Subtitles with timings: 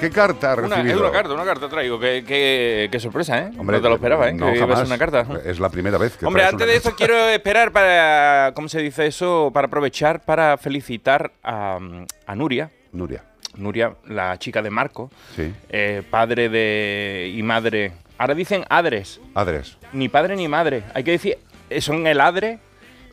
[0.00, 0.94] ¿Qué carta ha Una, recibido?
[0.96, 1.98] es una carta, una carta traigo.
[1.98, 3.50] Qué, qué- qué sorpresa, ¿eh?
[3.58, 4.34] Hombre, no te lo esperaba, ¿eh?
[4.34, 4.86] no, que jamás.
[4.86, 5.26] una carta.
[5.44, 8.80] Es la primera vez que Hombre, antes una de eso quiero esperar para, ¿cómo se
[8.82, 9.50] dice eso?
[9.54, 11.78] Para aprovechar para felicitar a,
[12.26, 12.70] a Nuria.
[12.92, 13.24] Nuria,
[13.56, 15.52] Nuria, la chica de Marco, sí.
[15.70, 17.92] eh, padre de y madre.
[18.18, 19.76] Ahora dicen adres, Adres.
[19.92, 20.82] ni padre ni madre.
[20.94, 21.38] Hay que decir,
[21.70, 22.58] eh, son el adre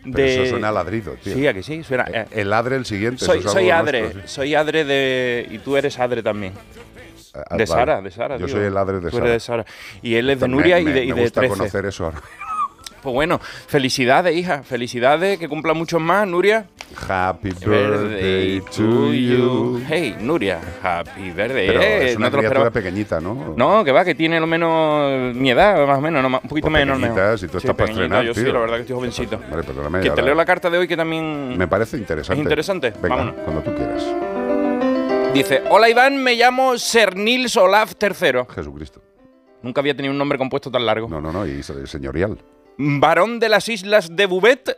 [0.04, 0.36] Pero de.
[0.44, 1.34] eso suena a ladrido, tío.
[1.34, 2.06] Sí, a que sí, suena.
[2.14, 3.24] eh, El adre, el siguiente.
[3.26, 4.28] soy soy adre, nuestro, sí.
[4.28, 5.48] soy adre de.
[5.50, 6.54] Y tú eres adre también.
[7.34, 7.68] Ah, De vale.
[7.68, 8.38] Sara, de Sara.
[8.38, 9.30] Yo soy el adre de Tú Sara.
[9.30, 9.66] eres de Sara.
[10.02, 11.56] Y él es de Me- Nuria y me- de, me gusta 13.
[11.58, 12.22] conocer eso ahora.
[13.04, 14.64] Pues bueno, felicidades, hija.
[14.64, 16.68] Felicidades, que cumpla muchos más, Nuria.
[17.10, 19.82] Happy birthday to you.
[19.90, 21.68] Hey, Nuria, happy birthday.
[21.68, 23.54] Pero Eh, es una no criatura pequeñita, ¿no?
[23.58, 26.70] No, que va, que tiene lo menos mi edad, más o menos, no, un poquito
[26.70, 26.98] Pues menos.
[26.98, 29.40] pequeñita, si tú Sí, estás para estrenar, Yo sí, la verdad que estoy jovencito.
[29.52, 30.00] Vale, perdóname.
[30.02, 32.40] Que te leo la carta de hoy que también Me parece interesante.
[32.40, 32.94] ¿Es interesante?
[33.02, 33.36] Venga, Vámonos.
[33.44, 34.06] cuando tú quieras.
[35.34, 38.46] dice: Hola Iván, me llamo Ser Nils Olaf III.
[38.56, 39.02] Jesucristo.
[39.62, 41.08] Nunca había tenido un nombre compuesto tan largo.
[41.10, 42.38] No, no, no, y se- señorial.
[42.78, 44.78] Varón de las Islas de Bouvet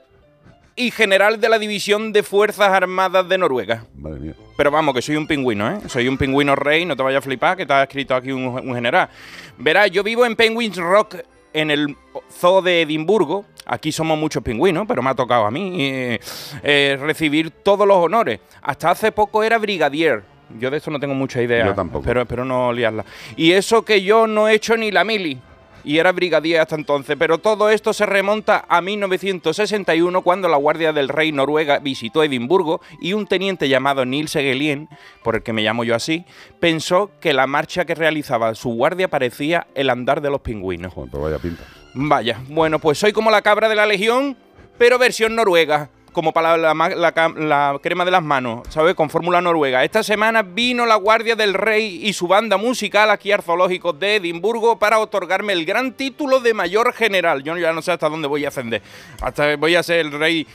[0.76, 3.86] y general de la División de Fuerzas Armadas de Noruega.
[3.96, 4.34] Madre mía.
[4.58, 5.80] Pero vamos, que soy un pingüino, ¿eh?
[5.88, 8.76] Soy un pingüino rey, no te vayas a flipar, que está escrito aquí un, un
[8.76, 9.10] general.
[9.58, 11.16] Verás, yo vivo en Penguins Rock,
[11.54, 11.96] en el
[12.32, 13.46] zoo de Edimburgo.
[13.66, 16.20] Aquí somos muchos pingüinos, pero me ha tocado a mí eh,
[16.62, 18.42] eh, recibir todos los honores.
[18.62, 20.24] Hasta hace poco era brigadier.
[20.60, 21.66] Yo de esto no tengo mucha idea.
[21.66, 22.06] Yo tampoco.
[22.06, 23.06] Pero espero no liarla.
[23.36, 25.40] Y eso que yo no he hecho ni la mili.
[25.86, 27.16] Y era brigadier hasta entonces.
[27.18, 32.82] Pero todo esto se remonta a 1961, cuando la Guardia del Rey Noruega visitó Edimburgo
[33.00, 34.90] y un teniente llamado Nils Egelien,
[35.24, 36.26] por el que me llamo yo así,
[36.60, 40.94] pensó que la marcha que realizaba su guardia parecía el andar de los pingüinos.
[40.94, 41.64] Joder, pues vaya pinta.
[41.94, 44.36] Vaya, bueno, pues soy como la cabra de la Legión,
[44.78, 45.90] pero versión noruega.
[46.16, 48.96] Como para la, crema de las manos, ¿sabes?
[48.96, 49.84] Con fórmula noruega.
[49.84, 54.80] Esta semana vino la Guardia del Rey y su banda musical aquí al de Edimburgo
[54.80, 57.44] para otorgarme el gran título de mayor general.
[57.44, 58.82] Yo ya no sé hasta dónde voy a ascender.
[59.20, 60.48] Hasta voy a ser el rey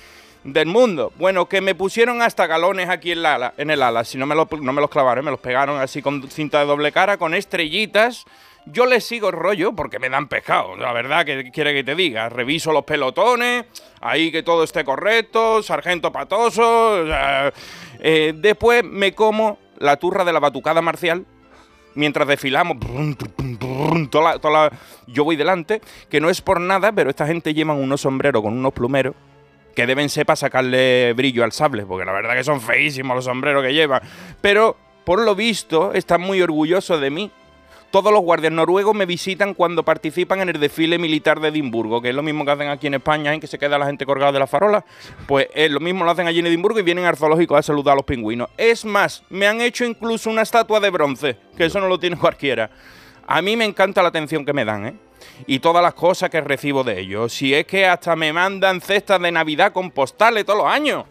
[0.44, 1.12] del mundo.
[1.18, 4.04] Bueno, que me pusieron hasta galones aquí en, la en el ala.
[4.04, 6.90] Si no me, no me los clavaron, me los pegaron así con cinta de doble
[6.90, 8.24] cara, con estrellitas.
[8.66, 11.94] Yo les sigo el rollo porque me dan pescado, la verdad, que quiere que te
[11.94, 12.28] diga.
[12.28, 13.64] Reviso los pelotones,
[14.00, 17.04] ahí que todo esté correcto, sargento patoso.
[18.00, 21.24] eh, después me como la turra de la batucada marcial,
[21.94, 22.76] mientras desfilamos,
[25.06, 28.52] yo voy delante, que no es por nada, pero esta gente llevan unos sombreros con
[28.52, 29.14] unos plumeros
[29.74, 33.24] que deben ser para sacarle brillo al sable, porque la verdad que son feísimos los
[33.24, 34.02] sombreros que llevan.
[34.40, 37.30] Pero, por lo visto, están muy orgullosos de mí.
[37.90, 42.10] Todos los guardias noruegos me visitan cuando participan en el desfile militar de Edimburgo, que
[42.10, 44.30] es lo mismo que hacen aquí en España, en que se queda la gente colgada
[44.30, 44.84] de la farola.
[45.26, 47.94] Pues es lo mismo lo hacen allí en Edimburgo y vienen al zoológico a saludar
[47.94, 48.48] a los pingüinos.
[48.56, 52.16] Es más, me han hecho incluso una estatua de bronce, que eso no lo tiene
[52.20, 52.70] cualquiera.
[53.26, 54.94] A mí me encanta la atención que me dan, ¿eh?
[55.48, 57.32] Y todas las cosas que recibo de ellos.
[57.32, 61.06] Si es que hasta me mandan cestas de Navidad con postales todos los años.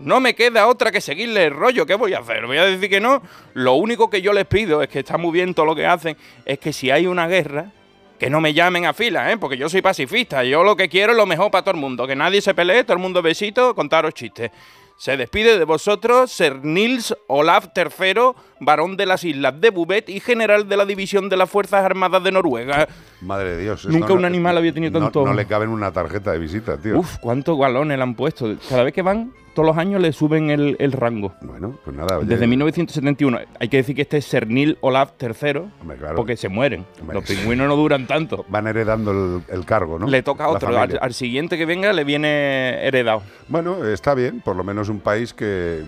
[0.00, 1.84] No me queda otra que seguirle el rollo.
[1.86, 2.46] ¿Qué voy a hacer?
[2.46, 3.22] ¿Voy a decir que no?
[3.54, 6.16] Lo único que yo les pido es que está muy bien todo lo que hacen.
[6.44, 7.72] Es que si hay una guerra,
[8.18, 9.36] que no me llamen a fila, ¿eh?
[9.38, 10.44] Porque yo soy pacifista.
[10.44, 12.06] Yo lo que quiero es lo mejor para todo el mundo.
[12.06, 14.50] Que nadie se pelee, todo el mundo besito, contaros chistes.
[14.96, 20.20] Se despide de vosotros Ser Nils Olaf III, varón de las Islas de Bouvet y
[20.20, 22.86] general de la División de las Fuerzas Armadas de Noruega.
[23.22, 23.86] Madre de Dios.
[23.86, 26.98] Nunca un animal había tenido tanto- No, le cabe en una tarjeta de visita, tío.
[26.98, 28.54] Uf, cuántos galones le han puesto.
[28.68, 31.32] Cada vez que van, todos los años le suben el, el rango.
[31.42, 32.18] Bueno, pues nada.
[32.18, 33.38] oye, Desde 1971.
[33.58, 36.16] Hay que decir que este es Cernil Olaf III, Hombre, claro.
[36.16, 36.84] porque se mueren.
[37.00, 38.44] Hombre, Los pingüinos no duran tanto.
[38.48, 40.06] Van heredando el, el cargo, ¿no?
[40.06, 40.76] Le toca a otro.
[40.78, 43.22] Al, al siguiente que venga le viene heredado.
[43.48, 45.82] Bueno, está bien, por lo menos un país que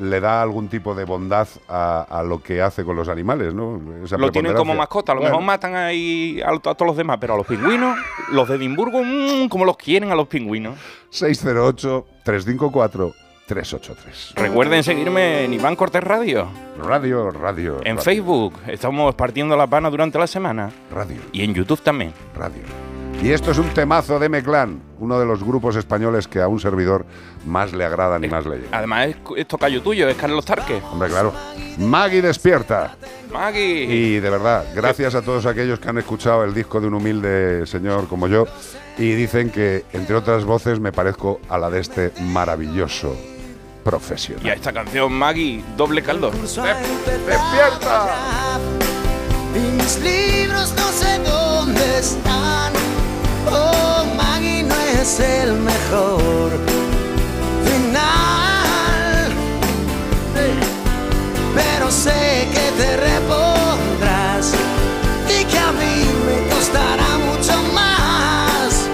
[0.00, 3.80] le da algún tipo de bondad a, a lo que hace con los animales, ¿no?
[4.04, 5.12] Esa Lo tienen como mascota.
[5.12, 7.98] A lo Bueno, mejor matan ahí a, a todos los demás, pero a los pingüinos,
[8.32, 10.78] los de Edimburgo, mmm, como los quieren a los pingüinos.
[13.48, 14.34] 608-354-383.
[14.34, 17.76] Recuerden seguirme en Iván Cortés Radio, Radio, radio.
[17.84, 18.54] en radio, Facebook.
[18.66, 20.70] Estamos partiendo la pana durante la semana.
[20.92, 22.12] Radio, Y en YouTube también.
[22.34, 22.62] radio.
[23.22, 26.60] Y esto es un temazo de Meclán, uno de los grupos españoles que a un
[26.60, 27.06] servidor
[27.46, 28.74] más le agradan y más le llegan.
[28.74, 30.80] Además, es, es tocayo tuyo, es Carlos Tarque.
[30.92, 31.32] Hombre, claro.
[31.78, 32.96] Maggie despierta.
[33.32, 33.84] Maggie.
[33.84, 37.66] Y de verdad, gracias a todos aquellos que han escuchado el disco de un humilde
[37.66, 38.46] señor como yo
[38.98, 43.18] y dicen que, entre otras voces, me parezco a la de este maravilloso Y
[43.78, 44.46] a profesional.
[44.48, 46.30] esta canción, Maggie, doble caldo.
[46.30, 48.08] ¡Despierta!
[49.54, 52.72] Y mis libros no sé dónde están.
[53.50, 56.52] Oh, Maggie no es el mejor
[61.54, 64.52] pero sé que te repondrás
[65.28, 65.96] y que a mí
[66.26, 68.88] me costará mucho más.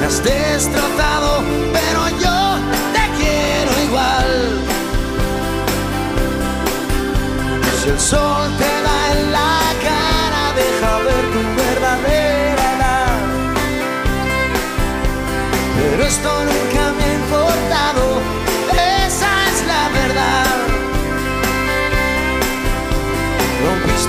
[0.00, 1.42] Me has destrozado,
[1.72, 2.58] pero yo
[2.92, 4.30] te quiero igual.
[7.80, 13.18] Si el sol te da en la cara, deja ver tu verdadera edad.
[15.76, 16.67] Pero esto no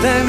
[0.01, 0.29] understand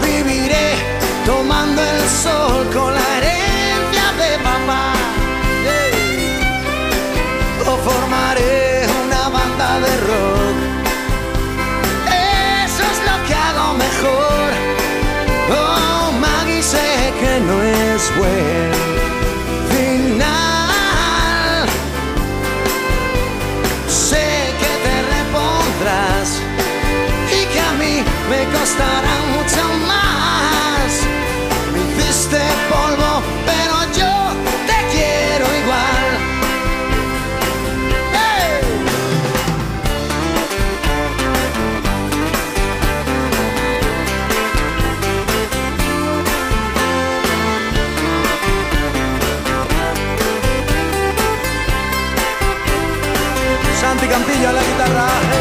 [0.00, 0.74] viviré
[1.26, 4.92] tomando el sol con la herencia de papá.
[7.66, 10.56] O formaré una banda de rock.
[12.64, 14.48] Eso es lo que hago mejor.
[15.50, 18.72] Oh, Maggie, sé que no es buen
[19.70, 21.68] final.
[23.88, 24.42] Sé
[54.44, 55.31] A la guitarra.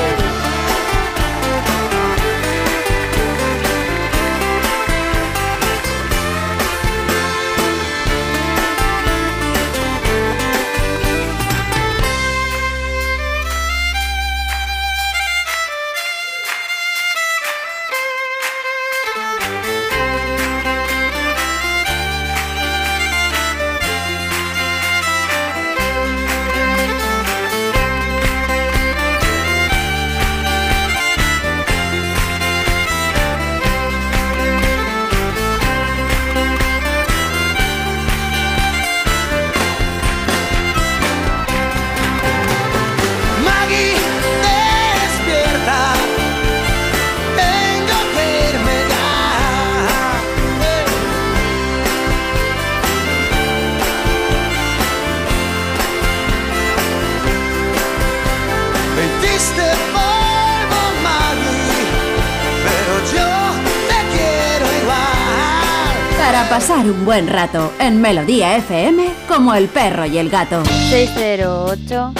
[67.91, 70.63] En Melodía FM como el perro y el gato.
[70.65, 72.13] 608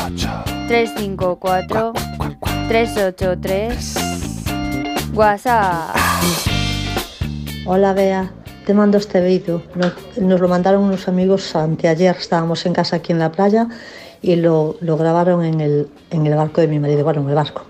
[0.67, 1.93] 354
[2.67, 3.95] 383
[5.13, 5.95] WhatsApp.
[7.65, 8.33] Hola Bea,
[8.65, 9.63] te mando este vídeo.
[9.75, 13.69] Nos, nos lo mandaron unos amigos anteayer, estábamos en casa aquí en la playa
[14.21, 17.35] y lo, lo grabaron en el, en el barco de mi marido, bueno, en el
[17.35, 17.63] barco,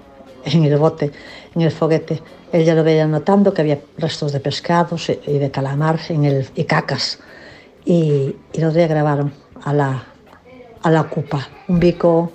[0.46, 1.12] en el bote,
[1.54, 2.24] en el foguete.
[2.52, 6.26] Él ya lo veía notando que había restos de pescados y y de calamar en
[6.26, 7.20] el, y cacas.
[7.86, 9.34] Y, y los días grabaron
[9.64, 10.04] a la,
[10.82, 12.32] a la cupa, un bico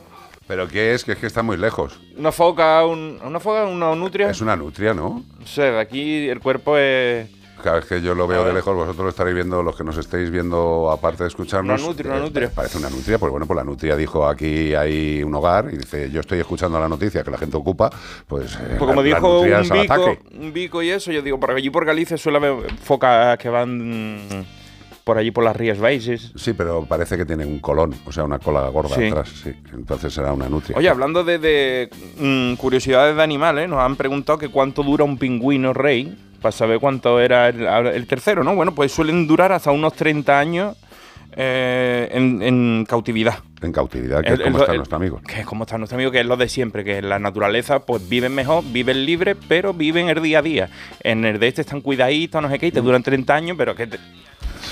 [0.49, 1.05] ¿Pero qué es?
[1.05, 1.99] Que es que está muy lejos.
[2.17, 4.31] Una foca, un- una foca, una nutria.
[4.31, 5.25] Es una nutria, ¿no?
[5.41, 7.29] No sé, aquí el cuerpo es.
[7.65, 9.97] Cada vez que yo lo veo de lejos, vosotros lo estaréis viendo, los que nos
[9.99, 11.81] estéis viendo, aparte de escucharnos.
[11.81, 12.51] Una nutria, una eh, nutria.
[12.55, 16.11] Parece una nutria, pues bueno, pues la nutria dijo aquí hay un hogar y dice,
[16.13, 17.91] yo estoy escuchando la noticia que la gente ocupa,
[18.29, 18.55] pues.
[18.55, 21.71] eh, Pues como la- dijo un bico, un bico y eso, yo digo, por allí
[21.71, 24.45] por Galicia suele haber focas que van mm,
[25.07, 26.33] por allí por las Rías Baixes.
[26.35, 29.05] Sí, pero parece que tiene un colón, o sea, una cola gorda Sí.
[29.07, 29.53] atrás, sí.
[29.73, 30.77] Entonces será una nutria.
[30.77, 35.17] Oye, hablando de, de, mm, curiosidades de animales, nos han preguntado que cuánto dura un
[35.17, 38.57] pingüino rey, para saber cuánto era el, el tercero, ¿no?
[38.57, 40.77] Bueno, pues suelen durar hasta unos 30 años
[41.37, 43.39] eh, en, en cautividad.
[43.63, 45.21] En cautividad, que El- es como el- está el- nuestro amigo.
[45.25, 47.79] Que es como está nuestro amigo, que es lo de siempre, que en la naturaleza
[47.79, 50.69] pues viven mejor, viven libres, pero viven el día a día.
[51.01, 53.77] En el de este están cuidaditos, no sé qué, y te duran 30 años, pero
[53.77, 53.99] que te-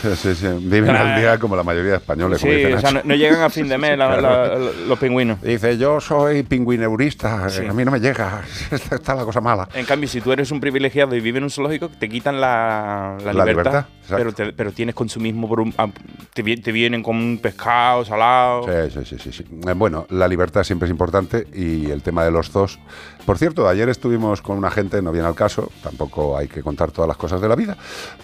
[0.02, 0.46] Sí, sí, sí.
[0.60, 3.14] Viven al día como la mayoría de españoles, como Sí, dice o sea, no, no
[3.14, 5.40] llegan a fin de mes la- la- los pingüinos.
[5.42, 9.68] Dice, yo soy pingüineurista, a mí no me llega, está, la cosa mala.
[9.74, 13.16] En cambio, si tú eres un privilegiado y vives en un zoológico, te quitan la,
[13.24, 13.46] la libertad.
[13.48, 15.72] libertad, pero, te- pero tienes consumismo por un.
[15.78, 15.88] ah,
[16.32, 18.64] Te, te vienen con un pescado salado.
[18.90, 19.44] Sí, sí, sí, sí.
[19.66, 22.78] Eh, Bueno, la libertad siempre es importante y el tema de los zoos.
[23.24, 26.90] Por cierto, ayer estuvimos con una gente, no viene al caso, tampoco hay que contar
[26.90, 27.76] todas las cosas de la vida,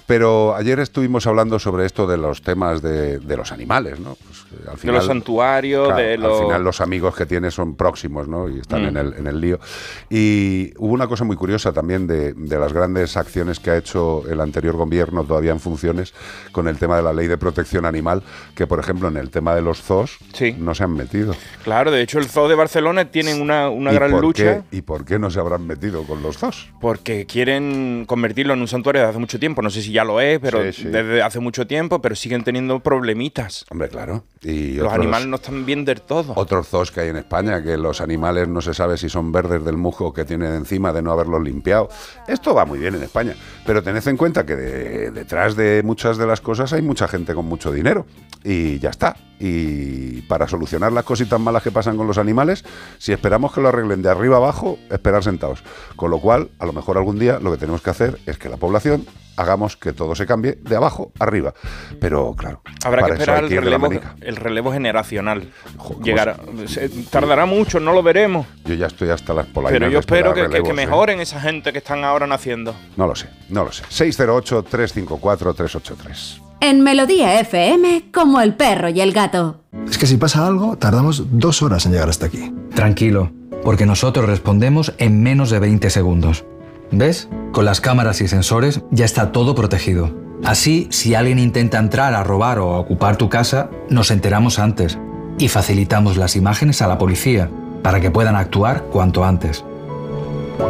[0.07, 4.17] pero ayer estuvimos hablando sobre esto de los temas de, de los animales, ¿no?
[4.17, 6.41] Pues, eh, al de final, los santuarios, Claro, de Al los.
[6.41, 8.49] final los amigos que tienes son próximos, ¿no?
[8.49, 8.89] Y están Mm.
[8.89, 9.61] en, el, en el lío.
[10.09, 14.25] Y hubo una cosa muy curiosa también de, de las grandes acciones que ha hecho
[14.29, 16.15] el anterior gobierno todavía en funciones
[16.53, 18.23] con el tema de la ley de protección animal,
[18.55, 20.55] que por ejemplo en el tema de los zoos Sí.
[20.59, 21.35] no se han metido.
[21.65, 24.63] Claro, de hecho, el zoo de Barcelona tienen una, una ¿Y gran lucha.
[24.71, 26.71] qué- ¿Y por qué no se habrán metido con los zoos?
[26.81, 29.63] Porque quieren convertirlo en un santuario desde hace mucho tiempo.
[29.63, 30.89] No sé si ya lo es, pero Sí, sí.
[30.89, 33.65] desde hace mucho tiempo, pero siguen teniendo problemitas.
[33.71, 34.25] Hombre, claro.
[34.43, 36.33] Y Los otros- animales no están bien del todo.
[36.37, 39.65] Otros zoos que hay en España, que los animales no se sabe si son verdes
[39.65, 41.89] del musgo que tienen encima de no haberlos limpiado.
[42.29, 43.35] Esto va muy bien en España,
[43.67, 47.35] pero tened en cuenta que de- detrás de muchas de las cosas hay mucha gente
[47.35, 48.07] con mucho dinero
[48.45, 49.17] y ya está.
[49.39, 52.65] Y para solucionar las cositas malas que pasan con los animales,
[52.99, 55.63] si esperamos que lo arreglen de arriba abajo, esperar sentados.
[55.97, 58.49] Con lo cual, a lo mejor algún día lo que tenemos que hacer es que
[58.49, 59.07] la población
[59.41, 61.55] hagamos que todo se cambie de abajo arriba.
[62.01, 63.89] Pero claro, Habrá que para esperar el relevo,
[64.21, 65.51] el relevo generacional.
[65.77, 68.47] Jo, ¿cómo Llegará, se- tardará mucho, no lo veremos.
[68.65, 69.79] Yo ya estoy hasta las polainas.
[69.81, 70.73] Pero yo espero que, ¿eh?
[70.75, 72.75] mejoren esa gente que están ahora naciendo.
[72.97, 73.85] No lo sé, no lo sé.
[73.91, 76.41] 608-354-383.
[76.61, 79.61] En Melodía FM, como el perro y el gato.
[79.89, 82.53] Es que si pasa algo, tardamos dos horas en llegar hasta aquí.
[82.75, 83.33] Tranquilo,
[83.65, 86.45] porque nosotros respondemos en menos de 20 segundos.
[86.93, 87.29] ¿Ves?
[87.53, 90.11] Con las cámaras y sensores ya está todo protegido.
[90.45, 94.99] Así, si alguien intenta entrar a robar o a ocupar tu casa, nos enteramos antes
[95.39, 97.51] y facilitamos las imágenes a la policía
[97.83, 99.65] para que puedan actuar cuanto antes.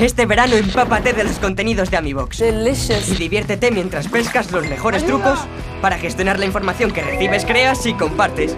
[0.00, 2.40] Este verano empápate de los contenidos de AmiBox.
[2.40, 5.40] Y diviértete mientras pescas los mejores trucos
[5.82, 8.56] para gestionar la información que recibes, creas y compartes.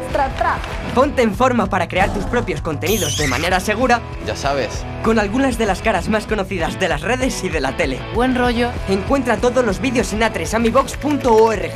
[0.95, 4.01] Ponte en forma para crear tus propios contenidos de manera segura.
[4.25, 4.85] Ya sabes.
[5.03, 7.99] Con algunas de las caras más conocidas de las redes y de la tele.
[8.15, 8.71] Buen rollo.
[8.89, 11.73] Encuentra todos los vídeos en atresamibox.org.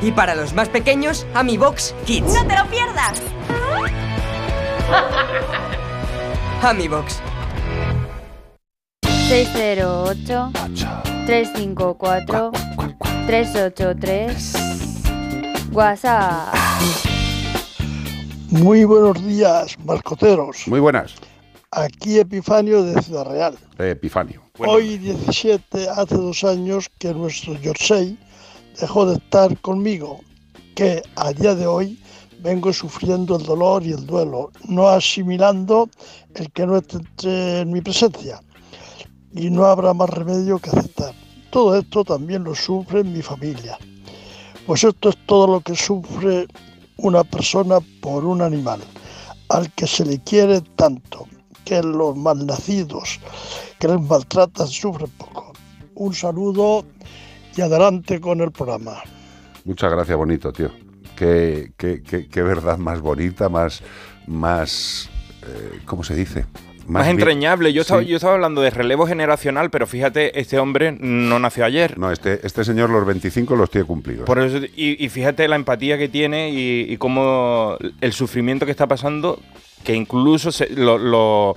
[0.00, 2.32] Y para los más pequeños, AmiBox Kids.
[2.32, 3.20] ¡No te lo pierdas!
[6.62, 7.20] AmiBox.
[9.32, 10.52] 608
[11.24, 12.52] 354
[13.26, 14.52] 383
[15.72, 16.54] WhatsApp.
[18.50, 20.68] Muy buenos días, mascoteros.
[20.68, 21.14] Muy buenas.
[21.70, 23.56] Aquí Epifanio de Ciudad Real.
[23.78, 24.42] Epifanio.
[24.58, 28.18] Hoy 17, hace dos años que nuestro Yorkshire
[28.78, 30.20] dejó de estar conmigo,
[30.74, 31.98] que a día de hoy
[32.40, 35.88] vengo sufriendo el dolor y el duelo, no asimilando
[36.34, 38.42] el que no esté en mi presencia.
[39.34, 41.14] Y no habrá más remedio que aceptar.
[41.50, 43.78] Todo esto también lo sufre mi familia.
[44.66, 46.46] Pues esto es todo lo que sufre
[46.98, 48.80] una persona por un animal,
[49.48, 51.26] al que se le quiere tanto,
[51.64, 53.18] que los malnacidos
[53.78, 55.52] que les maltratan sufren poco.
[55.94, 56.84] Un saludo
[57.56, 59.02] y adelante con el programa.
[59.64, 60.70] Muchas gracias, bonito, tío.
[61.16, 63.82] Qué, qué- qué- verdad más bonita, más.
[64.26, 65.08] más
[65.46, 66.46] eh, ¿Cómo se dice?
[66.86, 67.72] Más, bien- entrañable.
[67.72, 68.08] Yo, estaba, Sí.
[68.08, 71.98] yo estaba hablando de relevo generacional, pero fíjate, este hombre no nació ayer.
[71.98, 74.26] No, este, este señor los 25 los tiene cumplidos.
[74.26, 78.72] Por eso, y, y fíjate la empatía que tiene y, y cómo el sufrimiento que
[78.72, 79.40] está pasando,
[79.84, 81.56] que incluso se- lo, lo-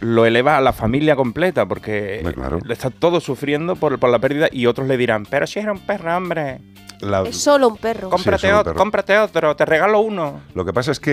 [0.00, 2.22] lo eleva a la familia completa, porque
[2.68, 5.78] está todo sufriendo por, por la pérdida y otros le dirán, pero si era un
[5.78, 6.58] perro, hombre.
[7.00, 8.08] La- Es solo un perro.
[8.10, 8.76] Cómprate, un perro.
[8.76, 10.40] cómprate otro, te regalo uno.
[10.54, 11.12] Lo que pasa es que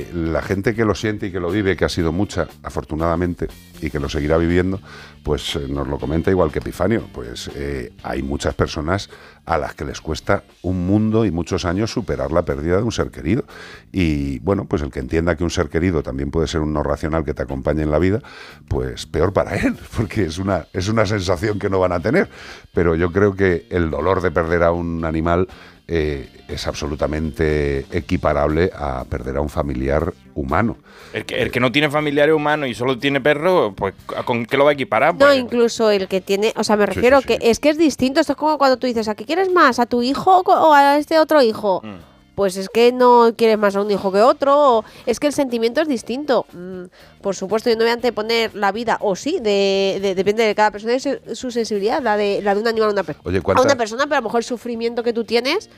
[0.00, 3.48] eh, la gente que lo siente y que lo vive, que ha sido mucha, afortunadamente,
[3.82, 4.80] y que lo seguirá viviendo,
[5.22, 7.04] pues eh, nos lo comenta igual que Epifanio.
[7.12, 9.10] Pues eh, hay muchas personas
[9.48, 12.92] a las que les cuesta un mundo y muchos años superar la pérdida de un
[12.92, 13.44] ser querido.
[13.90, 16.82] Y bueno, pues el que entienda que un ser querido también puede ser un no
[16.82, 18.20] racional que te acompañe en la vida,
[18.68, 22.28] pues peor para él, porque es una, es una sensación que no van a tener.
[22.74, 25.48] Pero yo creo que el dolor de perder a un animal
[25.90, 30.76] eh, es absolutamente equiparable a perder a un familiar humano.
[31.14, 33.94] El que, el que no tiene familiares humanos y solo tiene perro, pues
[34.26, 35.14] ¿con qué lo va a equiparar?
[35.14, 37.38] No, Pues, incluso el que tiene, o sea, me refiero sí, sí.
[37.38, 38.20] que es que es distinto.
[38.20, 39.78] Esto es como cuando tú dices, ¿a qué quieres más?
[39.78, 41.80] ¿A tu hijo o a este otro hijo?
[41.82, 41.96] Mm.
[42.38, 45.32] Pues es que no quieres más a un hijo que otro, o es que el
[45.32, 46.46] sentimiento es distinto.
[46.52, 46.84] Mm,
[47.20, 50.54] por supuesto, yo no voy a anteponer la vida, o sí, de, de- depende de
[50.54, 53.38] cada persona y su, su sensibilidad, la de, la de un animal a una, Oye,
[53.38, 55.68] a ¿cuánta- una persona, pero a lo mejor el sufrimiento que tú tienes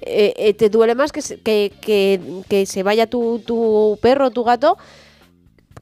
[0.00, 4.32] eh, eh, te duele más que se, que, que, que se vaya tu, tu perro,
[4.32, 4.78] tu gato,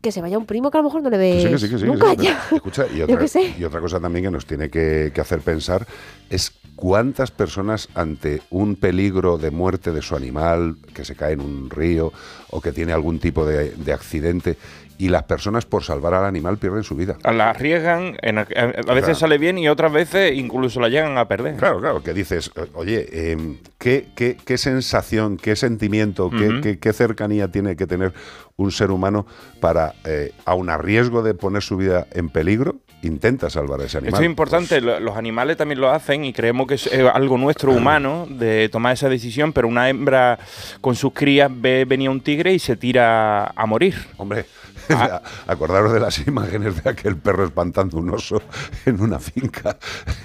[0.00, 1.86] que se vaya un primo que a lo mejor no le sí, sí, sí, que
[1.86, 2.40] nunca ya.
[2.52, 3.26] Escucha, y otra,
[3.58, 5.86] y otra cosa también que nos tiene que, que hacer pensar
[6.30, 11.40] es cuántas personas ante un peligro de muerte de su animal, que se cae en
[11.40, 12.12] un río
[12.50, 14.56] o que tiene algún tipo de, de accidente,
[14.98, 17.16] y las personas por salvar al animal pierden su vida.
[17.24, 19.14] La arriesgan, en- a veces Claro.
[19.14, 21.56] sale bien y otras veces incluso la llegan a perder.
[21.56, 26.60] Claro, claro, que dices, eh, oye, em, ¿qué, qué, qué sensación, qué sentimiento, qué, Ujú.
[26.62, 28.12] qué- qué cercanía tiene que tener
[28.56, 29.24] un ser humano
[29.60, 33.98] para, eh, aun a riesgo de poner su vida en peligro, intenta salvar a ese
[33.98, 34.14] animal?
[34.14, 37.72] Esto es importante, lo- los animales también lo hacen y creemos que es algo nuestro
[37.72, 40.38] humano de tomar esa decisión, pero una hembra
[40.80, 43.94] con sus crías ve venía un tigre y se tira a morir.
[44.16, 44.46] Hombre,
[45.46, 48.42] acordaros de las imágenes de aquel perro espantando un oso
[48.86, 49.76] en una finca,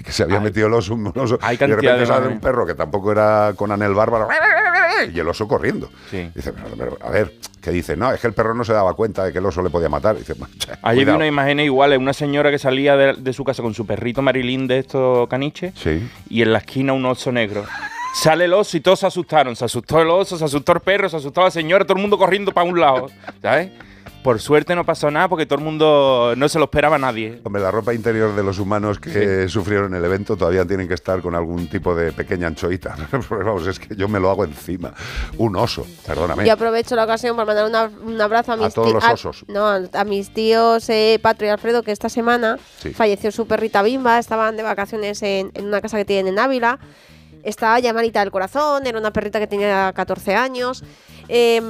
[0.04, 2.40] que se había metido el oso, un oso, hay y de repente de sale un
[2.40, 4.26] perro que tampoco era con Anel Bárbaro,
[5.12, 5.90] y el oso corriendo.
[6.10, 9.24] Dice, pero, a ver, que dice, no, es que el perro no se daba cuenta
[9.24, 10.16] de que el oso le podía matar.
[10.16, 11.16] Dice, "Bueno, che, Ayer vi cuidado".
[11.16, 14.66] una imagen igual, una señora que salía de, de su casa con su perrito Marilyn
[14.66, 16.08] de estos caniches Sí.
[16.28, 17.64] y en la esquina un oso negro.
[18.14, 19.56] Sale el oso y todos se asustaron.
[19.56, 22.16] Se asustó el oso, se asustó el perro, se asustó la señora, todo el mundo
[22.16, 23.08] corriendo para un lado.
[23.42, 23.70] ¿Sabes?
[24.24, 27.42] Por suerte no pasó nada porque todo el mundo no se lo esperaba nadie.
[27.44, 31.20] Hombre, la ropa interior de los humanos que sufrieron el evento todavía tienen que estar
[31.20, 32.96] con algún tipo de pequeña anchoita.
[33.30, 34.94] Vamos, es que yo me lo hago encima.
[35.36, 36.46] Un oso, perdóname.
[36.46, 39.44] Yo aprovecho la ocasión para mandar una- un abrazo a mis todos ti- los osos.
[39.46, 42.94] no, a mis tíos eh, Patro y Alfredo, que esta semana Sí.
[42.94, 46.78] falleció su perrita Bimba, estaban de vacaciones en, en una casa que tienen en Ávila.
[47.42, 50.82] Estaba ya malita del corazón, era una perrita que tenía 14 años.
[51.28, 51.64] Em,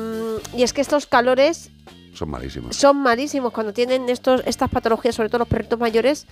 [0.57, 1.73] y es que estos calores
[2.15, 2.77] Son malísimos.
[2.77, 6.27] son malísimos cuando tienen estos, estas patologías, sobre todo los perritos mayores.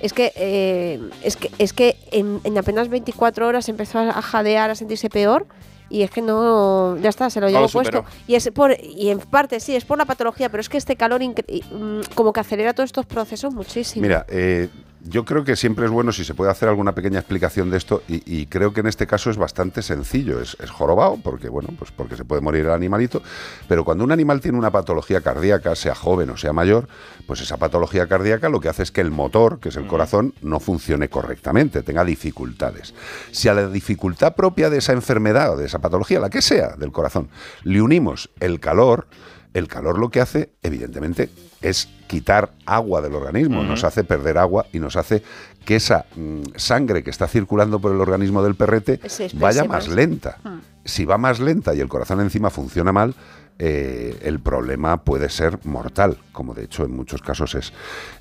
[0.00, 4.70] Es que, eh, es que, es que en, en apenas 24 horas empezó a jadear,
[4.70, 5.46] a sentirse peor.
[5.90, 8.04] Y es que no, ya está, se lo llevo lo puesto.
[8.26, 10.96] Y, es por, y en parte sí, es por la patología, pero es que este
[10.96, 14.02] calor mm, como que acelera todos estos procesos muchísimo.
[14.02, 14.68] Mira, eh,
[15.04, 18.02] yo creo que siempre es bueno si se puede hacer alguna pequeña explicación de esto
[18.08, 20.40] y, y creo que en este caso es bastante sencillo.
[20.40, 23.22] Es, es jorobado porque, bueno, pues porque se puede morir el animalito,
[23.68, 26.88] pero cuando un animal tiene una patología cardíaca, sea joven o sea mayor,
[27.26, 30.34] pues esa patología cardíaca lo que hace es que el motor, que es el corazón,
[30.42, 32.94] no funcione correctamente, tenga dificultades.
[33.30, 36.76] Si a la dificultad propia de esa enfermedad o de esa patología, la que sea,
[36.76, 37.28] del corazón,
[37.62, 39.08] le unimos el calor,
[39.54, 44.66] el calor lo que hace, evidentemente, es quitar agua del organismo, nos hace perder agua
[44.72, 45.22] y nos hace
[45.64, 49.00] que esa mm, sangre que está circulando por el organismo del perrete
[49.34, 49.88] vaya más.
[49.88, 50.38] lenta.
[50.42, 50.60] Hmm.
[50.84, 53.14] Si va más lenta y el corazón encima funciona mal,
[53.58, 57.72] eh, el problema puede ser mortal, como de hecho en muchos casos es.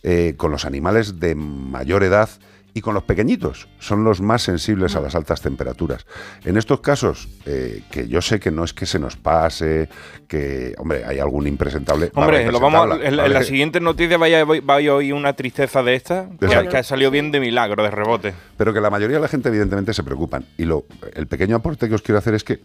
[0.03, 2.29] Eh, con los animales de mayor edad
[2.77, 6.05] y con los pequeñitos, son los más sensibles a las altas temperaturas.
[6.45, 9.89] En estos casos, eh, que yo sé que no es que se nos pase,
[10.27, 12.11] que, hombre, hay algún impresentable.
[12.13, 13.43] Hombre, lo vamos, en, en la ¿vale?
[13.43, 17.31] siguiente noticia vaya, vaya a oír una tristeza de esta, que, que ha salido bien
[17.31, 18.33] de milagro, de rebote.
[18.57, 20.45] Pero que la mayoría de la gente evidentemente se preocupan.
[20.57, 20.85] Y lo,
[21.15, 22.59] el pequeño aporte que os quiero hacer es que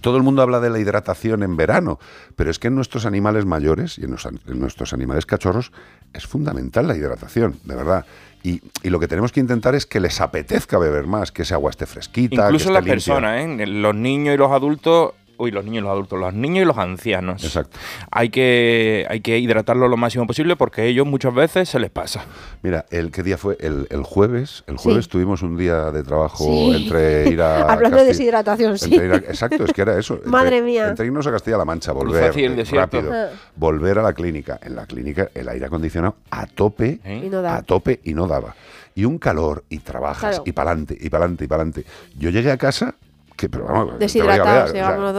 [0.00, 1.98] todo el mundo habla de la hidratación en verano,
[2.36, 5.72] pero es que en nuestros animales mayores y en, los an- en nuestros animales cachorros
[6.12, 8.04] es fundamental la hidratación, de verdad.
[8.42, 11.56] Y, y lo que tenemos que intentar es que les apetezca beber más, que esa
[11.56, 12.44] agua esté fresquita.
[12.44, 12.94] Incluso que las limpia.
[12.94, 13.66] personas, ¿eh?
[13.66, 16.76] los niños y los adultos, uy, los niños y los adultos, los niños y los
[16.78, 17.42] ancianos.
[17.44, 17.78] Exacto.
[18.10, 21.90] Hay que, hay que hidratarlos lo máximo posible porque a ellos muchas veces se les
[21.90, 22.24] pasa.
[22.62, 24.64] Mira, el qué día fue el, el jueves.
[24.66, 25.10] El jueves Sí.
[25.10, 26.72] tuvimos un día de trabajo Sí.
[26.82, 28.98] entre ir a Hablando de deshidratación, sí.
[28.98, 30.14] a- exacto, es que era eso.
[30.16, 30.88] entre- Madre mía.
[30.88, 32.74] Entre irnos a Castilla-La Mancha, volver eh, desierto.
[32.98, 33.28] rápido, Ah.
[33.56, 34.58] volver a la clínica.
[34.62, 37.22] En la clínica el aire acondicionado a tope, ¿Eh?
[37.26, 37.56] Y no da.
[37.56, 38.54] a tope y no daba.
[38.94, 40.42] Y un calor y trabajas Claro.
[40.46, 41.84] y pa'lante y pa'lante y pa'lante.
[42.18, 42.96] Yo llegué a casa
[43.38, 44.72] que pero vamos, Deshidratados,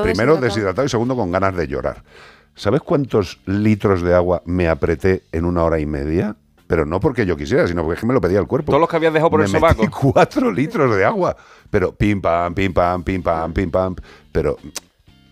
[0.04, 2.04] primero deshidratado y segundo con ganas de llorar.
[2.54, 6.36] ¿Sabes cuántos litros de agua me apreté en una hora y media?
[6.68, 8.72] Pero no porque yo quisiera, sino porque es que me lo pedía el cuerpo.
[8.72, 11.36] Todos los que habías dejado por me el metí cuatro litros de agua.
[11.70, 13.96] Pero pim pam, pim pam, pim pam, pim pam.
[14.32, 14.58] Pero,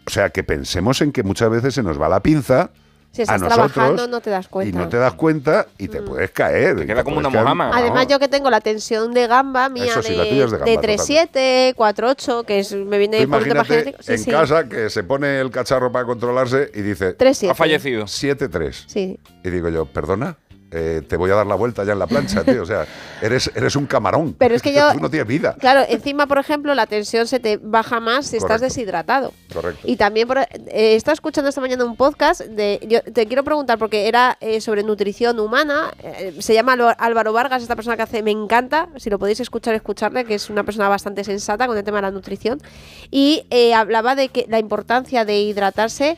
[0.06, 2.72] o sea, que pensemos en que muchas veces se nos va la pinza
[3.12, 4.78] Si a estás nosotros trabajando no te das y cuenta.
[4.80, 6.76] no te das cuenta y te puedes caer.
[6.78, 7.72] Te y queda como puedes una mojama.
[7.74, 8.10] Además, No.
[8.12, 10.58] yo que tengo la tensión de gamba mía Eso sí, la de, tuya es de
[10.60, 13.96] gamba, de 3,7, 4,8, que es, me viene poquito imagínate.
[14.02, 14.30] Sí, en sí.
[14.32, 17.50] casa que se pone el cacharro para controlarse y dice 3,7.
[17.52, 18.04] Ha fallecido.
[18.06, 18.84] 7-3.
[18.88, 19.20] Sí.
[19.44, 20.38] Y digo yo, ¿perdona?
[20.72, 22.62] Eh, te voy a dar la vuelta ya en la plancha, tío.
[22.64, 22.86] O sea,
[23.22, 24.34] eres, eres un camarón.
[24.38, 25.56] Pero es que yo- Tú no tienes vida.
[25.60, 29.34] Claro, encima, por ejemplo, la tensión se te baja más si estás deshidratado.
[29.54, 29.82] Correcto.
[29.86, 32.80] Y también por, eh, escuchando esta mañana un podcast de.
[32.88, 35.92] Yo te quiero preguntar, porque era eh, sobre nutrición humana.
[36.04, 38.24] eh, se llama Álvaro Vargas, esta persona que hace.
[38.24, 38.90] Me encanta.
[38.98, 42.02] Si lo podéis escuchar, escucharle, que es una persona bastante sensata con el tema de
[42.04, 42.62] la nutrición.
[43.10, 46.18] Y hablaba de que la importancia de hidratarse.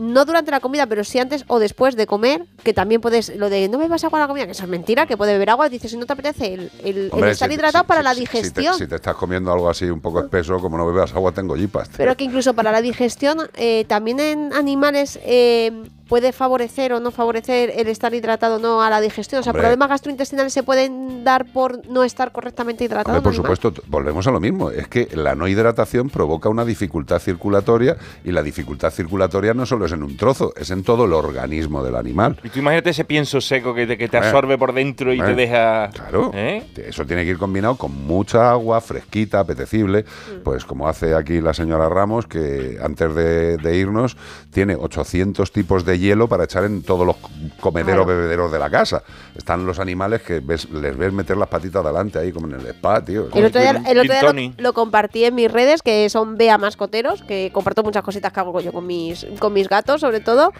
[0.00, 3.50] No durante la comida, pero sí antes o después de comer, que también puedes, lo
[3.50, 5.68] de no bebas agua en la comida, que eso es mentira, que puede beber agua,
[5.68, 8.04] dices si no te apetece el, el- el Hombre, estar si- hidratado si- para si-
[8.04, 8.74] la te- digestión.
[8.78, 11.90] Si te, estás comiendo algo así un poco espeso, como no bebas agua, tengo yipas.
[11.96, 15.70] Pero que incluso para la digestión, eh, también en animales eh,
[16.10, 19.38] puede favorecer o no favorecer el estar hidratado o no a la digestión.
[19.40, 19.62] O sea, Hombre.
[19.62, 23.16] problemas gastrointestinales se pueden dar por no estar correctamente hidratado.
[23.16, 23.56] Hombre, por animal.
[23.56, 24.70] supuesto, volvemos a lo mismo.
[24.72, 29.86] Es que la no hidratación provoca una dificultad circulatoria y la dificultad circulatoria no solo
[29.86, 32.38] es en un trozo, es en todo el organismo del animal.
[32.42, 35.24] Y tú imagínate ese pienso seco que te, que te absorbe por dentro y eh,
[35.24, 35.90] te deja.
[35.90, 36.32] Claro.
[36.34, 36.64] ¿Eh?
[36.76, 40.42] Eso tiene que ir combinado con mucha agua fresquita, apetecible, Mm.
[40.42, 44.16] pues como hace aquí la señora Ramos, que antes de, de irnos
[44.52, 47.16] tiene 800 tipos de hielo para echar en todos los
[47.60, 48.18] comederos, Claro.
[48.20, 49.02] bebederos de la casa.
[49.36, 52.66] Están los animales que ves- les ves meter las patitas adelante ahí, como en el
[52.66, 53.28] spa, tío.
[53.32, 56.36] El otro día, el otro día Gin lo, lo compartí en mis redes, que son
[56.36, 60.20] Bea Mascoteros, que comparto muchas cositas que hago yo con mis, con mis gatos, sobre
[60.20, 60.52] todo.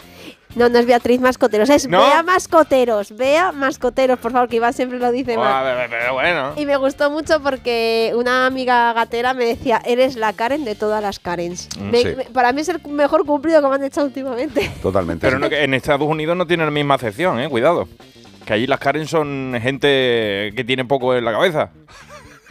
[0.57, 2.01] No, no es Beatriz Mascoteros, es ¿No?
[2.01, 3.17] Bea Mascoteros.
[3.17, 5.47] Bea Mascoteros, por favor, que Iván siempre lo dice mal.
[5.49, 6.53] Ah, pero, pero bueno.
[6.57, 11.01] Y me gustó mucho porque una amiga gatera me decía, eres la Karen de todas
[11.03, 11.69] las Karens.
[11.79, 12.09] Mm, Me- sí.
[12.17, 14.71] me- para mí es el mejor cumplido que me han hecho últimamente.
[14.83, 15.25] Totalmente.
[15.27, 17.49] Pero no, en Estados Unidos no tienen la misma acepción, ¿eh?
[17.49, 17.87] Cuidado.
[18.45, 21.71] Que allí las Karen son gente que tiene poco en la cabeza.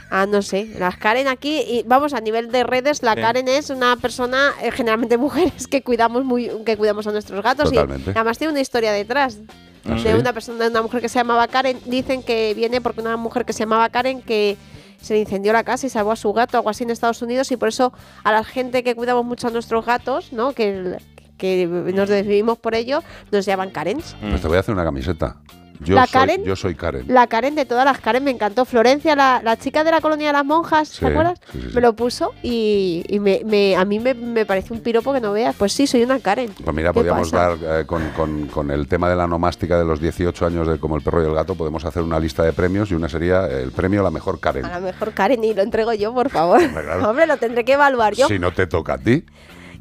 [0.10, 0.74] Ah, no sé.
[0.78, 3.22] Las Karen aquí, y vamos, a nivel de redes, la Sí.
[3.22, 7.69] Karen es una persona, eh, generalmente mujeres, que cuidamos muy, que cuidamos a nuestros gatos.
[7.69, 8.12] Totalmente.
[8.12, 9.38] Y además tiene una historia detrás.
[9.86, 10.10] Ah, de ¿sí?
[10.10, 11.80] una persona, de una mujer que se llamaba Karen.
[11.86, 14.58] Dicen que viene porque una mujer que se llamaba Karen que
[15.02, 17.52] se le incendió la casa y salvó a su gato, algo así en Estados Unidos,
[17.52, 17.93] y por eso
[18.24, 20.52] a la gente que cuidamos mucho a nuestros gatos, ¿no?
[20.54, 20.98] Que,
[21.38, 24.15] que nos decidimos por ello, nos llaman Karens.
[24.19, 25.38] Pues te voy a hacer una camiseta.
[25.82, 26.44] Yo, ¿La soy, Karen?
[26.44, 27.06] yo soy Karen.
[27.08, 28.65] La Karen de todas las Karen me encantó.
[28.65, 31.39] Florencia, la, la chica de la colonia de las monjas, Sí, ¿te acuerdas?
[31.52, 31.76] sí, sí, sí.
[31.76, 35.22] Me lo puso y, y me, me- a mí me, me pareció un piropo que
[35.22, 35.56] no veas.
[35.56, 36.52] Pues sí, soy una Karen.
[36.63, 37.56] Pues mira, ¿Qué podríamos pasa?
[37.58, 40.80] dar eh, con, con- con el tema de la nomástica de los 18 años de
[40.80, 43.46] Como el perro y el gato, podemos hacer una lista de premios y una sería
[43.48, 44.65] el premio a la mejor Karen.
[44.65, 46.60] A la mejor Karen y lo entrego yo, por favor.
[47.06, 48.28] Hombre, lo tendré que evaluar yo.
[48.28, 49.24] Si no te toca a ti,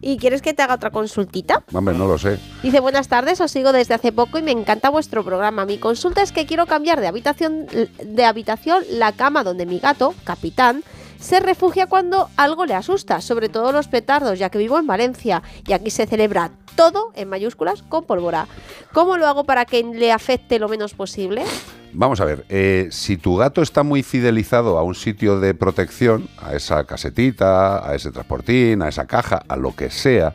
[0.01, 1.65] ¿Y quieres que te haga otra consultita?
[1.73, 2.39] hombre, no lo sé.
[2.63, 5.65] Dice, buenas tardes, os sigo desde hace poco y me encanta vuestro programa.
[5.65, 7.67] Mi consulta es que quiero cambiar de habitación,
[8.03, 10.85] de habitación la cama donde mi gato, capitán,
[11.19, 15.43] se refugia cuando algo le asusta, sobre todo los petardos, ya que vivo en Valencia
[15.67, 18.47] y aquí se celebra todo en mayúsculas con pólvora.
[18.93, 21.43] ¿Cómo lo hago para que le afecte lo menos posible?
[21.93, 26.29] Vamos a ver, eh, si tu gato está muy fidelizado a un sitio de protección,
[26.39, 30.35] a esa casetita, a ese transportín, a esa caja, a lo que sea,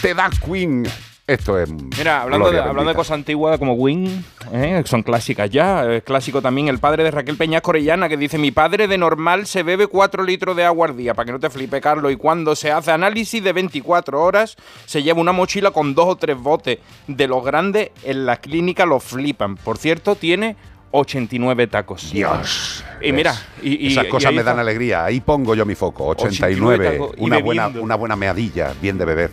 [0.01, 0.83] Te da Queen
[1.27, 1.71] Esto es.
[1.71, 4.83] Mira, hablando, de, hablando de cosas antiguas como Win, ¿eh?
[4.85, 5.83] son clásicas ya.
[5.91, 9.47] Es clásico también el padre de Raquel Peñas Corellana que dice: Mi padre de normal
[9.47, 12.11] se bebe 4 litros de agua al día, para que no te flipe, Carlos.
[12.11, 16.15] Y cuando se hace análisis de 24 horas, se lleva una mochila con dos o
[16.15, 16.77] tres botes.
[17.07, 19.57] De los grandes, en la clínica lo flipan.
[19.57, 20.55] Por cierto, tiene
[20.91, 22.11] 89 tacos.
[22.11, 22.83] Dios.
[23.01, 23.33] Y mira,
[23.63, 25.03] y, y- Esas cosas me dan alegría.
[25.05, 26.05] Ahí pongo yo mi foco.
[26.05, 26.91] 89 89.
[26.91, 29.31] tacos y Una buena, una buena meadilla, bien de beber.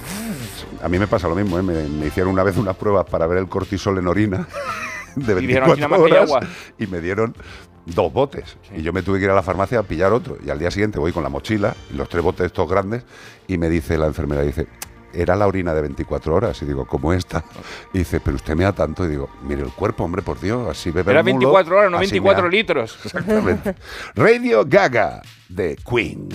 [0.83, 1.59] A mí me pasa lo mismo.
[1.59, 1.63] ¿eh?
[1.63, 4.47] Me, me hicieron una vez unas pruebas para ver el cortisol en orina
[5.17, 7.35] de Y dijeron, aquí 24 nada más que hay horas y me dieron
[7.87, 8.57] dos botes.
[8.75, 10.39] Y yo me tuve que ir a la farmacia a pillar otro.
[10.45, 13.05] Y al día siguiente voy con la mochila los tres botes estos grandes
[13.47, 14.67] y me dice la enfermera, dice,
[15.13, 16.63] era la orina de 24 horas.
[16.63, 17.45] Y digo, ¿cómo esta?
[17.93, 19.05] Y dice, pero usted me da tanto.
[19.05, 21.91] Y digo, mire el cuerpo, hombre, por Dios, así bebe Era el mulo, 24 horas,
[21.91, 22.51] no así 24 mea".
[22.51, 22.99] litros.
[23.05, 23.75] Exactamente.
[24.15, 26.29] Radio Gaga de Queen.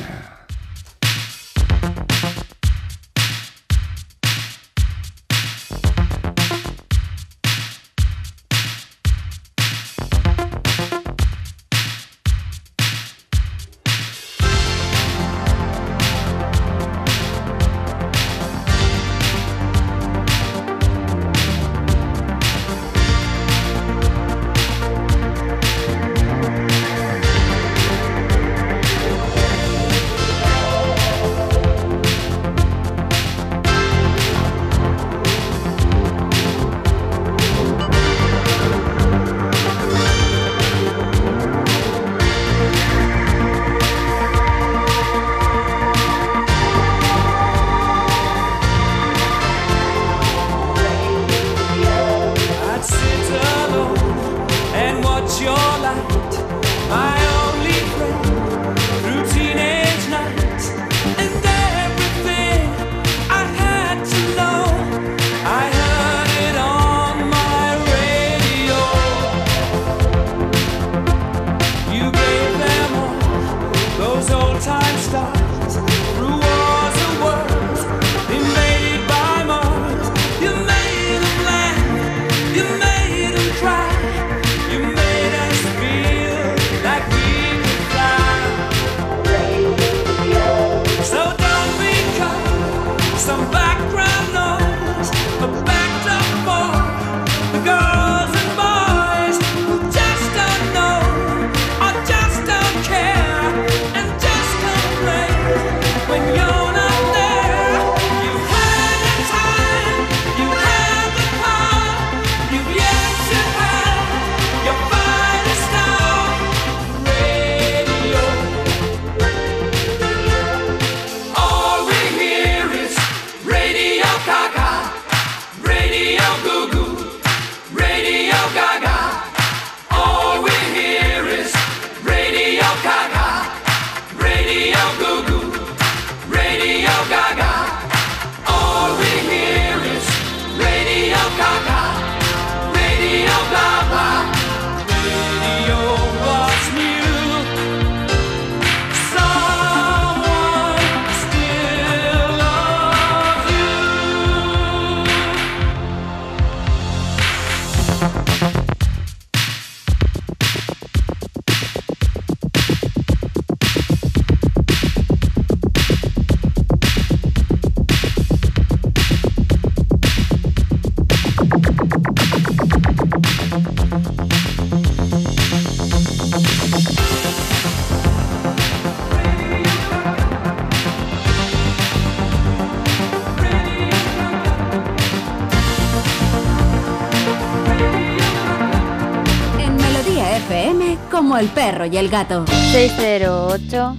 [191.12, 192.46] Como el perro y el gato.
[192.72, 193.96] 608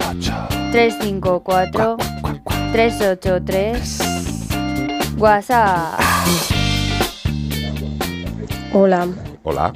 [0.71, 1.97] 354
[2.71, 3.99] 383
[5.17, 5.99] WhatsApp.
[8.73, 9.07] Hola,
[9.43, 9.73] Hola,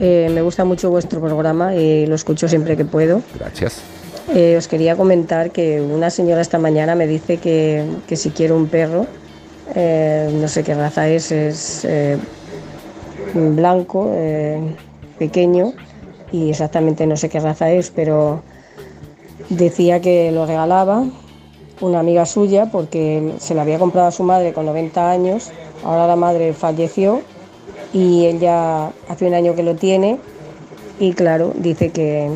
[0.00, 3.22] eh, me gusta mucho vuestro programa y lo escucho siempre que puedo.
[3.38, 3.82] gracias.
[4.34, 8.56] Eh, os quería comentar que una señora esta mañana me dice que, que si quiero
[8.56, 9.06] un perro,
[9.74, 12.16] eh, no sé qué raza es, es eh,
[13.34, 14.60] blanco, eh,
[15.18, 15.72] pequeño
[16.32, 18.42] y exactamente no sé qué raza es, pero
[19.48, 21.04] decía que lo regalaba
[21.80, 25.50] una amiga suya porque se lo había comprado a su madre con 90 años,
[25.84, 27.20] ahora la madre falleció
[27.92, 30.18] y él ya hace un año que lo tiene
[30.98, 32.30] y claro, dice que,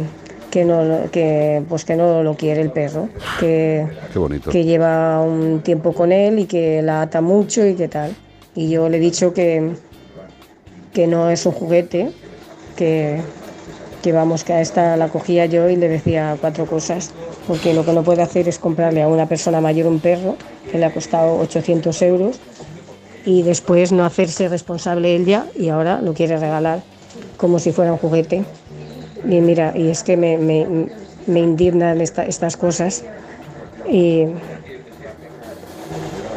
[0.50, 3.08] que no lo- que pues que no lo quiere el perro,
[3.40, 3.86] que,
[4.52, 8.14] que lleva un tiempo con él y que la ata mucho y que tal.
[8.54, 9.70] Y yo le he dicho que,
[10.92, 12.10] que no es un juguete,
[12.76, 13.20] que,
[14.02, 17.10] que vamos, que a esta la cogía yo y le decía cuatro cosas,
[17.46, 20.36] porque lo que no puede hacer es comprarle a una persona mayor un perro
[20.70, 22.40] que le ha costado 800 euros
[23.26, 26.80] y después no hacerse responsable él ya y ahora lo quiere regalar
[27.36, 28.44] como si fuera un juguete.
[29.28, 30.66] Y mira, y es que me, me,
[31.26, 33.04] me indignan esta- estas cosas
[33.90, 34.24] y,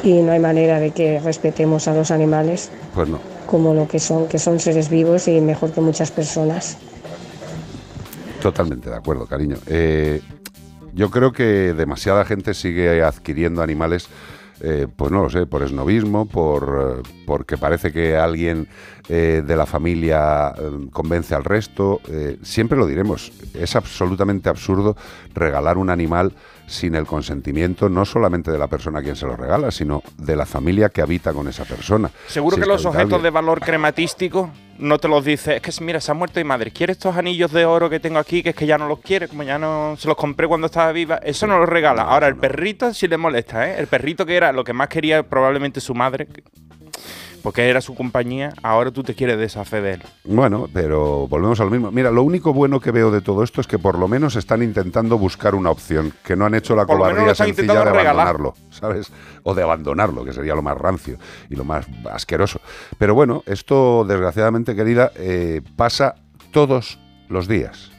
[0.04, 3.20] y no hay manera de que respetemos a los animales Pues no.
[3.48, 6.78] como lo que son, que son seres vivos y mejor que muchas personas.
[8.44, 9.56] Totalmente de acuerdo, cariño.
[9.68, 10.22] Eh,
[10.94, 14.10] yo creo que demasiada gente sigue adquiriendo animales,
[14.60, 18.68] eh, pues no lo sé, por esnovismo, por, eh, porque parece que alguien
[19.08, 20.54] eh, de la familia
[20.92, 22.02] convence al resto.
[22.42, 24.98] Siempre lo diremos, es absolutamente absurdo
[25.34, 26.34] regalar un animal
[26.68, 30.36] sin el consentimiento no solamente de la persona a quien se lo regala, sino de
[30.36, 32.10] la familia que habita con esa persona.
[32.28, 34.50] Seguro Si que los objetos de valor crematístico
[34.80, 35.58] no te los dice.
[35.58, 36.72] Es que mira, se ha muerto mi madre.
[36.72, 38.42] ¿Quiere estos anillos de oro que tengo aquí?
[38.44, 40.92] Que es que ya no los quiere, como ya no se los compré cuando estaba
[40.92, 41.18] viva.
[41.18, 42.04] Eso no los regala.
[42.04, 43.76] Ahora, el perrito sí le molesta, ¿eh?
[43.78, 46.28] El perrito que era lo que más quería probablemente su madre,
[47.44, 50.02] porque era su compañía, ahora tú te quieres deshacer de él.
[50.24, 51.92] Bueno, pero volvemos a lo mismo.
[51.92, 54.64] Mira, lo único bueno que veo de todo esto es que por lo menos están
[54.64, 58.28] intentando buscar una opción, que no han hecho la Por cobardía sencilla de regalar.
[58.28, 59.12] abandonarlo, ¿sabes?
[59.44, 61.18] O de abandonarlo, que sería lo más rancio
[61.50, 62.62] y lo más asqueroso.
[62.98, 66.16] Pero bueno, esto, desgraciadamente, querida, eh, pasa
[66.52, 67.92] todos los días.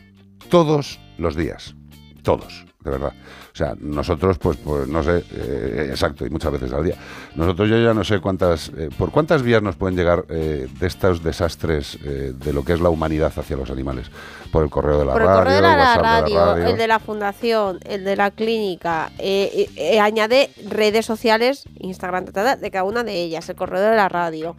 [0.49, 1.75] Todos los días.
[2.23, 3.13] Todos, de verdad.
[3.55, 6.97] O sea, nosotros, pues, pues no sé, eh, exacto, y muchas veces al día.
[7.37, 10.87] Nosotros yo ya no sé cuántas, eh, por cuántas vías nos pueden llegar eh, de
[10.89, 14.11] estos desastres eh, de lo que es la humanidad hacia los animales.
[14.51, 16.45] Por el correo de la Por el radio, correo de la, el radio, de la
[16.47, 16.67] radio.
[16.67, 22.25] el de la fundación, el de la clínica, eh, eh, eh, añade redes sociales, Instagram,
[22.25, 24.57] ta, ta, ta, de cada una de ellas, el correo de la radio,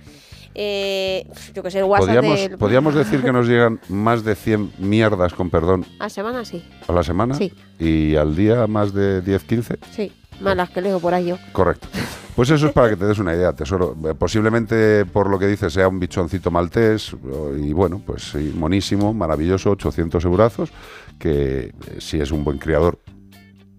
[0.55, 4.35] eh, yo que sé, el WhatsApp ¿Podríamos, del- podríamos decir que nos llegan más de
[4.35, 7.53] 100 mierdas, con perdón, A semana sí, a la semana Sí.
[7.79, 9.77] y al día más de 10, 15.
[9.91, 11.37] sí, más las que leo por ahí yo.
[11.51, 11.87] Correcto.
[12.35, 13.95] Pues eso es para que te des una idea, tesoro.
[14.09, 18.53] Eh, Posiblemente, por lo que dices, sea un bichoncito maltés o- y bueno, pues sí,
[18.57, 20.69] monísimo, maravilloso, 800 eurazos,
[21.17, 22.99] que eh, si es un buen criador,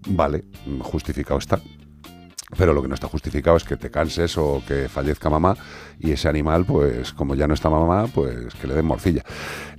[0.07, 0.45] vale,
[0.79, 1.59] justificado está.
[2.57, 5.55] Pero lo que no está justificado es que te canses o que fallezca mamá
[5.99, 9.23] y ese animal, pues como ya no está mamá, pues que le den morcilla.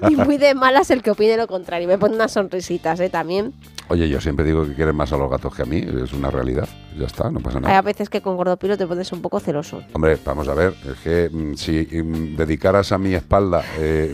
[0.08, 1.88] y muy de malas el que opine lo contrario.
[1.88, 3.08] Me pone unas sonrisitas, ¿eh?
[3.10, 3.52] También.
[3.88, 6.30] Oye, yo siempre digo que quieren más a los gatos que a mí, es una
[6.30, 6.68] realidad.
[6.98, 7.78] Ya está, no pasa Hay nada.
[7.78, 9.82] a veces que con gordopilo te pones un poco celoso.
[9.92, 11.72] Hombre, vamos a ver, es que mm, si
[12.02, 14.12] mm, dedicaras a mi espalda eh,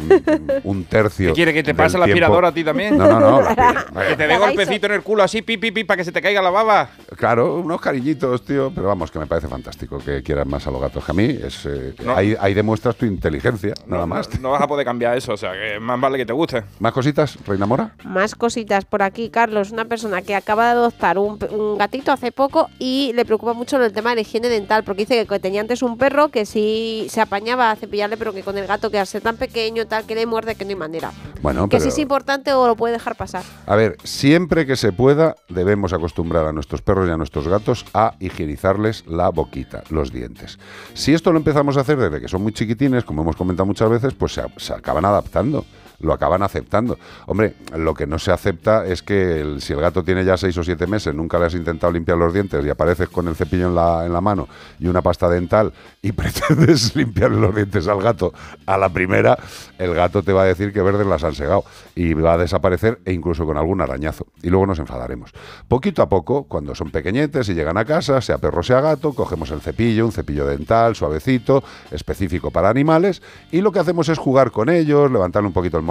[0.65, 1.29] mm, un tercio.
[1.29, 2.99] ¿Qué quiere que te del pase la tiempo- aspiradora a ti también?
[2.99, 3.41] No, no, no.
[3.41, 6.13] la Que te dé golpecito en el culo así, pi, pi, pi, para que se
[6.13, 6.91] te caiga la baba.
[7.17, 10.81] Claro, unos cariñitos, tío, pero vamos, que me parece fantástico que quieras más a los
[10.81, 11.25] gatos que a mí.
[11.43, 12.15] Es, eh, No.
[12.17, 14.29] ahí, ahí demuestras tu inteligencia, nada más.
[14.41, 16.65] No vas a poder cambiar eso, o sea, que más vale que te guste.
[16.81, 17.95] ¿Más cositas, Reina Mora?
[18.05, 19.62] Más cositas por aquí, Carlos.
[19.71, 21.39] Una persona que acaba de adoptar un,
[21.79, 25.27] gatito hace poco y le preocupa mucho el tema de la higiene dental, porque dice
[25.27, 28.67] que tenía antes un perro que sí se apañaba a cepillarle, pero que con el
[28.67, 31.13] gato que al ser tan pequeño, tal, que le muerde, que no hay manera.
[31.43, 31.83] Bueno, que pero...
[31.83, 33.45] si es importante o lo puede dejar pasar.
[33.67, 37.85] A ver, siempre que se pueda, debemos acostumbrar a nuestros perros y a nuestros gatos
[37.95, 40.59] a higienizarles la boquita, los dientes.
[40.95, 43.91] Si esto lo empezamos a hacer desde que son muy chiquitines, como hemos comentado muchas
[43.91, 45.65] veces, pues se, se acaban adaptando.
[46.03, 46.99] Lo acaban aceptando.
[47.27, 50.65] Hombre, lo que no se acepta es que si el gato tiene ya seis o
[50.65, 53.75] siete meses, nunca le has intentado limpiar los dientes y apareces con el cepillo en
[53.75, 58.33] la, en la mano y una pasta dental y pretendes limpiarle los dientes al gato
[58.67, 59.39] a la primera,
[59.79, 63.01] el gato te va a decir que verdes las han segado y va a desaparecer
[63.05, 64.27] e incluso con algún arañazo.
[64.43, 65.33] Y luego nos enfadaremos.
[65.69, 69.51] Poquito a poco, cuando son pequeñetes y llegan a casa, sea perro sea gato, cogemos
[69.51, 74.51] el cepillo, un cepillo dental suavecito, específico para animales, y lo que hacemos es jugar
[74.51, 75.85] con ellos, levantarle un poquito el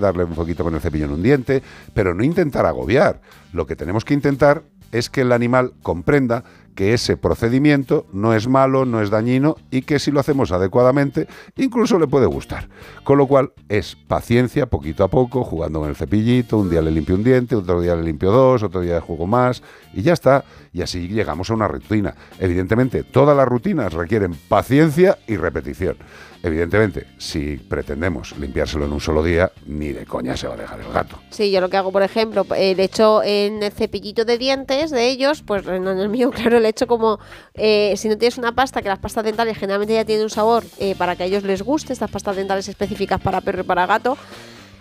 [0.00, 1.62] darle un poquito con el cepillo en un diente,
[1.94, 3.20] pero no intentar agobiar.
[3.52, 4.62] Lo que tenemos que intentar
[4.92, 9.82] es que el animal comprenda que ese procedimiento no es malo, no es dañino y
[9.82, 11.26] que si lo hacemos adecuadamente
[11.56, 12.68] incluso le puede gustar.
[13.02, 16.92] Con lo cual es paciencia, poquito a poco, jugando con el cepillito, un día le
[16.92, 19.60] limpio un diente, otro día le limpio dos, otro día juego más
[19.92, 20.44] y ya está.
[20.72, 22.14] Y así llegamos a una rutina.
[22.38, 25.96] Evidentemente, todas las rutinas requieren paciencia y repetición.
[26.42, 30.80] Evidentemente, si pretendemos limpiárselo en un solo día, ni de coña se va a dejar
[30.80, 31.18] el gato.
[31.30, 34.90] Sí, yo lo que hago, por ejemplo, eh, le echo en el cepillito de dientes
[34.90, 37.18] de ellos, pues en el mío, claro, le echo como,
[37.54, 40.64] eh, si no tienes una pasta, que las pastas dentales generalmente ya tienen un sabor
[40.78, 43.86] eh, para que a ellos les guste, estas pastas dentales específicas para perro y para
[43.86, 44.16] gato.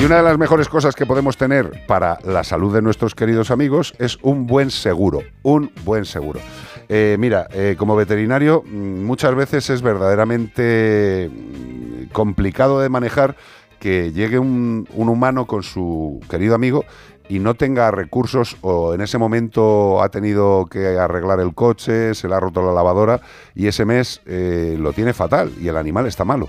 [0.08, 3.93] Una de las mejores cosas que podemos tener para la salud de nuestros queridos amigos
[3.99, 6.39] es un buen seguro, un buen seguro.
[6.88, 13.36] Eh, mira, eh, como veterinario mm, muchas veces es verdaderamente mm, complicado de manejar
[13.82, 16.86] que llegue un, humano con su querido amigo
[17.28, 22.30] y no tenga recursos o en ese momento ha tenido que arreglar el coche, se
[22.30, 23.20] le ha roto la lavadora
[23.55, 26.47] y ese mes eh, lo tiene fatal y el animal está malo.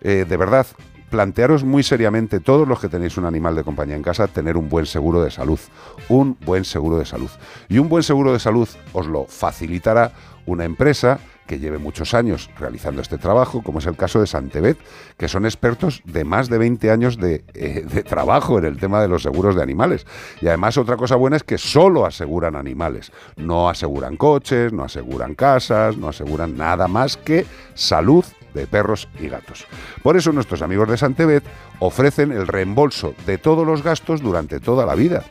[0.00, 0.66] De verdad,
[1.10, 4.68] plantearos muy seriamente, todos los que tenéis un animal de compañía en casa, tener un
[4.68, 5.60] buen seguro de salud.
[6.08, 7.30] Un buen seguro de salud.
[7.68, 10.12] Y un buen seguro de salud os lo facilitará
[10.46, 14.78] una empresa que lleve muchos años realizando este trabajo, como es el caso de Santebet,
[15.16, 19.02] que son expertos de más de 20 años de, eh, de trabajo en el tema
[19.02, 20.06] de los seguros de animales.
[20.40, 25.34] Y además otra cosa buena es que solo aseguran animales, no aseguran coches, no aseguran
[25.34, 27.44] casas, no aseguran nada más que
[27.74, 28.24] salud
[28.54, 29.66] de perros y gatos.
[30.02, 31.44] Por eso nuestros amigos de Santebet
[31.78, 35.24] ofrecen el reembolso de todos los gastos durante toda la vida.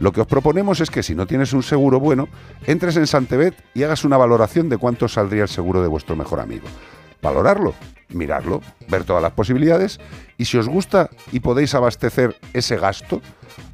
[0.00, 2.28] Lo que os proponemos es que si no tienes un seguro bueno,
[2.66, 6.40] entres en Santebet y hagas una valoración de cuánto saldría el seguro de vuestro mejor
[6.40, 6.66] amigo.
[7.24, 7.72] Valorarlo,
[8.10, 9.98] mirarlo, ver todas las posibilidades
[10.36, 13.22] y si os gusta y podéis abastecer ese gasto,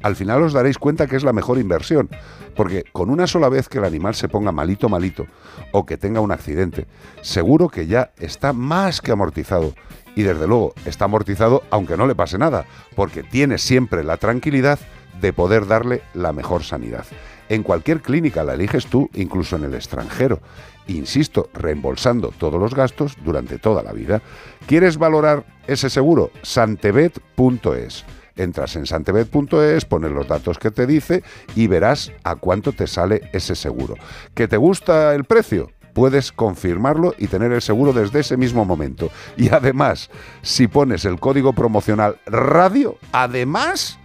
[0.01, 2.09] al final os daréis cuenta que es la mejor inversión.
[2.55, 5.27] Porque con una sola vez que el animal se ponga malito, malito,
[5.73, 6.87] o que tenga un accidente,
[7.21, 9.73] seguro que ya está más que amortizado.
[10.15, 14.79] Y desde luego está amortizado aunque no le pase nada, porque tiene siempre la tranquilidad
[15.19, 17.05] de poder darle la mejor sanidad.
[17.49, 20.39] En cualquier clínica la eliges tú, incluso en el extranjero.
[20.87, 24.21] Insisto, reembolsando todos los gastos durante toda la vida.
[24.67, 26.31] ¿Quieres valorar ese seguro?
[26.41, 28.05] Santebet.es.
[28.35, 31.23] Entras en santebet.es, pones los datos que te dice
[31.55, 33.95] y verás a cuánto te sale ese seguro.
[34.33, 35.69] ¿Que te gusta el precio?
[35.93, 39.11] Puedes confirmarlo y tener el seguro desde ese mismo momento.
[39.35, 40.09] Y además,
[40.41, 43.99] si pones el código promocional radio, además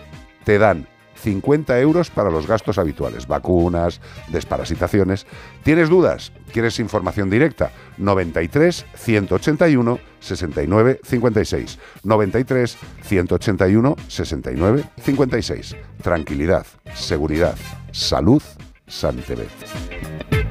[0.44, 5.26] te dan 50 euros para los gastos habituales, vacunas, desparasitaciones.
[5.62, 6.32] ¿Tienes dudas?
[6.52, 7.70] ¿Quieres información directa?
[7.98, 11.78] 93 181 69 56.
[12.04, 15.76] 93 181 69 56.
[16.02, 17.56] Tranquilidad, seguridad,
[17.92, 18.42] salud,
[18.86, 19.48] Santebet.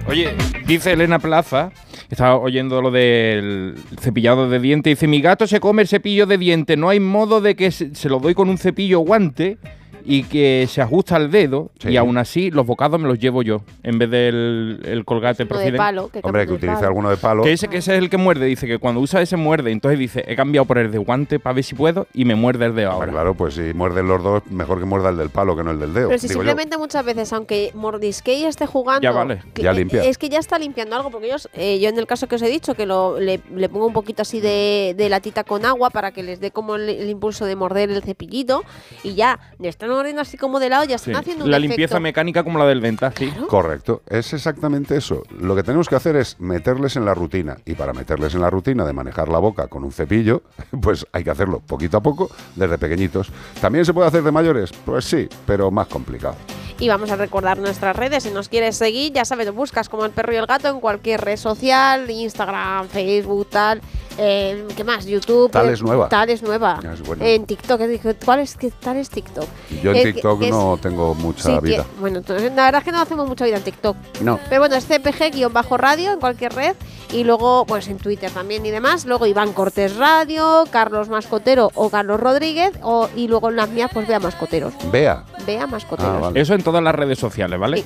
[0.07, 0.35] Oye,
[0.67, 1.71] dice Elena Plaza,
[2.09, 6.37] estaba oyendo lo del cepillado de dientes, dice, mi gato se come el cepillo de
[6.37, 9.57] dientes, no hay modo de que se lo doy con un cepillo guante
[10.05, 13.61] y que se ajusta al dedo y aún así los bocados me los llevo yo
[13.83, 17.43] en vez del el colgate de palo, que Hombre, que utilice alguno de palo.
[17.43, 19.97] Que ese, que ese es el que muerde, dice que cuando usa ese muerde, entonces
[19.99, 22.75] dice, he cambiado por el de guante para ver si puedo y me muerde el
[22.75, 23.11] de ahora.
[23.11, 25.79] Claro, pues si muerden los dos, mejor que muerda el del palo que no el
[25.79, 26.07] del dedo.
[26.09, 26.49] Pero si digo yo.
[26.49, 30.03] simplemente muchas veces, aunque mordisque y esté jugando, Ya vale, que- ya limpia.
[30.03, 32.41] es que ya está limpiando algo, porque ellos, eh, yo en el caso que os
[32.41, 35.89] he dicho, que lo, le, le pongo un poquito así de, de latita con agua
[35.89, 38.63] para que les dé como el, el impulso de morder el cepillito,
[39.03, 41.19] y ya están mordiendo así como de lado, ya están Sí.
[41.19, 43.31] haciendo un La limpieza mecánica como la del Ventaji.
[43.47, 45.23] Correcto, es exactamente eso.
[45.39, 47.57] Lo que tenemos que hacer es meterles en la rutina.
[47.65, 50.43] Y para meterles en la rutina de manejar la boca con un cepillo,
[50.81, 53.29] pues hay que hacerlo poquito a poco, desde pequeñitos.
[53.61, 54.71] ¿También se puede hacer de mayores?
[54.85, 56.35] Pues sí, pero más complicado.
[56.79, 58.23] Y vamos a recordar nuestras redes.
[58.23, 61.21] Si nos quieres seguir, ya sabes, buscas como el perro y el gato en cualquier
[61.21, 63.81] red social, Instagram, Facebook, tal.
[64.17, 65.05] Eh, ¿Qué más?
[65.05, 65.51] YouTube.
[65.51, 66.07] Tal eh, es nueva.
[66.09, 66.79] Tal es nueva.
[66.85, 67.23] Ah, es bueno.
[67.25, 67.81] En TikTok.
[67.81, 69.45] dije, ¿Cuál es, qué tal es TikTok?
[69.83, 71.85] Yo en Eh, que- TikTok que es- no tengo mucha sí, que- vida.
[71.99, 73.95] bueno, entonces, la verdad es que no hacemos mucha vida en TikTok.
[74.21, 74.39] No.
[74.49, 76.75] Pero bueno, es CPG-radio en cualquier red.
[77.11, 79.05] Y luego, pues en Twitter también y demás.
[79.05, 82.71] Luego Iván Cortés Radio, Carlos Mascotero o Carlos Rodríguez.
[82.81, 84.73] O, y luego en las mías, pues vea Mascoteros.
[84.91, 85.23] Vea.
[85.45, 86.31] Vea Mascoteros.
[86.35, 87.85] Eso en todas las redes sociales, ¿vale?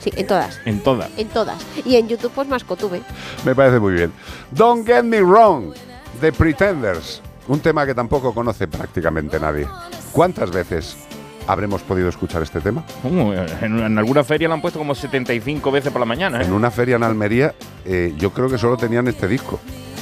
[0.00, 0.60] Sí, en todas.
[0.66, 1.08] En todas.
[1.16, 1.56] En todas.
[1.86, 3.00] Y en YouTube, pues Mascotube.
[3.44, 4.12] Me parece muy bien.
[4.50, 5.72] Don't Get Me Wrong,
[6.20, 7.22] The Pretenders.
[7.48, 9.66] Un tema que tampoco conoce prácticamente nadie.
[10.12, 10.96] ¿Cuántas veces
[11.46, 12.84] habremos podido escuchar este tema?
[13.04, 13.32] Uh,
[13.62, 16.40] en, en alguna feria lo han puesto como 75 veces por la mañana.
[16.40, 16.44] ¿eh?
[16.44, 17.54] En una feria en Almería,
[17.84, 19.58] eh, yo creo que solo tenían este disco.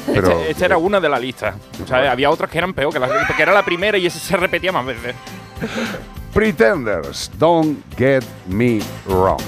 [0.06, 1.54] Pero Este- esta era una de la lista.
[1.82, 4.18] O sea, había otras que eran peor, que, la, que era la primera y esa
[4.18, 5.14] se repetía más veces.
[6.38, 9.42] Pretenders, Don't Get Me Wrong.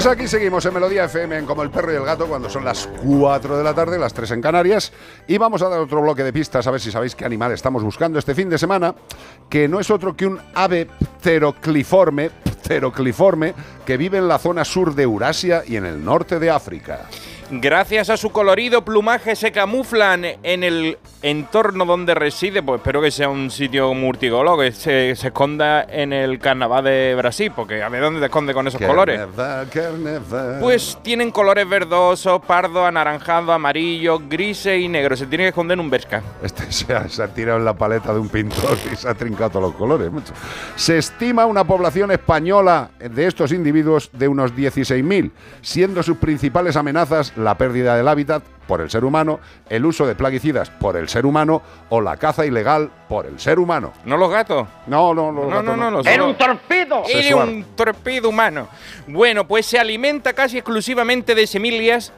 [0.00, 2.64] Pues aquí seguimos en Melodía FM en Como el Perro y el Gato cuando son
[2.64, 4.94] las 4 de la tarde, las 3 en Canarias.
[5.28, 7.82] Y vamos a dar otro bloque de pistas a ver si sabéis qué animal estamos
[7.82, 8.94] buscando este fin de semana,
[9.50, 10.88] que no es otro que un ave
[11.22, 13.52] pterocliforme, pterocliforme
[13.84, 17.06] que vive en la zona sur de Eurasia y en el norte de África.
[17.50, 22.62] Gracias a su colorido plumaje se camuflan en el entorno donde reside.
[22.62, 27.14] Pues espero que sea un sitio murtigolo, que se, se esconda en el carnaval de
[27.16, 29.20] Brasil, porque a ver dónde te esconde con esos colores.
[29.36, 30.58] Carnaval.
[30.60, 35.16] Pues tienen colores verdosos, pardo, anaranjado, amarillo, grises y negro.
[35.16, 36.22] Se tiene que esconder en un Bershka.
[36.42, 39.14] Este se ha, se ha tirado en la paleta de un pintor y se ha
[39.14, 40.10] trincado todos los colores.
[40.10, 40.32] macho.
[40.76, 45.30] Se estima una población española de estos individuos de unos 16.000,
[45.62, 50.14] siendo sus principales amenazas la pérdida del hábitat por el ser humano, el uso de
[50.14, 53.92] plaguicidas por el ser humano o la caza ilegal por el ser humano.
[54.04, 54.68] ¿No los gatos?
[54.86, 56.08] No, no, los No, gatos no, no, no.
[56.08, 57.02] Era un torpedo.
[57.08, 58.68] Era un torpedo humano.
[59.08, 62.12] Bueno, pues se alimenta casi exclusivamente de semillas,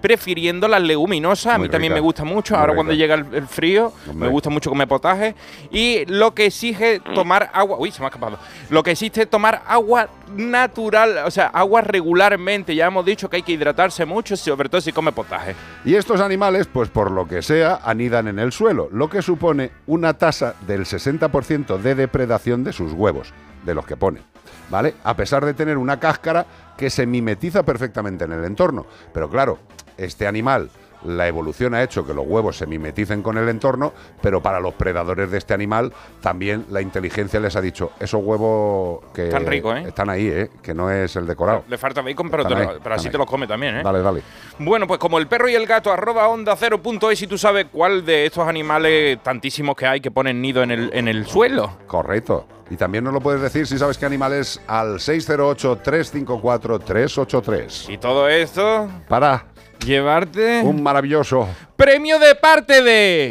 [0.00, 1.54] prefiriendo las leguminosas.
[1.54, 2.54] A mí también me gusta mucho.
[2.54, 2.76] Ahora rica.
[2.76, 4.26] cuando llega el, el frío, Hombre.
[4.26, 5.34] me gusta mucho comer potaje.
[5.70, 7.78] Y lo que exige tomar agua.
[7.78, 8.38] Uy, se me ha escapado.
[8.70, 12.74] Lo que existe es tomar agua natural, o sea, agua regularmente.
[12.74, 15.54] Ya hemos dicho que hay que hidratarse mucho, sobre todo si come potaje.
[15.84, 19.70] Y estos animales, pues por lo que sea, anidan en el suelo, lo que supone
[19.86, 23.32] una tasa del 60% de depredación de sus huevos,
[23.64, 24.22] de los que ponen.
[24.70, 24.94] ¿Vale?
[25.04, 26.46] A pesar de tener una cáscara
[26.76, 28.86] que se mimetiza perfectamente en el entorno.
[29.12, 29.58] Pero claro,
[29.96, 30.70] este animal,
[31.04, 34.74] la evolución ha hecho que los huevos se mimeticen con el entorno, pero para los
[34.74, 39.84] predadores de este animal también la inteligencia les ha dicho, esos huevos que Están ¿eh?
[39.86, 40.50] están ahí, ¿eh?
[40.62, 41.64] que no es el decorado.
[41.68, 43.82] Le falta bacon, pero, te lo- ahí, pero así te los come también, ¿eh?
[43.82, 44.22] Dale, dale.
[44.58, 47.38] Bueno, pues como el perro y el gato, arroba onda cero punto es, y tú
[47.38, 51.26] sabes cuál de estos animales tantísimos que hay que ponen nido en el, en el
[51.26, 51.78] suelo.
[51.86, 52.46] Correcto.
[52.70, 57.88] Y también nos lo puedes decir si sabes qué animal es al 608-354-383.
[57.92, 59.46] Y todo esto Para
[59.84, 61.48] llevarte un maravilloso.
[61.76, 63.30] premio de parte de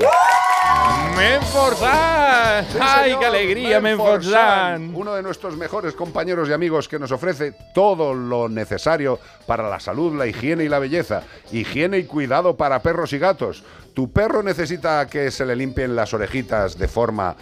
[1.15, 2.65] Menforsan.
[2.71, 4.91] Sí, ¡Ay, qué alegría, Menforsan!
[4.93, 9.79] Uno de nuestros mejores compañeros y amigos que nos ofrece todo lo necesario para la
[9.79, 11.23] salud, la higiene y la belleza.
[11.51, 13.63] Higiene y cuidado para perros y gatos.
[13.93, 17.35] ¿Tu perro necesita que se le limpien las orejitas de forma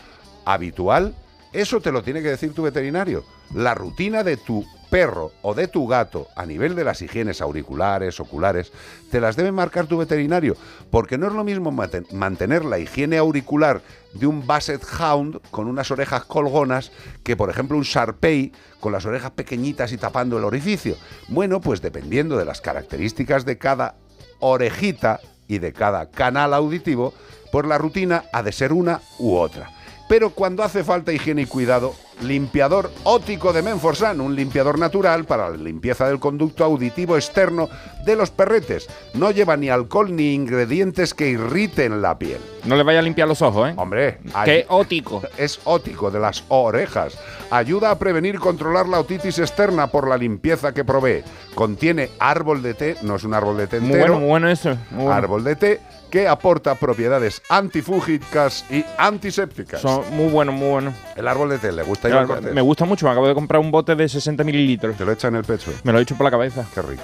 [0.45, 1.13] habitual?
[1.51, 3.25] Eso te lo tiene que decir tu veterinario.
[3.53, 8.19] La rutina de tu perro o de tu gato a nivel de las higienes auriculares,
[8.19, 8.71] oculares,
[9.11, 10.55] te las debe marcar tu veterinario,
[10.89, 13.81] porque no es lo mismo mantener la higiene auricular
[14.13, 16.91] de un Basset Hound con unas orejas colgonas
[17.23, 20.95] que, por ejemplo, un Sharpei con las orejas pequeñitas y tapando el orificio.
[21.27, 23.95] Bueno, pues dependiendo de las características de cada
[24.39, 27.13] orejita y de cada canal auditivo,
[27.51, 29.69] pues la rutina ha de ser una u otra.
[30.07, 35.49] Pero cuando hace falta higiene y cuidado, limpiador óptico de Menforsan, un limpiador natural para
[35.49, 37.69] la limpieza del conducto auditivo externo
[38.05, 38.87] de los perretes.
[39.15, 42.37] No lleva ni alcohol ni ingredientes que irriten la piel.
[42.65, 43.73] No le vaya a limpiar los ojos, ¿eh?
[43.77, 45.23] Hombre, Qué ótico.
[45.37, 47.17] Es ótico de las orejas.
[47.49, 51.23] Ayuda a prevenir y controlar la otitis externa por la limpieza que provee.
[51.55, 54.13] Contiene árbol de té, no es un árbol de té Muy entero.
[54.13, 54.69] bueno, muy bueno eso.
[54.91, 55.13] muy bueno.
[55.13, 59.81] Árbol de té que aporta propiedades antifúngicas y antisépticas.
[59.81, 60.93] Son muy buenos, muy buenos.
[61.15, 62.53] El árbol de té, ¿le gusta Cortés?
[62.53, 64.95] Me gusta mucho, me acabo de comprar un bote de 60 mililitros.
[64.95, 65.71] Te lo echa en el pecho.
[65.83, 66.65] Me lo he hecho por la cabeza.
[66.73, 67.03] Qué rico.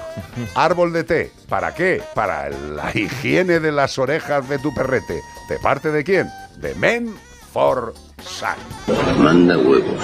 [0.55, 2.01] Árbol de té, ¿para qué?
[2.13, 5.21] Para la higiene de las orejas de tu perrete.
[5.49, 6.29] ¿De parte de quién?
[6.57, 7.15] De Men
[7.51, 7.93] for
[8.23, 8.55] Sun.
[9.17, 10.01] Manda huevos.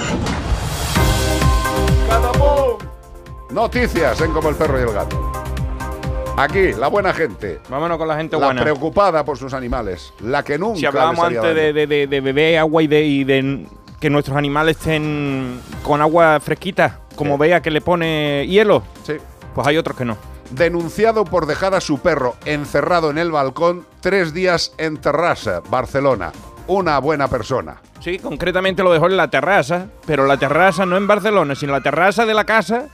[3.50, 5.47] Noticias en Como el perro y el gato.
[6.38, 7.60] Aquí, la buena gente.
[7.68, 8.62] Vámonos con la gente La buena.
[8.62, 10.14] preocupada por sus animales.
[10.22, 13.24] La que nunca Si hablábamos antes de, de, de- de beber agua y de, y
[13.24, 13.66] de
[14.00, 19.14] que nuestros animales estén con agua fresquita, como vea que le pone hielo, Sí.
[19.56, 20.16] pues hay otros que no.
[20.52, 26.32] Denunciado por dejar a su perro encerrado en el balcón tres días en Terrassa, Barcelona.
[26.68, 27.78] Una buena persona.
[28.00, 31.82] Sí, concretamente lo dejó en la terraza, pero la terraza no en Barcelona, sino la
[31.82, 32.90] terraza de la casa.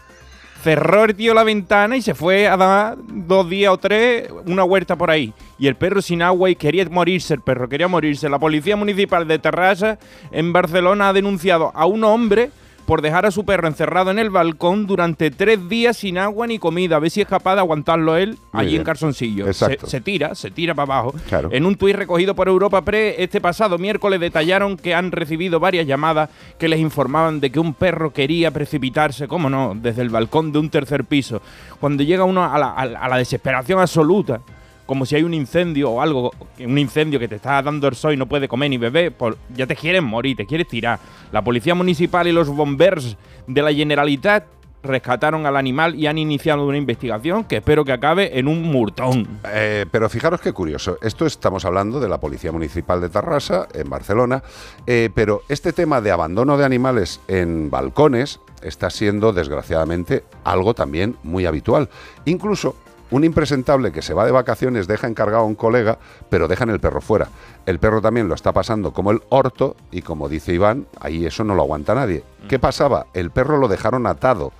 [0.63, 4.63] Cerró el tío la ventana y se fue a dar dos días o tres una
[4.63, 5.33] huerta por ahí.
[5.59, 8.29] Y el perro sin agua y quería morirse, el perro quería morirse.
[8.29, 9.99] La policía municipal de Terrassa
[10.31, 12.49] en Barcelona ha denunciado a un hombre
[12.85, 16.59] por dejar a su perro encerrado en el balcón durante tres días sin agua ni
[16.59, 16.97] comida.
[16.97, 18.81] A ver si es capaz de aguantarlo él allí bien.
[18.81, 19.53] en calzoncillo.
[19.53, 21.15] Se, se tira, se tira para abajo.
[21.29, 21.49] Claro.
[21.51, 25.87] En un tuit recogido por Europa Pre este pasado miércoles detallaron que han recibido varias
[25.87, 26.29] llamadas
[26.59, 30.59] que les informaban de que un perro quería precipitarse, cómo no, desde el balcón de
[30.59, 31.41] un tercer piso.
[31.79, 34.41] Cuando llega uno a la, a la- a la desesperación absoluta,
[34.85, 38.13] como si hay un incendio o algo, un incendio que te está dando el sol
[38.13, 40.99] y no puedes comer ni beber, pues ya te quieres morir, te quieres tirar.
[41.31, 43.17] La policía municipal y los bombers
[43.47, 44.45] de la Generalitat
[44.83, 49.27] rescataron al animal y han iniciado una investigación que espero que acabe en un murtón.
[49.45, 50.97] Eh, pero fijaros qué curioso.
[51.01, 54.43] Esto estamos hablando de la Policía Municipal de Tarrasa, en Barcelona,
[54.85, 61.15] eh, pero este tema de abandono de animales en balcones está siendo, desgraciadamente, algo también
[61.23, 61.89] muy habitual.
[62.25, 62.75] Incluso
[63.13, 65.99] un impresentable que se va de vacaciones deja encargado a un colega,
[66.29, 67.27] pero dejan el perro fuera.
[67.67, 71.43] El perro también lo está pasando como el orto y como dice Iván, ahí eso
[71.43, 72.23] no lo aguanta nadie.
[72.49, 73.05] ¿Qué pasaba?
[73.13, 74.51] El perro lo dejaron atado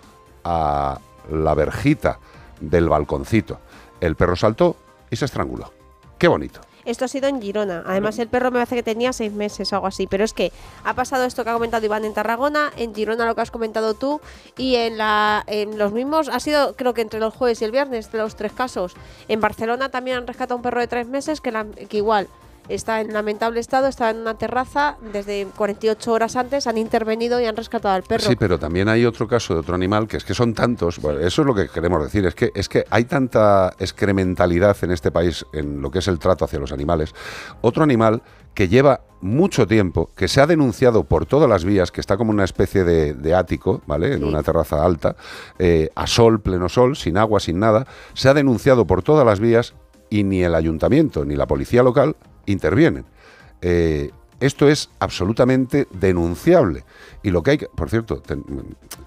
[0.44, 1.00] a
[1.32, 2.20] la verjita
[2.62, 3.58] del balconcito.
[4.00, 4.76] El perro saltó
[5.10, 5.74] y se estranguló.
[6.20, 6.62] Qué bonito.
[6.86, 7.84] Esto ha sido en Girona.
[7.86, 10.08] Además, el perro me parece que tenía seis meses o algo así.
[10.08, 10.52] Pero es que
[10.84, 13.94] ha pasado esto que ha comentado Iván en Tarragona, en Girona lo que has comentado
[13.94, 14.20] tú,
[14.58, 17.72] y en, la, en los mismos, ha sido creo que entre los jueves y el
[17.72, 18.94] viernes, de los tres casos.
[19.28, 22.28] En Barcelona también han rescatado un perro de tres meses que, la- que igual.
[22.70, 27.46] Está en lamentable estado, está en una terraza, desde 48 horas antes han intervenido y
[27.46, 28.24] han rescatado al perro.
[28.30, 31.00] Sí, pero también hay otro caso de otro animal que es que son tantos.
[31.00, 32.26] bueno, eso es lo que queremos decir.
[32.26, 36.20] Es que es que hay tanta excrementalidad en este país en lo que es el
[36.20, 37.14] trato hacia los animales.
[37.62, 38.22] Otro animal
[38.54, 42.30] que lleva mucho tiempo, que se ha denunciado por todas las vías, que está como
[42.32, 44.14] una especie de, de ático, ¿vale?
[44.14, 44.24] En Sí.
[44.26, 45.16] una terraza alta,
[45.58, 49.40] eh, a sol, pleno sol, sin agua, sin nada, se ha denunciado por todas las
[49.40, 49.74] vías
[50.10, 52.16] y ni el ayuntamiento ni la policía local
[52.46, 53.06] intervienen.
[53.62, 54.12] Eh,
[54.44, 56.84] esto es absolutamente denunciable.
[57.22, 58.22] Y lo que hay que, por cierto,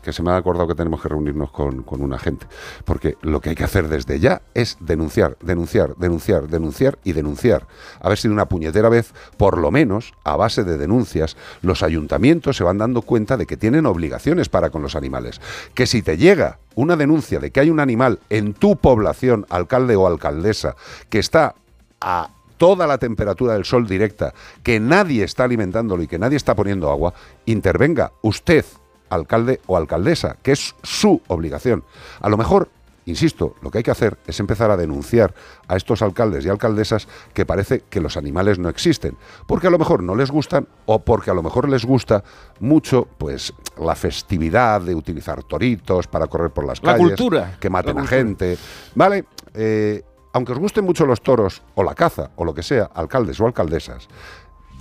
[0.02, 2.46] que se me ha acordado que tenemos que reunirnos con, con un agente,
[2.86, 7.66] porque lo que hay que hacer desde ya es denunciar, denunciar, denunciar, denunciar y denunciar.
[8.00, 11.82] A ver si de una puñetera vez, por lo menos, a base de denuncias, los
[11.82, 15.42] ayuntamientos se van dando cuenta de que tienen obligaciones para con los animales.
[15.74, 19.96] Que si te llega una denuncia de que hay un animal en tu población, alcalde
[19.96, 20.76] o alcaldesa,
[21.10, 21.56] que está
[22.00, 24.32] a toda la temperatura del sol directa,
[24.62, 28.64] que nadie está alimentándolo y que nadie está poniendo agua, intervenga usted,
[29.10, 31.84] alcalde o alcaldesa, que es su obligación.
[32.20, 32.68] A lo mejor,
[33.04, 35.34] insisto, lo que hay que hacer es empezar a denunciar
[35.68, 39.78] a estos alcaldes y alcaldesas que parece que los animales no existen, porque a lo
[39.78, 42.24] mejor no les gustan o porque a lo mejor les gusta
[42.60, 47.70] mucho pues la festividad de utilizar toritos para correr por las La calles, cultura, que
[47.70, 48.58] maten a gente,
[48.94, 49.24] ¿vale?
[49.54, 50.02] Eh,
[50.36, 53.46] aunque os gusten mucho los toros o la caza o lo que sea, alcaldes o
[53.46, 54.06] alcaldesas,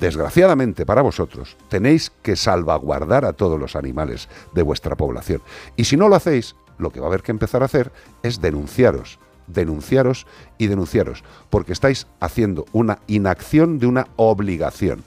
[0.02, 5.42] desgraciadamente para vosotros tenéis que salvaguardar a todos los animales de vuestra población.
[5.78, 8.42] Y si no lo hacéis, lo que va a haber que empezar a hacer es
[8.42, 10.28] denunciaros, denunciaros
[10.58, 15.06] y denunciaros, porque estáis haciendo una inacción de una obligación.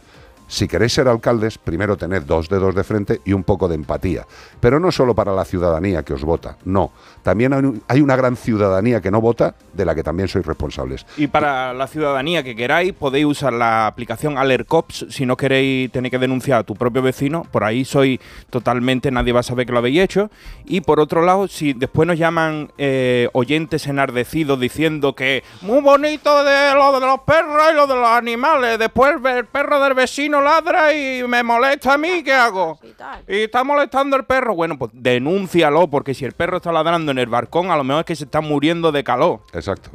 [0.49, 4.27] Si queréis ser alcaldes, primero tened dos dedos de frente y un poco de empatía.
[4.61, 6.91] Pero no solo para la ciudadanía que os vota, no.
[7.23, 10.45] También hay un- hay una gran ciudadanía que no vota, de la que también sois
[10.47, 11.05] responsables.
[11.19, 16.11] Y para la ciudadanía que queráis, podéis usar la aplicación AlertCops si no queréis tener
[16.11, 17.47] que denunciar a tu propio vecino.
[17.53, 18.19] Por ahí soy
[18.51, 20.31] totalmente, nadie va a saber que lo habéis hecho.
[20.65, 26.43] Y por otro lado, si después nos llaman eh, oyentes enardecidos diciendo que muy bonito
[26.45, 30.38] de lo de los perros y lo de los animales, después el perro del vecino
[30.41, 32.79] ladra y me molesta a mí, ¿qué hago?
[33.27, 34.55] Y está molestando el perro.
[34.55, 38.01] Bueno, pues denúncialo, porque si el perro está ladrando en el balcón, a lo mejor
[38.01, 39.41] es que se está muriendo de calor.
[39.53, 39.91] Exacto.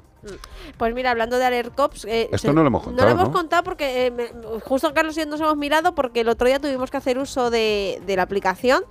[0.78, 2.06] Pues mira, hablando de Alert Cops...
[2.06, 3.38] eh, Esto se- no lo hemos contado, No lo hemos ¿no?
[3.38, 4.30] contado porque eh, me-
[4.62, 7.50] justo Carlos y yo nos hemos mirado porque el otro día tuvimos que hacer uso
[7.50, 8.84] de, de la aplicación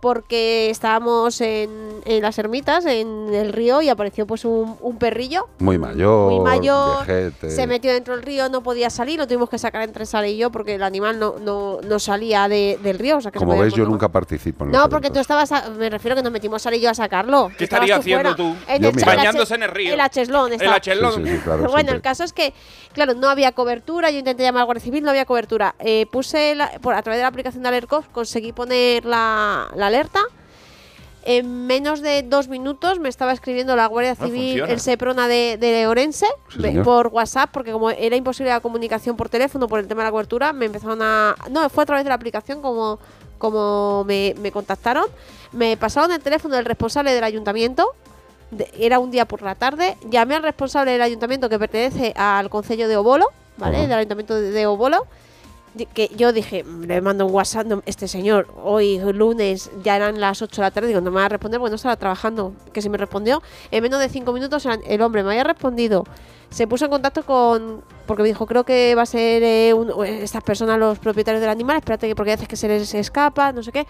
[0.00, 1.70] porque estábamos en,
[2.04, 6.40] en las ermitas, en el río, y apareció pues un, un perrillo Muy mayor, muy
[6.44, 7.50] mayor, viejete.
[7.50, 10.36] se metió dentro del río, no podía salir, lo tuvimos que sacar entre Sara y
[10.36, 13.16] yo porque el animal no, no, no salía de- del río.
[13.16, 15.50] O sea, que se Como veis, yo nunca participo en los No, porque tú estabas,
[15.52, 17.50] a- me refiero que nos metimos Sara y yo a sacarlo.
[17.58, 18.36] ¿Qué Estabas estaría tú haciendo fuera.
[18.66, 18.72] tú?
[18.72, 19.94] En Yo el- Bañándose en el río.
[19.94, 20.52] El acheslón.
[20.52, 21.14] El acheslón.
[21.14, 21.96] Sí, sí, sí, claro, bueno, siempre.
[21.96, 22.52] el caso es que,
[22.98, 24.10] claro, no había cobertura.
[24.10, 25.74] Yo intenté llamar a la Guardia Civil, no había cobertura.
[25.78, 29.86] Eh, puse la- por, a través de la aplicación de AlertCops, conseguí poner la, la
[29.86, 30.20] alerta.
[31.24, 35.58] En menos de dos minutos me estaba escribiendo la Guardia Ah, Civil, el Seprona de,
[35.58, 36.84] de Orense, Sí, me- señor.
[36.84, 40.10] por WhatsApp, porque como era imposible la comunicación por teléfono por el tema de la
[40.12, 41.34] cobertura, me empezaron a...
[41.50, 42.98] No, fue a través de la aplicación como,
[43.36, 45.04] como me, me contactaron.
[45.52, 47.92] Me pasaron el teléfono del responsable del ayuntamiento,
[48.50, 52.48] de- era un día por la tarde, llamé al responsable del ayuntamiento que pertenece al
[52.50, 53.26] concello de Obolo,
[53.56, 53.78] ¿vale?
[53.78, 53.86] Ajá.
[53.88, 55.06] Del ayuntamiento de, de Obolo.
[55.94, 60.18] Que yo dije, mm, le mando un WhatsApp, no, este señor, hoy lunes ya eran
[60.18, 62.52] las 8 de la tarde, digo, no me va a responder porque no estaba trabajando.
[62.72, 66.04] Que si me respondió, en menos de 5 minutos el- hombre me había respondido,
[66.50, 70.04] se puso en contacto con, porque me dijo, creo que va a ser eh, un-
[70.04, 73.52] estas personas los propietarios del animal, espérate que porque hay veces que se les escapa,
[73.52, 73.86] no sé qué.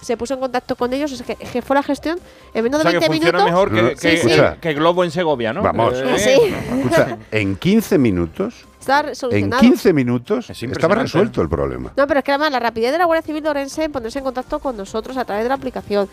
[0.00, 2.18] Se puso en contacto con ellos, o sea, que, que fue la gestión
[2.54, 3.44] en menos O de sea, 20 que minutos.
[3.44, 4.26] mejor que, que- Sí, sí.
[4.30, 4.56] Escucha.
[4.60, 5.62] que Globo en Segovia, ¿no?
[5.62, 5.94] Vamos.
[5.96, 6.54] Eh, Sí.
[6.78, 9.60] Escucha, en 15 minutos, Estaba en solucionado.
[9.60, 11.92] 15 minutos estaba resuelto el problema.
[11.96, 14.18] No, pero es que además la rapidez de la Guardia Civil de Orense en ponerse
[14.18, 16.08] en contacto con nosotros a través de la aplicación,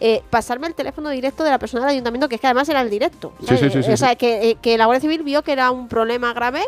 [0.00, 2.82] eh, pasarme el teléfono directo de la persona del ayuntamiento, que es que además era
[2.82, 3.32] el directo.
[3.40, 4.16] Sí, sí, sí, sí, o sea, sí.
[4.16, 6.62] Que, eh, que la Guardia Civil vio que era un problema grave,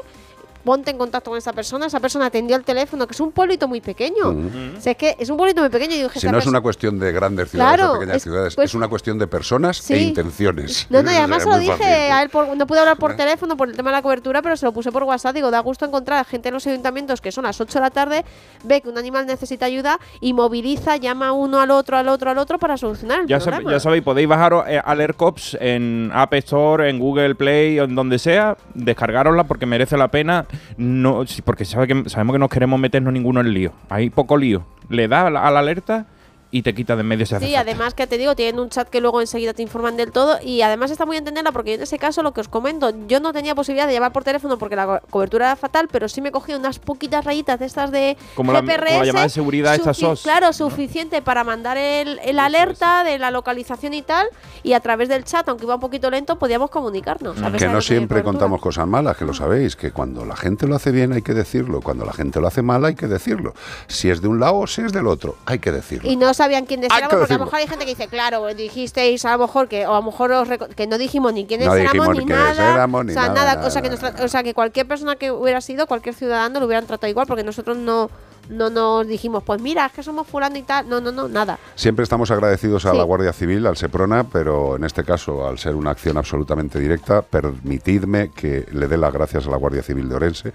[0.65, 3.69] ponte en contacto con esa persona, esa persona atendió el teléfono, que es un pueblito
[3.69, 4.31] muy pequeño.
[4.31, 4.49] Ujú.
[4.79, 5.95] O sea, es que es un pueblito muy pequeño.
[5.95, 8.23] Y yo dije, Si no es una cuestión de grandes ciudades Claro, o pequeñas es-
[8.23, 9.95] ciudades, pues- es una cuestión de personas Sí.
[9.95, 10.87] e intenciones.
[10.91, 11.87] No, no, y además se lo dije fácil.
[12.13, 14.57] a él, por- no pude hablar por teléfono por el tema de la cobertura, pero
[14.57, 15.35] se lo puse por WhatsApp.
[15.35, 17.91] Digo, da gusto encontrar a gente en los ayuntamientos que son las 8 de la
[17.91, 18.25] tarde,
[18.65, 22.39] ve que un animal necesita ayuda y moviliza, llama uno al otro, al otro, al
[22.39, 23.71] otro para solucionar el Ya, sab- problema.
[23.73, 27.95] ya sabéis, podéis bajaros eh, Alert Cops en App Store, en Google Play o en
[27.95, 30.47] donde sea, descargarosla porque merece la pena.
[30.77, 33.73] No, porque que, sabemos que no queremos meternos ninguno en lío.
[33.89, 34.65] Hay poco lío.
[34.89, 36.07] Le da a la alerta
[36.55, 37.71] y te quita de en medio si hace Sí, falta.
[37.73, 40.63] además que te digo, tienen un chat que luego enseguida te informan del todo y
[40.63, 43.33] además está muy entenderla porque yo en ese caso lo que os comento, yo no
[43.33, 46.31] tenía posibilidad de llamar por teléfono porque la co- cobertura era fatal, pero sí me
[46.31, 49.91] cogí unas poquitas rayitas de estas de Como la- como la llamada de seguridad, esta
[49.93, 54.27] sufi- SOS, Claro, suficiente para mandar el, el alerta de la localización y tal
[54.63, 57.35] y a través del chat, aunque iba un poquito lento, podíamos comunicarnos.
[57.37, 60.77] pesar Que no siempre contamos cosas malas, que lo sabéis, que cuando la gente lo
[60.77, 63.55] hace bien hay que decirlo, cuando la gente lo hace mal hay que decirlo.
[63.87, 66.11] Si es de un lado o si es del otro, hay que decirlo.
[66.11, 68.47] Y no sabían quiénes éramos, que porque a lo mejor hay gente que dice, claro,
[68.55, 71.69] dijisteis a lo mejor que, o a lo mejor os que no dijimos ni quiénes
[71.69, 72.75] No éramos ni nada.
[72.75, 74.87] éramos, ni o sea, nada, nada, nada, o, sea, que nos o sea, que cualquier
[74.87, 78.11] persona que hubiera sido, cualquier ciudadano lo hubieran tratado igual, porque nosotros no,
[78.49, 80.89] no nos dijimos, pues mira, es que somos fulano y tal.
[80.89, 81.59] No, no, no, nada.
[81.75, 82.97] Siempre estamos agradecidos a Sí.
[82.97, 87.23] la Guardia Civil, al Seprona, pero en este caso, al ser una acción absolutamente directa,
[87.23, 90.53] permitidme que le dé las gracias a la Guardia Civil de Orense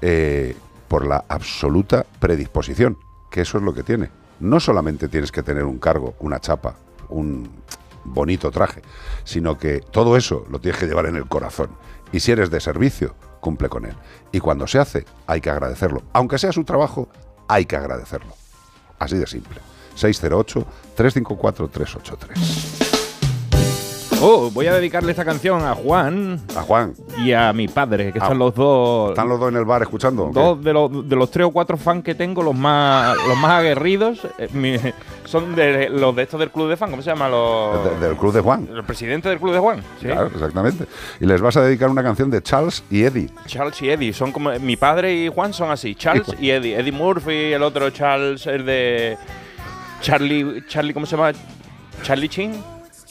[0.00, 0.56] eh,
[0.88, 2.96] por la absoluta predisposición,
[3.30, 4.10] que eso es lo que tiene.
[4.40, 6.76] No solamente tienes que tener un cargo, una chapa,
[7.08, 7.50] un
[8.04, 8.82] bonito traje,
[9.24, 11.70] sino que todo eso lo tienes que llevar en el corazón.
[12.12, 13.94] Y si eres de servicio, cumple con él.
[14.32, 16.02] Y cuando se hace, hay que agradecerlo.
[16.12, 17.08] Aunque sea su trabajo,
[17.48, 18.34] hay que agradecerlo.
[18.98, 19.60] Así de simple.
[19.96, 22.95] 608-354-383.
[24.22, 26.40] Oh, voy a dedicarle esta canción a Juan.
[26.56, 26.94] A Juan.
[27.18, 29.10] Y a mi padre, que Ah, están los dos.
[29.10, 30.30] ¿Están los dos en el bar escuchando?
[30.32, 33.50] Dos de los, de los tres o cuatro fans que tengo, los más los más
[33.52, 34.78] aguerridos, eh, mi-
[35.26, 37.28] son de los de estos del club de fan, ¿cómo se llama?
[37.28, 38.68] Los, De- del Club de Juan.
[38.74, 39.80] el presidente del club de Juan.
[40.00, 40.06] ¿sí?
[40.06, 40.86] Claro, exactamente.
[41.20, 43.28] Y les vas a dedicar una canción de Charles y Eddie.
[43.46, 46.92] Charles y Eddie, son como mi padre y Juan son así, Charles y Eddie, Eddie
[46.92, 49.18] Murphy, el otro Charles, el de
[50.00, 51.32] Charlie, Charlie, ¿cómo se llama?
[52.02, 52.52] Charlie Chin,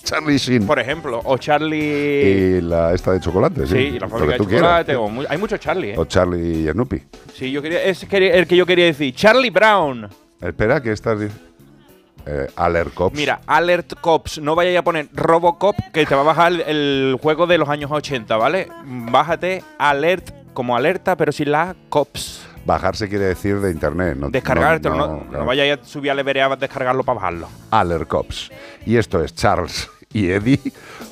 [0.06, 0.66] Charlie Sheen.
[0.66, 3.74] por ejemplo, o Charlie, Y la esta de chocolate, sí.
[3.76, 4.62] sí, la lo fábrica que de tú quieras.
[4.62, 5.96] chocolate, o mu- hay muchos Charlie, ¿eh?
[5.98, 7.04] O Charlie y Snoopy.
[7.34, 7.80] Sí, yo quería,
[8.10, 10.08] quería- el que yo quería decir, Charlie Brown.
[10.42, 11.44] Espera, que estás diciendo.
[12.28, 13.16] Eh, Alert Cops.
[13.16, 17.46] Mira, Alert Cops, no vayas a poner Robocop, que te va a bajar el juego
[17.46, 18.68] de los años 80, ¿vale?
[18.84, 22.48] Bájate Alert como alerta, pero sin la Cops.
[22.66, 24.18] Bajarse quiere decir de internet.
[24.18, 25.46] No, Descargártelo, no, no, no, claro.
[25.46, 27.48] vayas a subir al Everest a descargarlo para bajarlo.
[27.72, 28.52] Alert Cops.
[28.86, 30.60] Y esto es Charles y Eddie.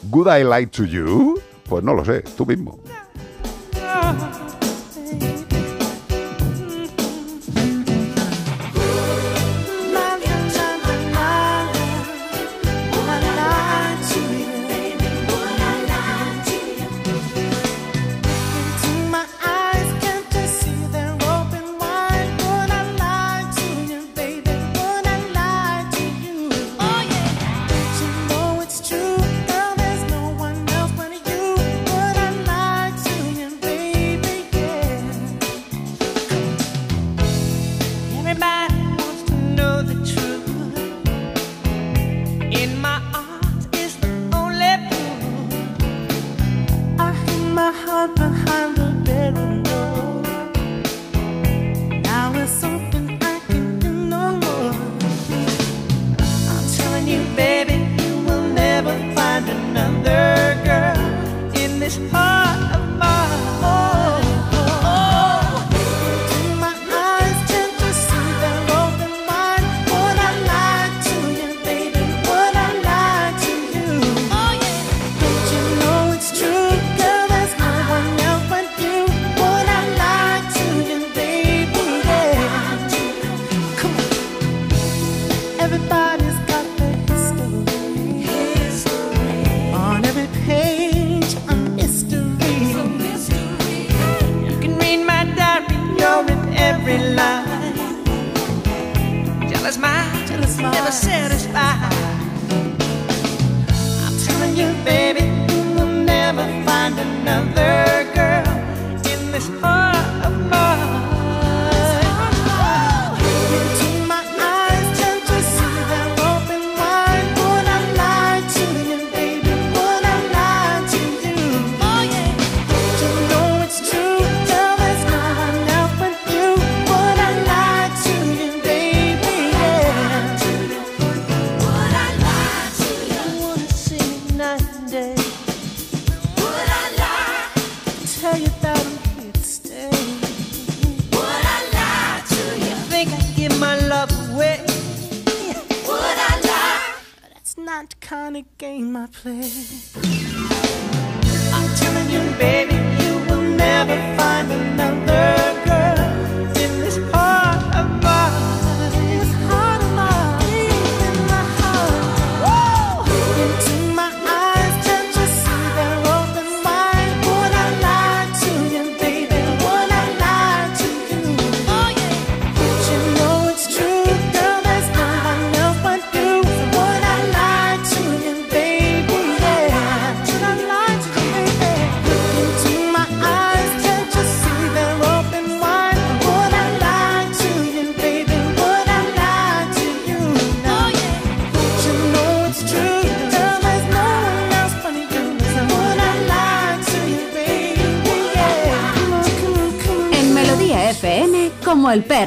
[0.09, 1.39] Good I Lie to You?
[1.69, 2.79] Pues no lo sé, tú mismo.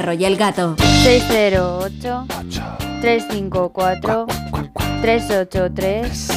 [0.07, 0.75] Perro y el gato.
[1.03, 2.25] 608
[3.01, 4.25] 354
[5.01, 6.27] 383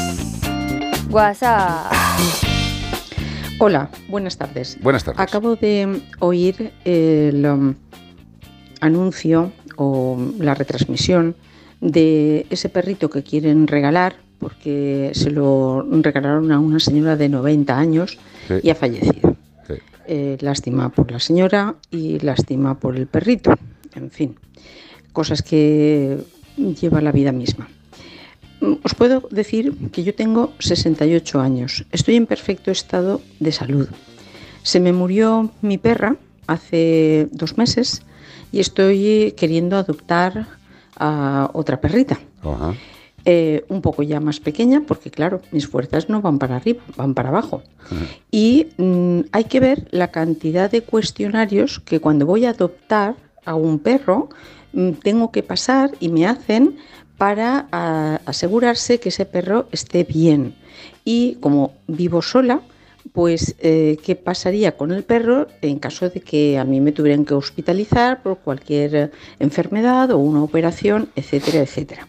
[1.11, 1.93] WhatsApp.
[3.61, 4.77] Hola, buenas tardes.
[4.83, 5.21] Buenas tardes.
[5.21, 7.75] Acabo de oír el um,
[8.81, 11.37] anuncio o la retransmisión
[11.81, 17.79] de ese perrito que quieren regalar porque se lo regalaron a una señora de 90
[17.79, 18.19] años
[18.49, 18.55] Sí.
[18.63, 19.30] y ha fallecido.
[20.13, 23.55] Eh, lástima por la señora y lástima por el perrito.
[23.95, 24.35] En fin,
[25.13, 26.19] cosas que
[26.57, 27.69] lleva la vida misma.
[28.61, 31.87] Mm, Os puedo decir que yo tengo 68 años.
[31.93, 33.89] Estoy en perfecto estado de salud.
[34.65, 36.17] Se me murió mi perra
[36.49, 38.03] hace dos meses
[38.51, 40.49] y estoy queriendo adoptar
[40.97, 42.19] a otra perrita.
[43.27, 47.13] Eh, un poco ya más pequeña, porque claro, mis fuerzas no van para arriba, van
[47.13, 47.63] para abajo.
[48.31, 53.55] Y mm, hay que ver la cantidad de cuestionarios que cuando voy a adoptar a
[53.55, 54.31] un perro
[54.73, 56.77] mm, tengo que pasar y me hacen
[57.19, 60.55] para a- asegurarse que ese perro esté bien.
[61.05, 62.63] Y como vivo sola,
[63.13, 67.25] pues eh, qué pasaría con el perro en caso de que a mí me tuvieran
[67.25, 72.09] que hospitalizar por cualquier enfermedad o una operación, etcétera, etcétera.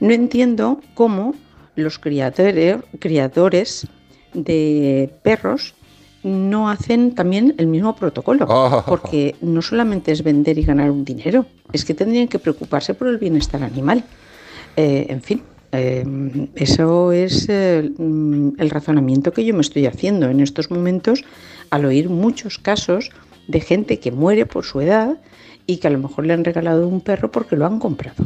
[0.00, 1.34] No entiendo cómo
[1.76, 3.86] los criadores, criadores
[4.32, 5.74] de perros
[6.22, 8.46] no hacen también el mismo protocolo,
[8.86, 13.08] porque no solamente es vender y ganar un dinero, es que tendrían que preocuparse por
[13.08, 14.04] el bienestar animal.
[14.76, 15.42] Eh, en fin,
[15.76, 16.04] eh,
[16.54, 21.24] eso es eh, mm, el razonamiento que yo me estoy haciendo en estos momentos
[21.70, 23.10] al oír muchos casos
[23.48, 25.18] de gente que muere por su edad
[25.66, 28.24] y que a lo mejor le han regalado un perro porque lo han comprado.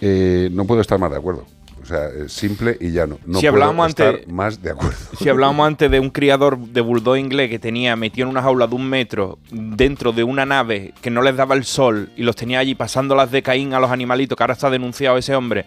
[0.00, 1.44] Eh, no puedo estar más de acuerdo.
[1.82, 3.18] O sea, es simple y llano.
[3.24, 4.96] No Si puedo hablábamos estar antes- más de acuerdo.
[5.18, 8.66] Si hablábamos antes de un criador de bulldog inglés que tenía metido en una jaula
[8.66, 12.36] de un metro dentro de una nave que no les daba el sol y los
[12.36, 15.64] tenía allí pasando las de Caín a los animalitos, que ahora está denunciado ese hombre.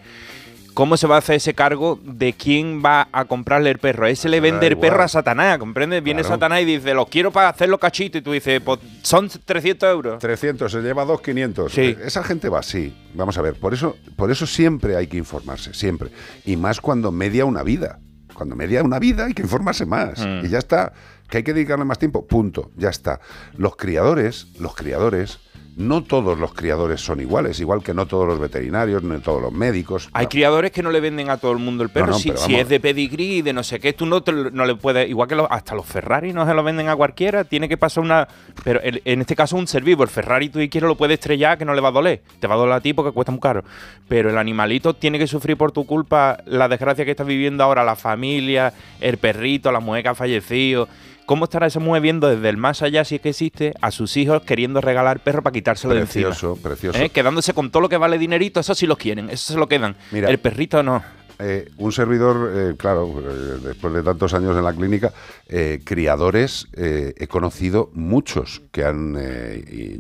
[0.74, 4.08] ¿Cómo se va a hacer ese cargo de quién va a comprarle el perro?
[4.08, 6.02] Ese le vende el perro a Satanás, ¿comprendes?
[6.02, 6.36] Viene Claro.
[6.36, 8.18] Satanás y dice, los quiero para hacerlo cachito.
[8.18, 10.20] Y tú dices, pues son 300 euros.
[10.20, 11.78] 300, se lleva 2, 500.
[11.78, 12.94] Esa gente va así.
[13.14, 16.10] Vamos a ver, por eso, por eso siempre hay que informarse, siempre.
[16.46, 18.00] Y más cuando media una vida.
[18.34, 20.26] Cuando media una vida hay que informarse más.
[20.26, 20.46] Mm.
[20.46, 20.94] Y ya está.
[21.30, 22.26] Que hay que dedicarle más tiempo.
[22.26, 22.72] Punto.
[22.76, 23.20] Ya está.
[23.58, 25.40] Los criadores, los criadores,
[25.78, 27.60] no todos los criadores son iguales.
[27.60, 30.10] Igual que no todos los veterinarios, no todos los médicos.
[30.14, 32.08] Hay criadores que no le venden a todo el mundo el perro.
[32.08, 34.52] No, no, si, es de pedigrí y de no sé qué, tú no, te lo-
[34.52, 35.10] no le puedes.
[35.10, 37.44] Igual que los- hasta los Ferrari no se lo venden a cualquiera.
[37.46, 38.28] Tiene que pasar una.
[38.64, 40.04] Pero el- en este caso, un ser vivo.
[40.04, 42.22] El Ferrari tú quieres lo puedes estrellar que no le va a doler.
[42.40, 43.64] Te va a doler a ti porque cuesta muy caro.
[44.08, 47.84] Pero el animalito tiene que sufrir por tu culpa la desgracia que está viviendo ahora
[47.84, 50.88] la familia, el perrito, la mujer que ha fallecido.
[51.26, 54.18] ¿Cómo estará esa mujer viendo desde el más allá, si es que existe, a sus
[54.18, 56.30] hijos queriendo regalar perro para quitárselo de encima?
[56.30, 57.00] Precioso, precioso.
[57.00, 57.10] ¿Eh?
[57.10, 59.96] Quedándose con todo lo que vale dinerito, eso sí los quieren, eso se lo quedan.
[60.12, 60.30] Mira.
[60.30, 61.04] el perrito no.
[61.44, 65.12] Eh, un servidor, eh, claro, eh, después de tantos años en la clínica,
[65.84, 69.16] criadores, he conocido muchos que han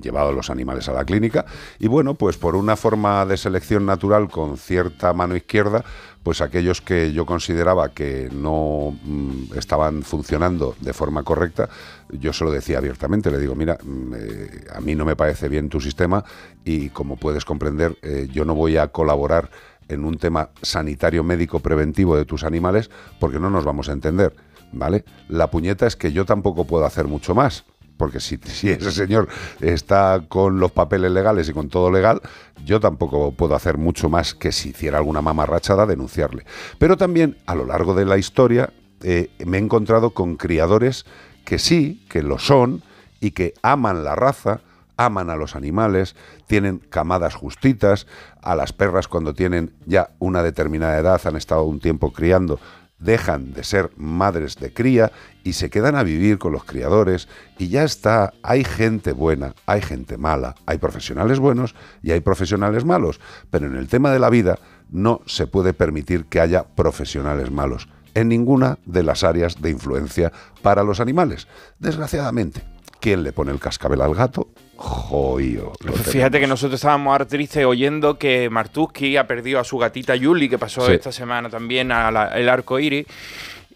[0.01, 1.45] llevado los animales a la clínica
[1.77, 5.83] y bueno, pues por una forma de selección natural con cierta mano izquierda,
[6.23, 11.69] pues aquellos que yo consideraba que no mm, estaban funcionando de forma correcta,
[12.09, 15.49] yo se lo decía abiertamente, le digo, mira, mm, eh, a mí no me parece
[15.49, 16.23] bien tu sistema
[16.63, 19.49] y como puedes comprender, eh, yo no voy a colaborar
[19.87, 24.35] en un tema sanitario médico preventivo de tus animales porque no nos vamos a entender,
[24.71, 25.03] ¿vale?
[25.27, 27.65] La puñeta es que yo tampoco puedo hacer mucho más.
[28.01, 29.27] Porque si, si ese señor
[29.59, 32.19] está con los papeles legales y con todo legal,
[32.65, 36.43] yo tampoco puedo hacer mucho más que si hiciera alguna mamarrachada denunciarle.
[36.79, 38.73] Pero también a lo largo de la historia
[39.03, 41.05] eh, me he encontrado con criadores
[41.45, 42.81] que sí, que lo son
[43.19, 44.61] y que aman la raza,
[44.97, 46.15] aman a los animales,
[46.47, 48.07] tienen camadas justitas,
[48.41, 52.59] a las perras cuando tienen ya una determinada edad, han estado un tiempo criando,
[53.01, 55.11] dejan de ser madres de cría
[55.43, 57.27] y se quedan a vivir con los criadores
[57.57, 62.85] y ya está, hay gente buena, hay gente mala, hay profesionales buenos y hay profesionales
[62.85, 67.51] malos, pero en el tema de la vida no se puede permitir que haya profesionales
[67.51, 70.31] malos en ninguna de las áreas de influencia
[70.61, 71.47] para los animales.
[71.79, 72.61] Desgraciadamente,
[73.01, 74.47] ¿quién le pone el cascabel al gato?
[74.77, 75.73] Joío.
[75.83, 80.15] lo Fíjate que nosotros estábamos ahora tristes oyendo que Martuski ha perdido a su gatita
[80.15, 80.93] Yuli, que pasó Sí.
[80.93, 82.15] esta semana también al
[82.49, 83.05] arco iris.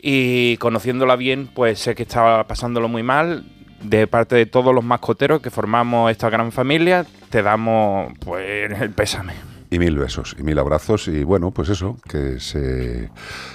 [0.02, 3.46] Y conociéndola bien, pues sé que estaba pasándolo muy mal.
[3.82, 8.92] De parte de todos los mascoteros que formamos esta gran familia, te damos pues el
[8.92, 9.34] pésame.
[9.70, 13.10] Y mil besos y mil abrazos y bueno, pues eso, que se,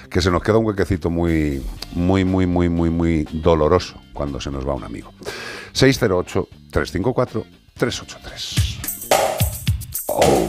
[0.09, 1.61] que se nos queda un huequecito muy,
[1.93, 5.13] muy, muy, muy, muy, muy doloroso cuando se nos va un amigo.
[5.73, 7.45] 608-354-383.
[7.77, 8.79] 383.
[10.07, 10.47] Oh.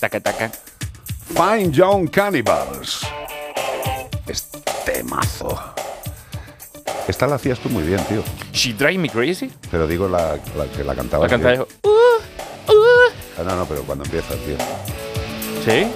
[0.00, 0.50] Taca, taca.
[1.34, 3.06] Fine Young Cannibals.
[4.26, 5.58] Este mazo.
[7.06, 8.22] Esta la hacías tú muy bien, tío.
[8.52, 9.50] She drive me crazy.
[9.70, 11.24] Pero digo la, la que la cantaba.
[11.24, 11.68] La cantaba yo.
[13.38, 14.56] Ah, no, no, pero cuando empieza, tío.
[15.64, 15.86] ¿Sí?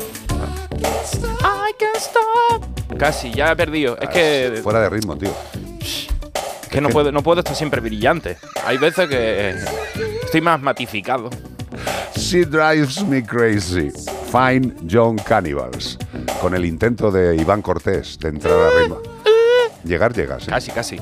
[1.40, 2.77] I can stop.
[2.96, 3.98] Casi, ya he perdido.
[4.00, 5.32] Es que, Fuera de ritmo, tío.
[5.60, 6.08] es
[6.70, 8.36] que no, puedo, no puedo estar siempre brillante.
[8.64, 9.54] Hay veces que
[10.24, 11.30] estoy más matificado.
[12.16, 13.90] She drives me crazy.
[14.30, 15.98] Fine Young Cannibals.
[16.40, 19.00] Con el intento de Iván Cortés de entrar a ritmo.
[19.84, 20.48] Llegar, llegas.
[20.48, 20.50] ¿eh?
[20.50, 21.00] Casi, casi.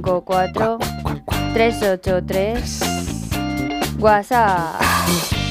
[0.00, 0.78] 354
[1.52, 5.41] 383 WhatsApp.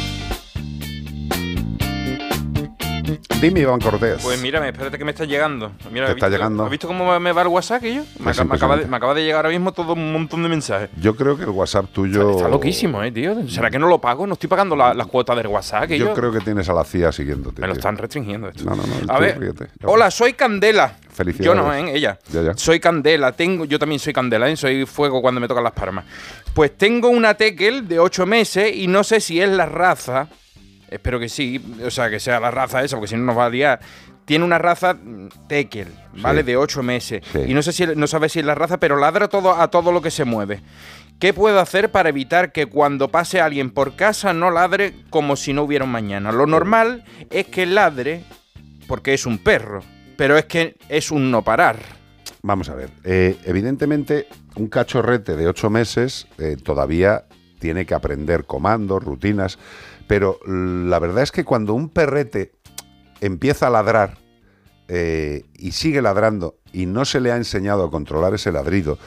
[3.42, 4.22] Dime, Iván Cortés.
[4.22, 5.72] Pues mírame, espérate que me está llegando.
[5.92, 6.64] Mira, Te ¿has está visto- llegando.
[6.64, 7.82] ¿Has visto cómo me va el WhatsApp?
[7.82, 10.44] Me, Es aca- me acaba de, me acaba de llegar ahora mismo todo un montón
[10.44, 10.89] de mensajes.
[10.98, 12.32] Yo creo que el WhatsApp tuyo.
[12.38, 13.48] Está loquísimo, eh, tío.
[13.50, 14.28] ¿Será que no lo pago?
[14.28, 15.88] No estoy pagando la- las cuotas del WhatsApp.
[15.88, 17.62] Que Yo yo, creo que tienes a la CIA siguiéndote.
[17.62, 18.64] Me lo están restringiendo esto.
[18.64, 19.12] No, no, no.
[19.12, 19.70] A ver, ríete.
[19.86, 20.98] Hola, soy Candela.
[21.12, 21.46] Felicidades.
[21.46, 21.96] Yo no, ¿eh?
[21.96, 22.20] Ella.
[22.32, 22.54] Ya, ya.
[22.56, 23.32] Soy Candela.
[23.32, 24.56] Tengo, yo también soy Candela, ¿eh?
[24.56, 26.06] Soy fuego cuando me tocan las palmas.
[26.54, 30.28] Pues tengo una tekel de 8 meses y no sé si es la raza.
[30.92, 31.60] Espero que sí.
[31.84, 33.80] O sea, que sea la raza esa, porque si no nos va a liar.
[34.26, 34.98] Tiene una raza
[35.48, 35.88] tekel,
[36.22, 36.42] ¿vale?
[36.42, 36.46] Sí.
[36.46, 37.24] De 8 meses.
[37.32, 37.39] Sí.
[37.48, 39.91] Y no sé si no sabe si es la raza, pero ladra todo a todo
[39.91, 40.61] lo que se mueve.
[41.20, 45.53] ¿Qué puedo hacer para evitar que cuando pase alguien por casa no ladre como si
[45.53, 46.32] no hubiera un mañana?
[46.32, 48.24] Lo normal es que ladre
[48.88, 49.84] porque es un perro,
[50.18, 51.78] pero es que es un no parar.
[52.41, 52.90] Vamos a ver.
[53.03, 57.26] eh, evidentemente, un cachorrete de ocho meses eh, todavía
[57.60, 59.60] tiene que aprender comandos, rutinas,
[60.12, 62.52] pero la verdad es que cuando un perrete
[63.22, 64.18] empieza a ladrar
[64.90, 68.98] eh, y sigue ladrando y no se le ha enseñado a controlar ese ladrido,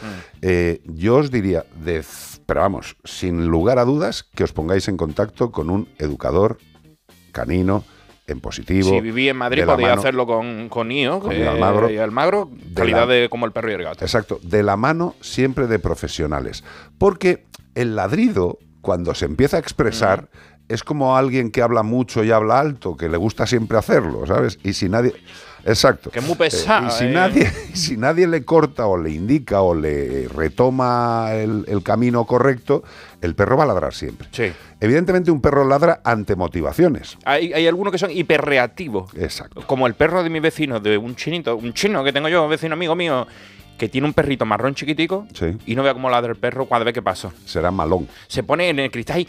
[0.40, 2.02] eh, yo os diría, de,
[2.46, 6.56] pero vamos, sin lugar a dudas, que os pongáis en contacto con un educador
[7.32, 7.84] canino
[8.26, 8.88] en positivo.
[8.88, 11.90] Si viví en Madrid podía mano- hacerlo con, con IO, con Ío Almagro.
[11.90, 14.02] y Almagro, De calidad la- de como el perro y el gato.
[14.02, 16.64] Exacto, de la mano siempre de profesionales.
[16.96, 17.44] Porque
[17.74, 20.30] el ladrido, cuando se empieza a expresar,
[20.68, 24.58] es como alguien que habla mucho y habla alto, que le gusta siempre hacerlo, ¿sabes?
[24.62, 25.14] Y si nadie...
[25.66, 26.10] Exacto.
[26.10, 27.08] Que es muy pesado, Eh, y si, eh.
[27.10, 32.84] nadie, si nadie le corta o le indica o le retoma el, el camino correcto,
[33.22, 34.28] el perro va a ladrar siempre.
[34.30, 34.52] Sí.
[34.80, 37.16] Evidentemente un perro ladra ante motivaciones.
[37.24, 39.14] Hay, hay algunos que son hiperreactivos.
[39.16, 39.62] Exacto.
[39.66, 42.50] Como el perro de mi vecino, de un chinito, un chino que tengo yo, un
[42.50, 43.26] vecino amigo mío,
[43.78, 45.56] que tiene un perrito marrón chiquitico Sí.
[45.66, 47.32] y no vea cómo ladra el perro cada vez que paso.
[47.46, 48.06] Será malón.
[48.28, 49.28] Se pone en el cristal y...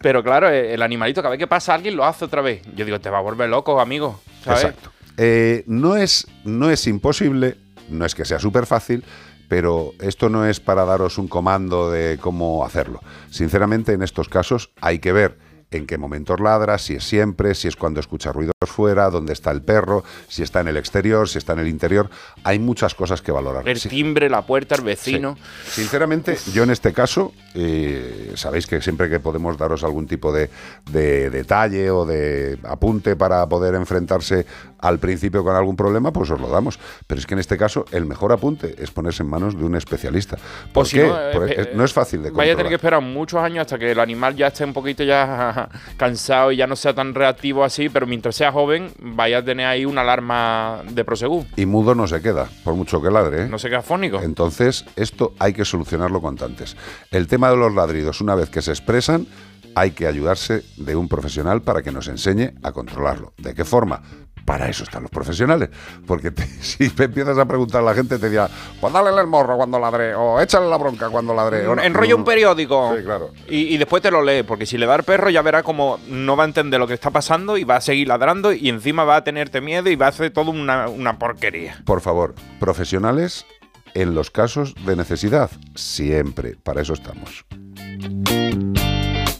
[0.00, 2.62] Pero claro, eh, el animalito cada vez que pasa alguien lo hace otra vez.
[2.74, 4.20] Yo digo, te va a volver loco, amigo.
[4.46, 4.90] Exacto.
[5.16, 7.56] Eh, no, es, no es imposible,
[7.88, 9.04] no es que sea súper fácil,
[9.48, 13.00] pero esto no es para daros un comando de cómo hacerlo.
[13.30, 15.38] Sinceramente, en estos casos hay que ver
[15.70, 19.50] en qué momentos ladra, si es siempre, si es cuando escucha ruidos fuera, dónde está
[19.50, 22.08] el perro, si está en el exterior, si está en el interior.
[22.44, 23.68] Hay muchas cosas que valorar.
[23.68, 25.36] El timbre, la puerta, el vecino.
[25.64, 25.82] Sí.
[25.82, 30.50] Sinceramente, yo en este caso, eh, sabéis que siempre que podemos daros algún tipo de,
[30.90, 34.46] de detalle o de apunte para poder enfrentarse
[34.78, 36.78] al principio con algún problema, pues os lo damos.
[37.06, 39.76] Pero es que en este caso, el mejor apunte es ponerse en manos de un
[39.76, 40.36] especialista.
[40.72, 41.06] ¿Por si qué?
[41.06, 43.00] no, eh, Porque eh, es- no es fácil de Vaya a tener que controlar.
[43.00, 46.66] esperar muchos años hasta que el animal ya esté un poquito ya cansado y ya
[46.66, 50.82] no sea tan reactivo así, pero mientras sea joven, vaya a tener ahí una alarma
[50.90, 51.44] de prosegú.
[51.56, 53.44] Y mudo no se queda, por mucho que ladre.
[53.44, 53.48] ¿eh?
[53.48, 54.20] No se queda fónico.
[54.20, 56.76] Entonces, esto hay que solucionarlo cuanto antes.
[57.10, 59.26] El tema de los ladridos, una vez que se expresan,
[59.74, 63.32] hay que ayudarse de un profesional para que nos enseñe a controlarlo.
[63.38, 64.02] ¿De qué forma?
[64.44, 65.70] Para eso están los profesionales.
[66.06, 68.48] Porque te- si me empiezas a preguntar a la gente, te dirá,
[68.80, 71.66] pues dale el morro cuando ladre, o échale la bronca cuando ladre.
[71.66, 71.82] o no".
[71.82, 72.94] Enrolla un periódico.
[72.96, 73.30] Sí, claro.
[73.48, 75.98] Y, y después te lo lee, porque si le da al perro ya verá como
[76.08, 79.04] no va a entender lo que está pasando y va a seguir ladrando y encima
[79.04, 81.80] va a tenerte miedo y va a hacer todo una, una porquería.
[81.84, 83.46] Por favor, profesionales
[83.94, 85.50] en los casos de necesidad.
[85.74, 86.56] Siempre.
[86.62, 87.44] Para eso estamos.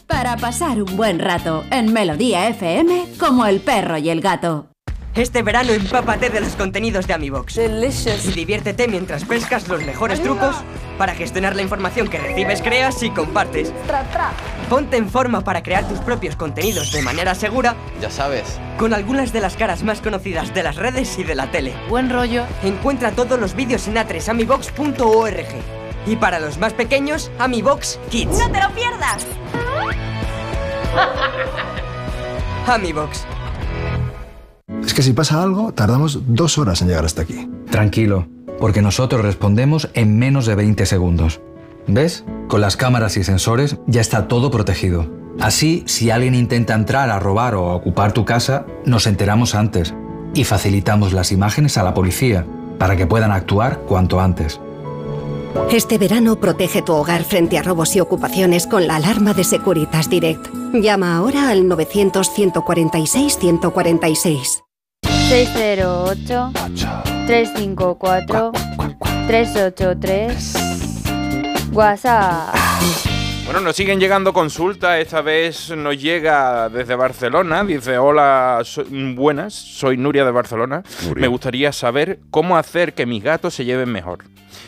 [0.07, 4.67] Para pasar un buen rato en Melodía FM como el perro y el gato.
[5.15, 7.57] Este verano empápate de los contenidos de AmiBox.
[7.57, 10.55] Y diviértete mientras pescas los mejores trucos
[10.97, 13.71] para gestionar la información que recibes, creas y compartes.
[14.69, 17.75] Ponte en forma para crear tus propios contenidos de manera segura.
[18.01, 18.59] Ya sabes.
[18.79, 21.75] Con algunas de las caras más conocidas de las redes y de la tele.
[21.89, 22.45] Buen rollo.
[22.63, 25.47] Encuentra todos los vídeos en atresamibox.org.
[26.07, 28.39] Y para los más pequeños, AmiBox Kids.
[28.39, 29.27] ¡No te lo pierdas!
[32.67, 33.27] AmiBox.
[34.83, 37.49] Es que si pasa algo, tardamos dos horas en llegar hasta aquí.
[37.69, 38.27] Tranquilo,
[38.59, 41.41] porque nosotros respondemos en menos de 20 segundos.
[41.87, 42.23] ¿Ves?
[42.47, 45.07] Con las cámaras y sensores ya está todo protegido.
[45.39, 49.93] Así, si alguien intenta entrar a robar o a ocupar tu casa, nos enteramos antes
[50.33, 52.45] y facilitamos las imágenes a la policía
[52.77, 54.59] para que puedan actuar cuanto antes.
[55.71, 60.09] Este verano protege tu hogar frente a robos y ocupaciones con la alarma de Securitas
[60.09, 60.47] Direct.
[60.73, 64.62] Llama ahora al 900-146-146.
[65.33, 66.51] 608
[67.25, 68.51] 354
[69.25, 70.53] 383
[71.73, 72.53] WhatsApp.
[73.45, 74.99] Bueno, nos siguen llegando consultas.
[74.99, 77.63] Esta vez nos llega desde Barcelona.
[77.63, 78.85] Dice: Hola, so-
[79.15, 80.83] buenas, soy Nuria de Barcelona.
[81.07, 81.21] Nuria.
[81.21, 84.19] Me gustaría saber cómo hacer que mis gatos se lleven mejor.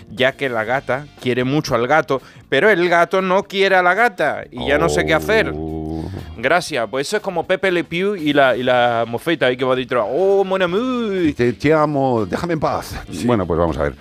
[0.10, 3.94] Ya que la gata quiere mucho al gato, pero el gato no quiere a la
[3.94, 5.54] gata y ya no sé qué hacer.
[6.46, 6.88] Gracias.
[6.92, 9.76] Pues eso es como Pepe Le Pew y la, y la mofeta ahí que va
[9.76, 10.06] detrás.
[10.08, 11.34] Oh, mon amour.
[11.36, 12.96] Te, te amo, déjame en paz.
[13.26, 13.96] Bueno, pues vamos a ver.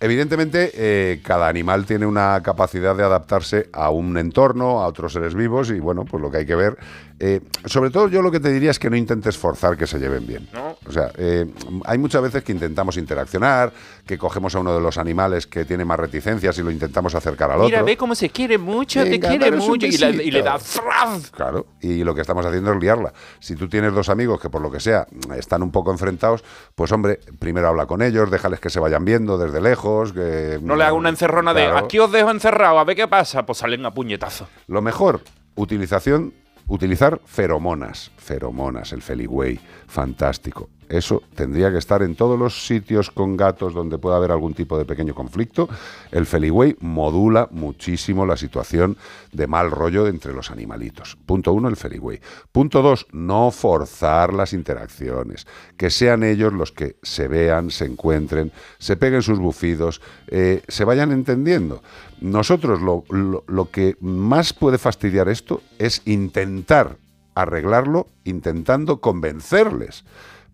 [0.00, 5.34] Evidentemente, eh, cada animal tiene una capacidad de adaptarse a un entorno, a otros seres
[5.34, 6.78] vivos, y bueno, pues lo que hay que ver.
[7.20, 9.98] Eh, sobre todo, yo lo que te diría es que no intentes forzar que se
[9.98, 10.48] lleven bien.
[10.52, 10.76] ¿No?
[10.86, 11.46] O sea, eh,
[11.84, 13.72] hay muchas veces que intentamos interaccionar,
[14.04, 17.50] que cogemos a uno de los animales que tiene más reticencias y lo intentamos acercar
[17.50, 17.86] al Mira, otro.
[17.86, 19.86] ve cómo se quiere mucho, te quiere mucho.
[19.86, 21.30] Y, la- y le da ¡fraz!
[21.30, 23.12] Claro, y lo que estamos haciendo es liarla.
[23.38, 26.42] Si tú tienes dos amigos que por lo que sea están un poco enfrentados,
[26.74, 30.74] pues hombre, primero habla con ellos, déjales que se vayan viendo desde lejos, que No
[30.76, 33.46] le haga una encerrona de aquí os dejo encerrado, a ver qué pasa.
[33.46, 34.48] Pues salen a puñetazo.
[34.66, 35.20] Lo mejor,
[35.54, 36.32] utilización,
[36.66, 40.70] utilizar feromonas, feromonas, el feligüey, fantástico.
[40.88, 44.76] Eso tendría que estar en todos los sitios con gatos donde pueda haber algún tipo
[44.78, 45.68] de pequeño conflicto.
[46.10, 48.96] El feligüey modula muchísimo la situación
[49.32, 51.16] de mal rollo entre los animalitos.
[51.26, 52.20] Punto uno, el feligüey.
[52.52, 55.46] Punto dos, no forzar las interacciones.
[55.76, 60.84] Que sean ellos los que se vean, se encuentren, se peguen sus bufidos, eh, se
[60.84, 61.82] vayan entendiendo.
[62.20, 66.96] Nosotros lo, que más puede fastidiar esto es intentar
[67.34, 70.04] arreglarlo intentando convencerles.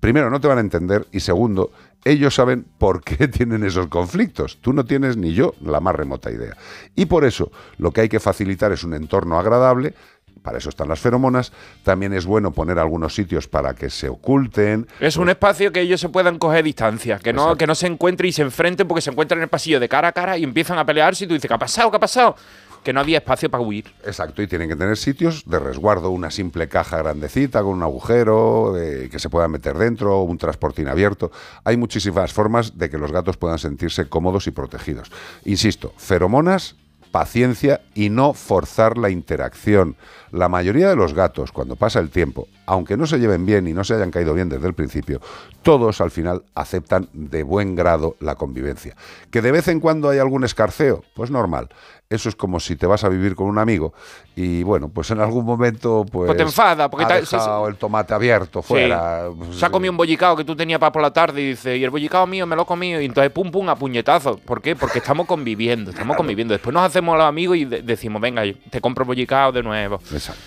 [0.01, 1.73] primero, no te van a entender y segundo,
[2.05, 4.59] ellos saben por qué tienen esos conflictos.
[4.61, 6.57] Tú no tienes ni yo la más remota idea.
[6.94, 9.94] Y por eso lo que hay que facilitar es un entorno agradable.
[10.43, 11.52] Para eso están las feromonas.
[11.82, 14.86] También es bueno poner algunos sitios para que se oculten.
[14.98, 18.31] Es un espacio que ellos se puedan coger distancia, que no, que no se encuentren
[18.31, 20.78] y se enfrenten porque se encuentran en el pasillo de cara a cara y empiezan
[20.78, 21.90] a pelearse y tú dices, ¿qué ha pasado?
[21.90, 22.36] ¿Qué ha pasado?
[22.82, 23.93] Que no había espacio para huir.
[24.05, 28.77] Exacto, y tienen que tener sitios de resguardo, una simple caja grandecita con un agujero
[28.78, 31.31] eh, que se pueda meter dentro, un transportín abierto.
[31.65, 35.11] Hay muchísimas formas de que los gatos puedan sentirse cómodos y protegidos.
[35.44, 36.77] Insisto, feromonas,
[37.11, 39.97] paciencia y no forzar la interacción.
[40.31, 43.73] La mayoría de los gatos, cuando pasa el tiempo, aunque no se lleven bien y
[43.73, 45.20] no se hayan caído bien desde el principio,
[45.62, 48.97] todos al final aceptan de buen grado la convivencia.
[49.31, 51.02] ¿Que de vez en cuando hay algún escarceo?
[51.15, 51.69] Pues normal.
[52.12, 53.95] Eso es como si te vas a vivir con un amigo
[54.35, 57.77] y bueno, pues en algún momento pues, Pues te enfada, porque ha sí, dejado el
[57.77, 59.28] tomate abierto fuera.
[59.39, 61.77] pues, Se ha comido un bollicao que tú tenías para por la tarde y dice,
[61.77, 63.01] y el bollicao mío me lo he comido.
[63.01, 64.39] Y entonces pum pum a puñetazo.
[64.39, 64.74] ¿Por qué?
[64.74, 66.53] Porque estamos conviviendo, estamos conviviendo.
[66.53, 70.01] Después nos hacemos los amigos y de- decimos, venga, te compro bollicao de nuevo.
[70.12, 70.41] Exacto.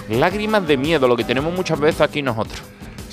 [0.09, 2.62] Lágrimas de miedo, lo que tenemos muchas veces aquí nosotros.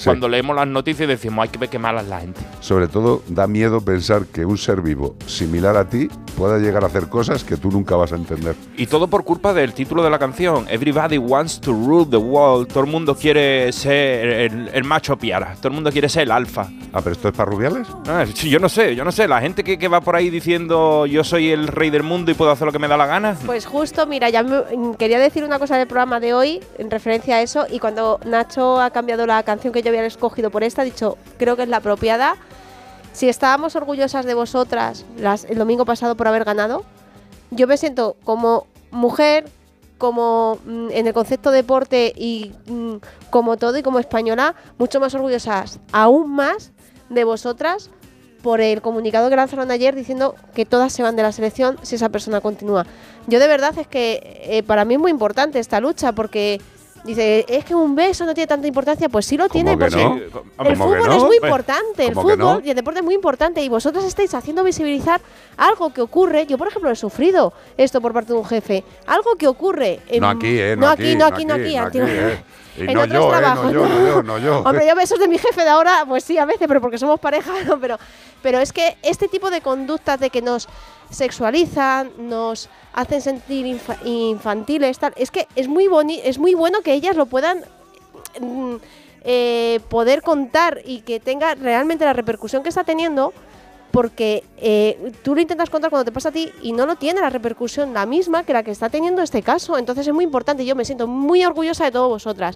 [0.06, 2.42] Cuando leemos las noticias y decimos, hay que ver qué mala es la gente.
[2.60, 6.08] Sobre todo da miedo pensar que un ser vivo similar a ti
[6.38, 8.56] pueda llegar a hacer cosas que tú nunca vas a entender.
[8.78, 10.66] Y todo por culpa del título de la canción.
[10.70, 12.68] Everybody wants to rule the world.
[12.68, 15.56] Todo el mundo quiere ser el, el macho piara.
[15.58, 16.68] Todo el mundo quiere ser el alfa.
[16.94, 17.88] Ah, pero esto es para rubiales.
[18.08, 19.28] Ah, sí, yo no sé, yo no sé.
[19.28, 22.34] La gente que, que va por ahí diciendo yo soy el rey del mundo y
[22.34, 23.36] puedo hacer lo que me da la gana.
[23.46, 26.90] Pues justo, mira, ya me- mm, quería decir una cosa del programa de hoy en
[26.90, 30.64] referencia a eso y cuando Nacho ha cambiado la canción que yo había escogido por
[30.64, 32.36] esta, ha dicho, creo que es la apropiada.
[33.14, 36.84] Si estábamos orgullosas de vosotras las, el domingo pasado por haber ganado,
[37.52, 39.50] yo me siento como mujer,
[39.98, 42.96] como mm, en el concepto deporte y mm,
[43.30, 46.72] como todo y como española, mucho más orgullosas, aún más
[47.10, 47.90] de vosotras
[48.42, 51.96] por el comunicado que lanzaron ayer diciendo que todas se van de la selección si
[51.96, 52.86] esa persona continúa.
[53.28, 56.62] Yo de verdad es que eh, para mí es muy importante esta lucha porque
[57.04, 59.96] dice, es que un beso no tiene tanta importancia, pues sí lo tiene, que porque
[60.04, 60.16] no?
[60.16, 61.14] el ¿Cómo que fútbol no?
[61.18, 62.66] es muy importante, el ¿cómo que fútbol no?
[62.66, 65.22] y el deporte es muy importante y vosotros estáis haciendo visibilizar
[65.58, 66.46] algo que ocurre.
[66.46, 70.00] Yo, por ejemplo, he sufrido esto por parte de un jefe, algo que ocurre.
[70.08, 70.76] en- No aquí, ¿eh?
[70.78, 71.76] No aquí, no aquí, no aquí.
[72.00, 72.44] eh.
[72.78, 73.38] Y en no otros yo, ¿eh?
[73.40, 74.60] trabajos, No yo, no yo, no yo.
[74.66, 77.20] Hombre, yo besos de mi jefe de ahora, pues sí, a veces, pero porque somos
[77.20, 77.78] pareja, ¿no?
[77.80, 77.98] Pero,
[78.42, 80.70] pero es que este tipo de conductas de que nos
[81.10, 86.82] sexualizan, nos hacen sentir infa- infantiles, tal, es que es muy, boni es muy bueno
[86.82, 87.64] que ellas lo puedan
[88.40, 88.76] mm,
[89.24, 93.34] eh, poder contar y que tenga realmente la repercusión que está teniendo.
[93.92, 97.22] Porque eh, tú lo intentas contar cuando te pasa a ti y no lo tiene
[97.22, 99.80] la repercusión la misma que la que está teniendo este caso.
[99.80, 100.64] Entonces es muy importante.
[100.64, 102.56] Yo me siento muy orgullosa de todas vosotras.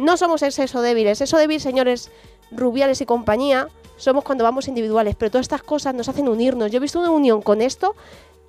[0.00, 1.18] No somos el sexo débiles.
[1.18, 2.10] Sexo débil, señores
[2.50, 5.14] rubiales y compañía, somos cuando vamos individuales.
[5.16, 6.70] Pero todas estas cosas nos hacen unirnos.
[6.70, 7.94] Yo he visto una unión con esto.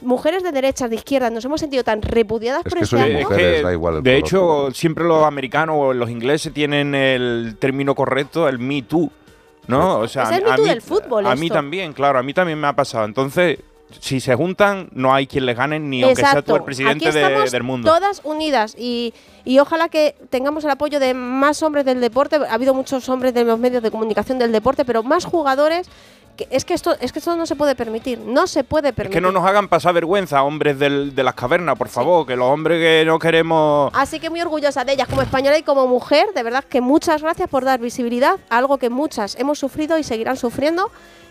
[0.02, 4.02] Mujeres de derechas, de izquierdas, nos hemos sentido tan repudiadas por este acto.
[4.02, 9.10] de hecho, siempre los americanos o los ingleses tienen el término correcto, el Me Too.
[9.68, 9.99] ¿No?
[9.99, 12.24] O sea, Es el a Me Too mí- del fútbol, A mí también, claro, a
[12.24, 13.06] mí también me ha pasado.
[13.06, 13.60] Entonces,
[13.99, 17.18] si se juntan, no hay quien les gane, ni aunque sea tú el presidente Aquí
[17.18, 17.90] de- del mundo.
[17.91, 19.14] Todas unidas y,
[19.45, 22.36] y ojalá que tengamos el apoyo de más hombres del deporte.
[22.38, 25.88] Ha habido muchos hombres de los medios de comunicación del deporte, pero más jugadores.
[26.36, 28.18] Que es que esto es que esto no se puede permitir.
[28.18, 29.18] No se puede Es permitir.
[29.18, 32.48] que no nos hagan pasar vergüenza, hombres del- de las cavernas, por favor, que los
[32.49, 33.91] hombres que no queremos...
[33.94, 36.26] Así que muy orgullosa de ellas como española y como mujer.
[36.34, 40.03] De verdad que muchas gracias por dar visibilidad a algo que muchas hemos sufrido y
[40.03, 40.90] seguirán sufriendo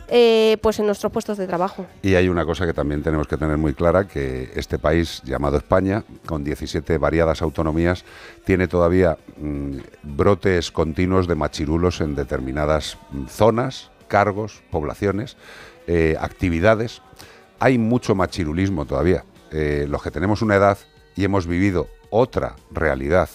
[0.09, 1.87] eh, pues en nuestros puestos de trabajo.
[2.03, 5.57] Y hay una cosa que también tenemos que tener muy clara, que este país llamado
[5.57, 8.05] España, con 17 variadas autonomías,
[8.45, 15.37] tiene todavía mm, brotes continuos de machirulos en determinadas mm, zonas, cargos, poblaciones,
[15.87, 17.03] eh, actividades.
[17.59, 19.25] Hay mucho machirulismo todavía.
[19.51, 20.79] Eh, los que tenemos una edad
[21.17, 23.29] y hemos vivido otra realidad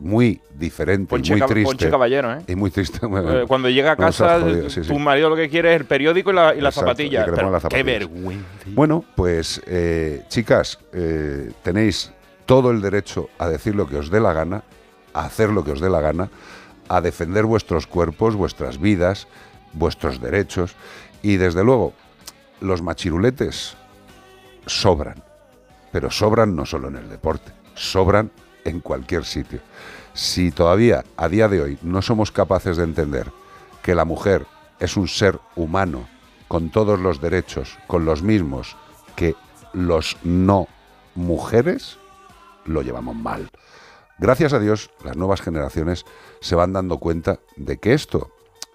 [0.00, 1.66] muy diferente Ponche y muy Cab- triste.
[1.70, 2.38] Ponche Caballero, ¿eh?
[2.48, 2.98] Y muy triste.
[3.06, 6.30] Eh, Cuando llega a casa, jodido, sí, tu marido lo que quiere es el periódico
[6.30, 7.84] y la, y Exacto, Pero las qué zapatillas.
[7.84, 8.46] vergüenza.
[8.68, 12.12] Bueno, pues eh, chicas, eh, tenéis
[12.46, 14.62] todo el derecho a decir lo que os dé la gana,
[15.12, 16.30] a hacer lo que os dé la gana,
[16.88, 19.28] a defender vuestros cuerpos, vuestras vidas,
[19.74, 20.74] vuestros derechos
[21.22, 21.92] y desde luego
[22.60, 23.76] los machiruletes
[24.66, 25.22] sobran.
[25.92, 28.30] Pero sobran no solo en el deporte, sobran
[28.64, 29.60] en cualquier sitio.
[30.14, 33.30] Si todavía a día de hoy no somos capaces de entender
[33.82, 34.46] que la mujer
[34.78, 36.08] es un ser humano
[36.48, 38.76] con todos los derechos, con los mismos
[39.14, 39.36] que
[39.72, 40.66] los no
[41.14, 41.98] mujeres,
[42.64, 43.50] lo llevamos mal.
[44.18, 46.04] Gracias a Dios, las nuevas generaciones
[46.40, 48.30] se van dando cuenta de que esto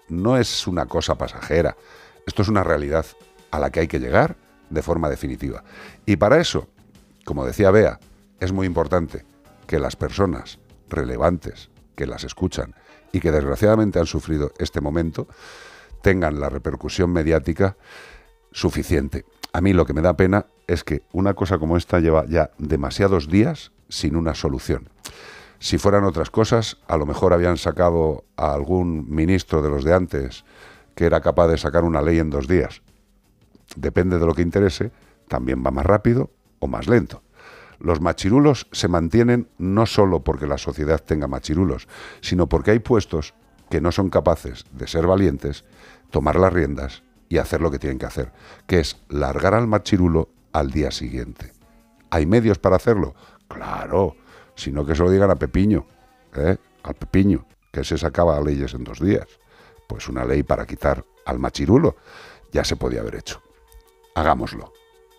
[0.08, 1.76] no es una cosa pasajera,
[2.26, 3.06] esto es una realidad
[3.50, 4.36] a la que hay que llegar
[4.70, 5.62] de forma definitiva.
[6.04, 6.68] Y para eso,
[7.24, 8.00] como decía Bea,
[8.40, 9.24] es muy importante
[9.66, 12.74] que las personas relevantes que las escuchan
[13.12, 15.26] y que desgraciadamente han sufrido este momento
[16.02, 17.76] tengan la repercusión mediática
[18.52, 19.24] suficiente.
[19.52, 22.50] A mí lo que me da pena es que una cosa como esta lleva ya
[22.58, 24.90] demasiados días sin una solución.
[25.58, 29.94] Si fueran otras cosas, a lo mejor habían sacado a algún ministro de los de
[29.94, 30.44] antes
[30.94, 32.82] que era capaz de sacar una ley en dos días.
[33.76, 34.92] Depende de lo que interese,
[35.28, 37.22] también va más rápido o más lento.
[37.78, 41.88] Los machirulos se mantienen no solo porque la sociedad tenga machirulos,
[42.20, 43.34] sino porque hay puestos
[43.70, 45.64] que no son capaces de ser valientes,
[46.10, 48.32] tomar las riendas y hacer lo que tienen que hacer,
[48.66, 51.52] que es largar al machirulo al día siguiente.
[52.10, 53.14] ¿Hay medios para hacerlo?
[53.48, 54.16] Claro,
[54.54, 55.86] sino que se lo digan a Pepiño,
[56.34, 56.56] ¿eh?
[56.82, 59.26] al Pepiño, que se sacaba leyes en dos días.
[59.88, 61.96] Pues una ley para quitar al machirulo
[62.52, 63.42] ya se podía haber hecho.
[64.14, 64.72] Hagámoslo.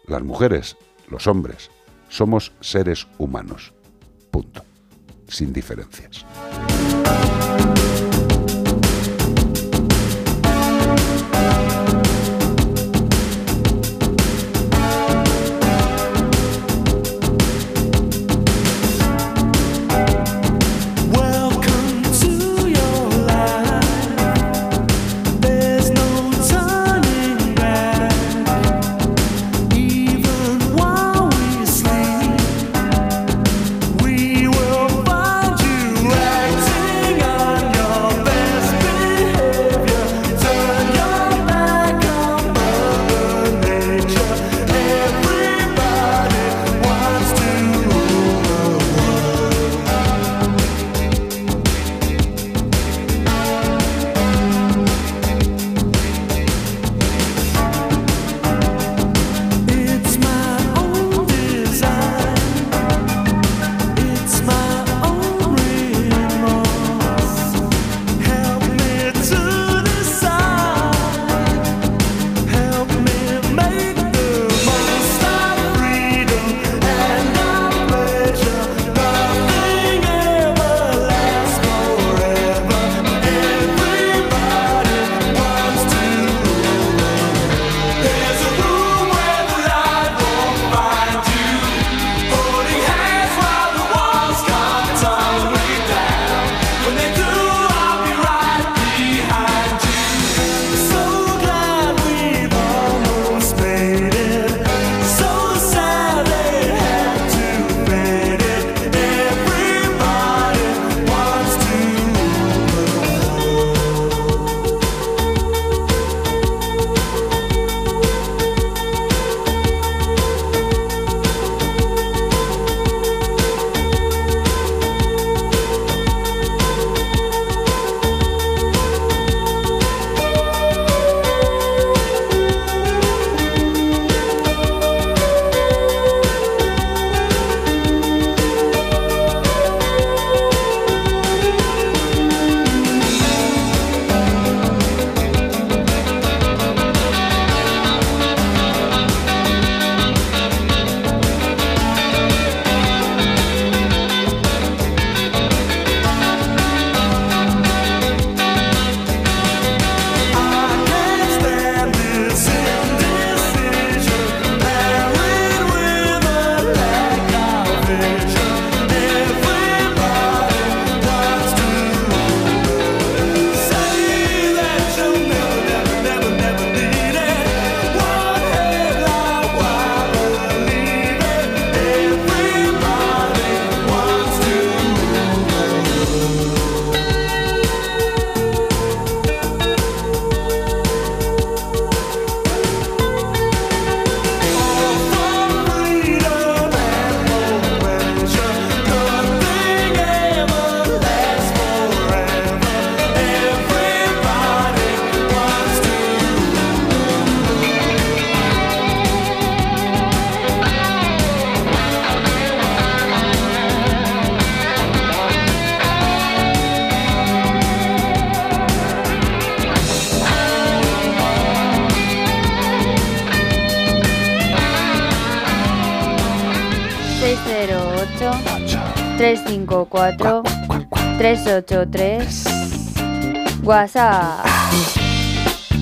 [0.06, 0.78] Las mujeres,
[1.10, 1.70] los hombres,
[2.10, 3.74] somos seres humanos.
[4.32, 4.64] Punto.
[5.28, 6.26] Sin diferencias.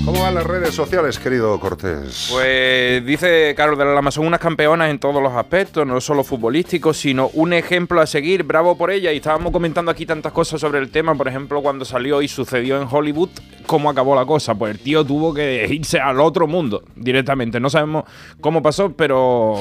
[0.06, 2.28] ¿Cómo van las redes sociales, querido Cortés?
[2.32, 6.24] Pues dice Carlos de la Lama, son unas campeonas en todos los aspectos, no solo
[6.24, 9.12] futbolísticos, sino un ejemplo a seguir, bravo por ella.
[9.12, 12.80] Y estábamos comentando aquí tantas cosas sobre el tema, por ejemplo, cuando salió y sucedió
[12.80, 13.30] en Hollywood,
[13.66, 14.54] cómo acabó la cosa.
[14.54, 17.60] Pues el tío tuvo que irse al otro mundo directamente.
[17.60, 18.04] No sabemos
[18.42, 19.58] cómo pasó, pero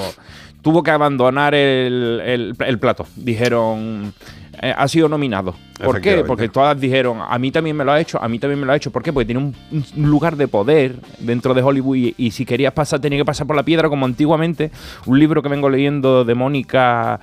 [0.61, 3.07] tuvo que abandonar el, el- el plato.
[3.17, 4.13] Dijeron,
[4.61, 5.55] eh, ha sido nominado.
[5.83, 6.11] ¿Por qué?
[6.27, 8.73] Porque todas dijeron, a mí también me lo ha hecho, a mí también me lo
[8.73, 8.93] ha hecho.
[8.93, 9.13] ¿Por qué?
[9.13, 9.55] Porque tiene un,
[9.97, 13.47] un lugar de poder dentro de Hollywood y, y si querías pasar, tenía que pasar
[13.47, 14.71] por la piedra como antiguamente.
[15.07, 17.19] Un libro que vengo leyendo de Mónica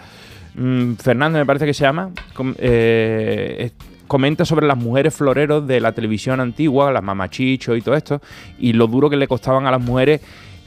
[0.56, 3.72] mm, Fernández, me parece que se llama, com- eh,
[4.08, 8.22] comenta sobre las mujeres floreros de la televisión antigua, las mamachichos y todo esto,
[8.60, 10.20] y lo duro que le costaban a las mujeres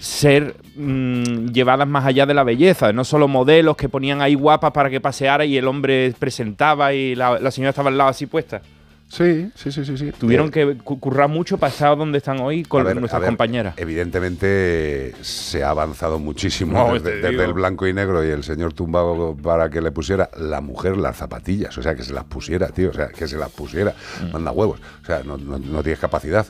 [0.04, 4.70] ser mm, llevadas más allá de la belleza, no solo modelos que ponían ahí guapas
[4.72, 8.26] para que paseara y el hombre presentaba y la, la señora estaba al lado así
[8.26, 8.60] puesta.
[9.06, 9.96] Sí, sí, sí, sí.
[9.96, 10.12] sí.
[10.18, 13.28] Tuvieron Eh, que cu- currar mucho para estar donde están hoy con ver, nuestras ver,
[13.28, 13.74] compañeras.
[13.76, 19.36] Evidentemente se ha avanzado muchísimo No, desde, el blanco y negro y el señor tumbado
[19.40, 22.90] para que le pusiera la mujer las zapatillas, o sea, que se las pusiera, tío,
[22.90, 24.32] o sea, que se las pusiera, Mm.
[24.32, 26.44] manda huevos, o sea, no, no, no tienes capacidad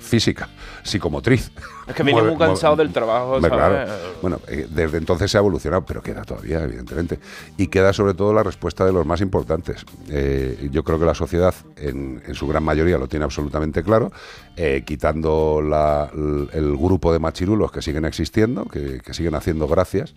[0.00, 0.48] física,
[0.82, 1.50] psicomotriz.
[1.88, 3.86] Es que venía muy cansado del trabajo, Hombre, ¿sabes?
[3.86, 3.92] claro.
[4.20, 7.18] Bueno, eh, desde entonces se ha evolucionado, pero queda todavía, evidentemente.
[7.56, 9.84] Y queda sobre todo la respuesta de los más importantes.
[10.10, 14.12] Eh, yo creo que la sociedad, en, en su gran mayoría, lo tiene absolutamente claro,
[14.56, 16.10] eh, quitando la-
[16.52, 20.14] el grupo de machirulos que siguen existiendo, que, que siguen haciendo gracias,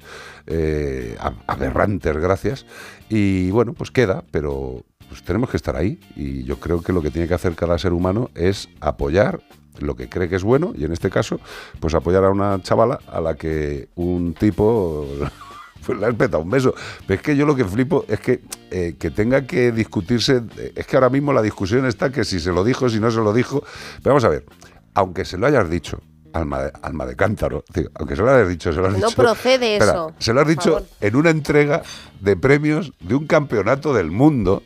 [0.47, 2.65] eh, ab- aberrantes gracias.
[3.09, 5.99] Y bueno, pues queda, pero pues tenemos que estar ahí.
[6.15, 9.41] Y yo creo que lo que tiene que hacer cada ser humano es apoyar
[9.81, 11.39] lo que cree que es bueno y en este caso
[11.79, 15.07] pues apoyar a una chavala a la que un tipo
[15.85, 16.73] pues le ha petado un beso.
[17.07, 20.73] Pero es que yo lo que flipo es que eh, que tenga que discutirse eh,
[20.75, 23.19] es que ahora mismo la discusión está que si se lo dijo si no se
[23.19, 23.63] lo dijo.
[24.03, 24.45] Pero vamos a ver
[24.93, 25.99] aunque se lo hayas dicho
[26.33, 29.07] alma de, alma de cántaro tío, aunque se lo hayas dicho se lo has No
[29.07, 29.21] dicho.
[29.21, 30.83] procede Espera, eso, se lo has dicho favor.
[31.01, 31.81] en una entrega
[32.21, 34.63] de premios de un campeonato del mundo.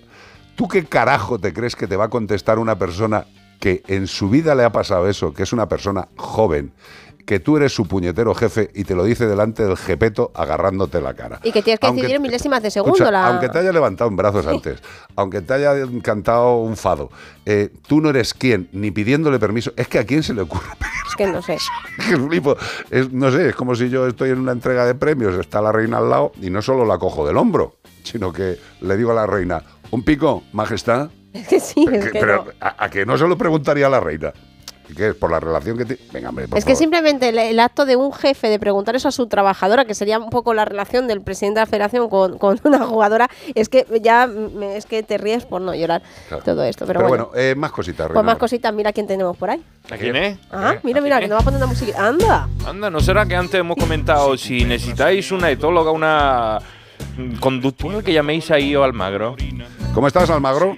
[0.56, 3.26] ¿Tú qué carajo te crees que te va a contestar una persona
[3.60, 6.74] que en su vida le ha pasado eso, que es una persona joven,
[7.26, 11.16] que tú eres su puñetero jefe y te lo dice delante del jepeto agarrándote la
[11.16, 11.40] cara?
[11.42, 12.94] Y que tienes que Aunque- decidir en milésimas de segundo.
[12.96, 13.28] Escucha, la...
[13.30, 14.80] aunque te haya levantado en brazos antes,
[15.16, 15.74] aunque te haya
[16.04, 17.10] cantado un fado,
[17.48, 19.72] eh, tú no eres quien, ni pidiéndole permiso.
[19.76, 20.68] Es que a quién se le ocurre
[21.08, 21.58] Es que no sé.
[21.98, 22.56] que flipo.
[22.92, 25.72] Es, no sé, es como si yo estoy en una entrega de premios, está la
[25.72, 29.16] reina al lado y no solo la cojo del hombro, sino que le digo a
[29.16, 31.10] la reina, un pico, majestad.
[31.36, 32.52] Es que sí, es Que- que pero no.
[32.62, 34.32] a, a que no se lo preguntaría a la reina.
[34.96, 35.16] ¿Qué es?
[35.16, 36.00] Por la relación que tiene.
[36.14, 39.08] Venga, hombre, por Es que simplemente el, el acto de un jefe de preguntar eso
[39.08, 42.38] a su trabajadora, que sería un poco la relación del presidente de la federación con,
[42.38, 46.44] con una jugadora, es que ya me- es que te ríes por no llorar Claro.
[46.44, 46.86] todo esto.
[46.86, 48.24] Pero, Pero bueno, bueno, eh, más cositas, pues reina.
[48.32, 49.64] más cositas, mira quién tenemos por ahí.
[49.90, 50.38] ¿A quién es?
[50.52, 52.08] Ah, mira, mira, que nos va a poner una música.
[52.08, 52.48] ¡Anda!
[52.68, 56.60] Anda, ¿no será que antes hemos comentado si necesitáis una etóloga, una
[57.40, 59.36] conductual que llaméis a Io Almagro?
[59.96, 60.78] ¿Cómo estás, Almagro?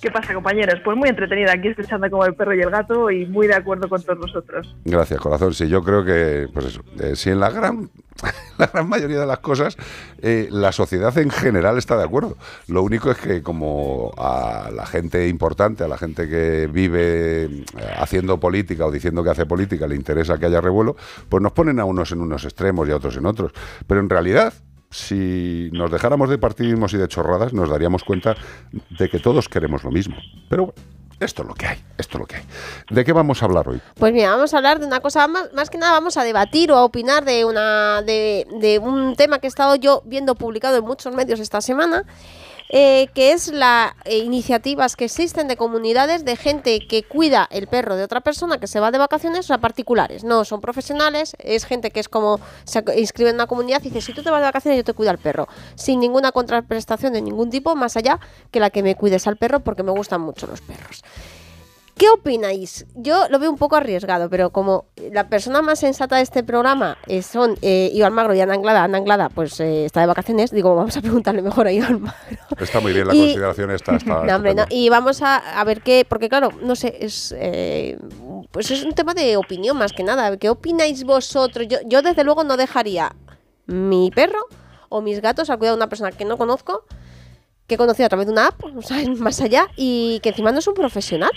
[0.00, 0.80] ¿Qué pasa, compañeros?
[0.84, 3.88] Pues muy entretenida aquí escuchando como el perro y el gato y muy de acuerdo
[3.88, 4.76] con todos vosotros.
[4.84, 5.54] Gracias, corazón.
[5.54, 7.90] Sí, yo creo que, pues eso, eh, si en la gran,
[8.58, 9.76] la gran mayoría de las cosas
[10.22, 12.36] eh, la sociedad en general está de acuerdo.
[12.68, 17.64] Lo único es que como a la gente importante, a la gente que vive eh,
[17.98, 20.96] haciendo política o diciendo que hace política le interesa que haya revuelo,
[21.28, 23.52] pues nos ponen a unos en unos extremos y a otros en otros.
[23.86, 24.52] Pero en realidad...
[24.90, 28.36] Si nos dejáramos de partidismos y de chorradas, nos daríamos cuenta
[28.98, 30.16] de que todos queremos lo mismo.
[30.48, 30.82] Pero bueno,
[31.20, 32.44] esto es lo que hay, esto es lo que hay.
[32.90, 33.80] ¿De qué vamos a hablar hoy?
[33.96, 36.76] Pues mira, vamos a hablar de una cosa más, que nada vamos a debatir o
[36.76, 40.84] a opinar de una de, de un tema que he estado yo viendo publicado en
[40.84, 42.04] muchos medios esta semana,
[42.68, 47.96] eh, que es las iniciativas que existen de comunidades de gente que cuida el perro
[47.96, 51.64] de otra persona que se va de vacaciones, o sea, particulares, no son profesionales, es
[51.64, 54.40] gente que es como se inscribe en una comunidad y dice, si tú te vas
[54.40, 58.20] de vacaciones yo te cuido al perro, sin ninguna contraprestación de ningún tipo, más allá
[58.50, 61.02] que la que me cuides al perro porque me gustan mucho los perros.
[61.98, 62.86] ¿Qué opináis?
[62.94, 66.96] Yo lo veo un poco arriesgado, pero como la persona más sensata de este programa
[67.08, 70.52] eh, son eh, Iván Magro y Ana Anglada, Ana Anglada pues eh, está de vacaciones,
[70.52, 72.38] digo, vamos a preguntarle mejor a Iván Magro.
[72.60, 73.96] Está muy bien la Y- consideración esta.
[73.96, 74.64] Está No, hombre, no.
[74.70, 77.98] Y vamos a, a ver qué, porque claro, no sé, es eh,
[78.52, 80.36] pues es un tema de opinión más que nada.
[80.36, 81.66] ¿Qué opináis vosotros?
[81.68, 83.16] Yo, yo desde luego no dejaría
[83.66, 84.40] mi perro
[84.88, 86.84] o mis gatos al cuidado de una persona que no conozco
[87.68, 90.50] que he conocido a través de una app, o sea, más allá, y que encima
[90.50, 91.30] no es un profesional.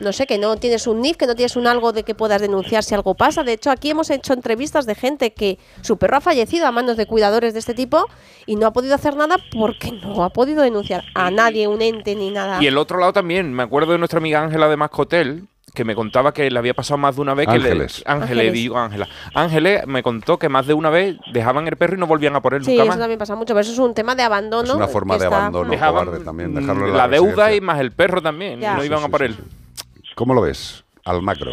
[0.00, 2.40] No sé, que no tienes un NIF, que no tienes un algo de que puedas
[2.40, 3.44] denunciar si algo pasa.
[3.44, 6.96] De hecho, aquí hemos hecho entrevistas de gente que su perro ha fallecido a manos
[6.96, 8.06] de cuidadores de este tipo
[8.44, 12.16] y no ha podido hacer nada porque no ha podido denunciar a nadie, un ente
[12.16, 12.60] ni nada.
[12.60, 15.94] Y el otro lado también, me acuerdo de nuestra amiga Ángela de Mascotel, que me
[15.94, 17.74] contaba que le había pasado más de una vez que Ángeles.
[17.76, 18.10] le.
[18.10, 18.52] Ángeles, Ángeles.
[18.52, 19.08] digo Ángela.
[19.34, 22.40] Ángeles me contó que más de una vez dejaban el perro y no volvían a
[22.40, 22.98] por él Sí, nunca eso más.
[22.98, 24.68] también pasa mucho, pero eso es un tema de abandono.
[24.70, 27.56] Es una forma que de está- abandono Dejaban, cobarde también, dejarlo en la deuda residencia.
[27.56, 28.60] y más el perro también.
[28.60, 28.74] Ya.
[28.74, 29.36] No Sí, iban sí, a por sí, él.
[30.14, 30.84] ¿Cómo lo ves?
[31.04, 31.52] Al macro.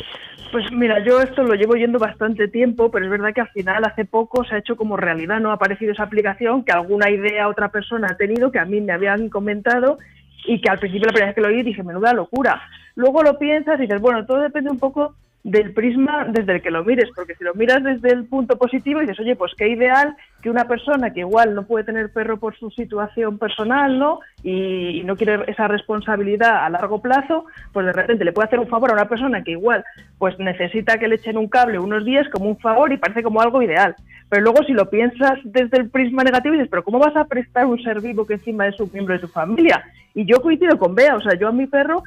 [0.52, 3.84] Pues mira, yo esto lo llevo yendo bastante tiempo, pero es verdad que al final
[3.86, 5.50] hace poco se ha hecho como realidad, ¿no?
[5.50, 8.92] Ha aparecido esa aplicación que alguna idea otra persona ha tenido, que a mí me
[8.94, 9.98] habían comentado
[10.46, 12.62] y que al principio la primera vez que lo oí dije, menuda locura.
[12.96, 16.70] Luego lo piensas y dices, bueno, todo depende un poco del prisma desde el que
[16.70, 20.16] lo mires, porque si lo miras desde el punto positivo dices, oye, pues qué ideal
[20.42, 24.20] que una persona que igual no puede tener perro por su situación personal, ¿no?
[24.44, 28.60] Y, y no quiere esa responsabilidad a largo plazo, pues de repente le puede hacer
[28.60, 29.84] un favor a una persona que igual
[30.20, 33.42] pues necesita que le echen un cable unos días como un favor y parece como
[33.42, 33.96] algo ideal.
[34.32, 37.66] Pero luego si lo piensas desde el prisma negativo dices, pero ¿cómo vas a prestar
[37.66, 39.84] un ser vivo que encima es un miembro de tu familia?
[40.14, 42.02] Y yo coincido con Bea, o sea, yo a mi perro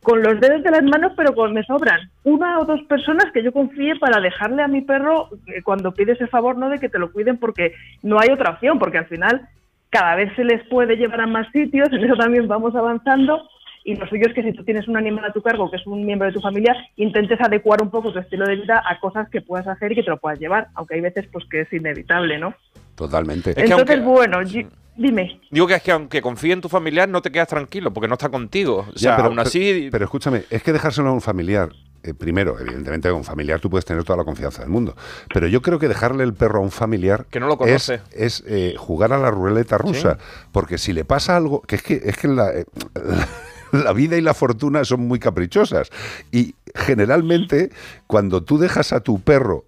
[0.00, 3.42] con los dedos de las manos, pero con, me sobran una o dos personas que
[3.42, 6.88] yo confíe para dejarle a mi perro eh, cuando pides el favor no de que
[6.88, 7.74] te lo cuiden porque
[8.04, 9.48] no hay otra opción, porque al final
[9.90, 13.48] cada vez se les puede llevar a más sitios, en eso también vamos avanzando
[13.84, 15.86] y lo suyo es que si tú tienes un animal a tu cargo que es
[15.86, 19.28] un miembro de tu familia, intentes adecuar un poco tu estilo de vida a cosas
[19.28, 21.72] que puedas hacer y que te lo puedas llevar, aunque hay veces pues que es
[21.72, 22.54] inevitable, ¿no?
[22.94, 23.50] Totalmente.
[23.50, 24.62] Es que Entonces, aunque- bueno, yo-
[24.96, 25.40] dime.
[25.50, 28.14] Digo que es que aunque confíe en tu familiar, no te quedas tranquilo porque no
[28.14, 28.86] está contigo.
[28.88, 29.88] O Ya, pero aún así.
[29.90, 31.70] Pero, escúchame, es que dejárselo a un familiar.
[32.06, 34.94] eh, primero, evidentemente, a un familiar tú puedes tener toda la confianza del mundo.
[35.32, 37.24] Pero yo creo que dejarle el perro a un familiar.
[37.30, 38.00] Que no lo es, conoce.
[38.12, 40.18] es, eh, jugar a la ruleta rusa.
[40.52, 41.62] Porque si le pasa algo.
[41.62, 43.26] Que es que, es que la, eh, la
[43.94, 45.90] vida y la fortuna son muy caprichosas.
[46.32, 47.70] Y generalmente,
[48.06, 49.64] cuando tú dejas a tu perro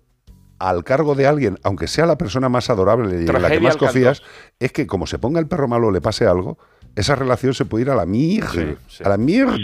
[0.59, 3.77] al cargo de alguien, aunque sea la persona más adorable y en la que más
[3.77, 4.23] confías,
[4.59, 6.57] es que como se ponga el perro malo o le pase algo,
[6.95, 8.51] esa relación se puede ir a la mierda.
[8.53, 9.05] Sí, sí.
[9.05, 9.59] A la mierda.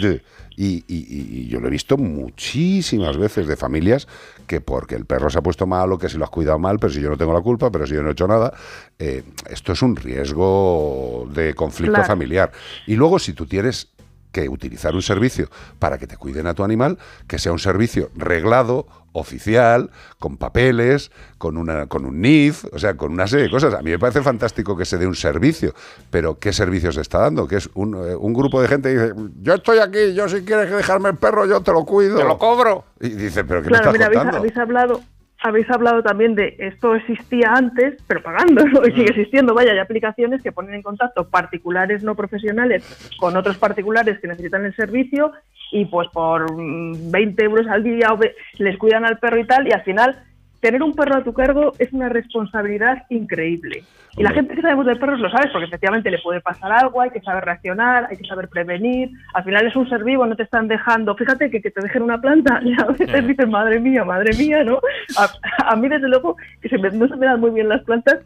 [0.55, 4.07] Y, y- y- y yo lo he visto muchísimas veces de familias
[4.45, 6.93] que porque el perro se ha puesto malo, que si lo has cuidado mal, pero
[6.93, 8.53] si yo no tengo la culpa, pero si yo no he hecho nada,
[8.99, 12.07] eh, esto es un riesgo de conflicto Claro.
[12.07, 12.51] familiar.
[12.85, 13.89] Y luego si tú tienes
[14.33, 15.47] que utilizar un servicio
[15.79, 16.97] para que te cuiden a tu animal,
[17.27, 22.97] que sea un servicio reglado, oficial, con papeles, con, una, con un NIF, o sea,
[22.97, 23.73] con una serie de cosas.
[23.75, 25.73] A mí me parece fantástico que se dé un servicio,
[26.09, 27.47] pero ¿qué servicio se está dando?
[27.47, 30.41] Que es un, eh, un grupo de gente que dice, yo estoy aquí, yo si
[30.43, 32.17] quieres dejarme el perro, yo te lo cuido.
[32.17, 32.85] Te lo cobro.
[32.99, 34.37] Y dice, pero ¿qué Claro, me mira, estás habéis, contando?
[34.39, 35.01] habéis hablado
[35.43, 38.87] habéis hablado también de esto existía antes, pero pagando, ¿no?
[38.87, 39.53] y sigue existiendo.
[39.53, 42.83] Vaya, hay aplicaciones que ponen en contacto particulares no profesionales
[43.19, 45.33] con otros particulares que necesitan el servicio
[45.71, 48.15] y pues por mm, 20 euros al día
[48.57, 50.23] les cuidan al perro y tal, y al final
[50.63, 53.83] tener un perro a tu cargo es una responsabilidad increíble.
[54.15, 57.01] Y la gente que sabemos de perros lo sabe, porque efectivamente le puede pasar algo,
[57.01, 59.09] hay que saber reaccionar, hay que saber prevenir.
[59.33, 61.15] Al final es un ser vivo, no te están dejando.
[61.15, 64.63] Fíjate que, que te dejen una planta, y a veces dices, madre mía, madre mía,
[64.63, 64.79] ¿no?
[65.17, 67.83] A, a mí, desde luego, que se me- no se me dan muy bien las
[67.83, 68.19] plantas,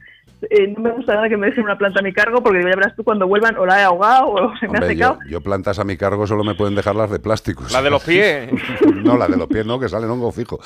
[0.49, 2.67] eh, no me gusta nada que me dejen una planta a mi cargo, porque ya
[2.67, 5.19] verás tú cuando vuelvan o la he ahogado o se me ha secado.
[5.25, 7.71] yo, yo plantas a mi cargo solo me pueden dejar las de plásticos.
[7.71, 8.51] La de los pies.
[9.03, 10.59] no, la de los pies no, que salen hongo fijo.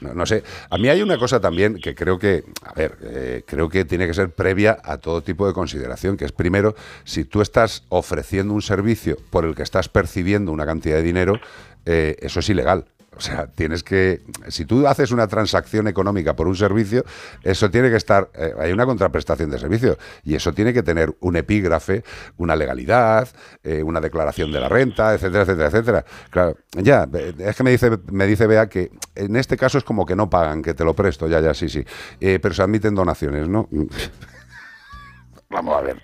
[0.00, 0.42] No, no sé.
[0.70, 4.06] A mí hay una cosa también que creo que, a ver, eh, creo que tiene
[4.06, 6.74] que ser previa a todo tipo de consideración, que es primero,
[7.04, 11.34] si tú estás ofreciendo un servicio por el que estás percibiendo una cantidad de dinero,
[11.84, 12.86] eh, eso es ilegal.
[13.18, 17.04] O sea, tienes que, si tú haces una transacción económica por un servicio,
[17.42, 21.12] eso tiene que estar, eh, hay una contraprestación de servicio y eso tiene que tener
[21.18, 22.04] un epígrafe,
[22.36, 23.28] una legalidad,
[23.64, 26.04] eh, una declaración de la renta, etcétera, etcétera, etcétera.
[26.30, 29.84] Claro, ya, eh, es que me dice, me dice Bea que en este caso es
[29.84, 31.84] como que no pagan, que te lo presto, ya, ya, sí, sí.
[32.20, 33.68] Pero se admiten donaciones, ¿no?
[35.50, 36.00] Vamos a ver.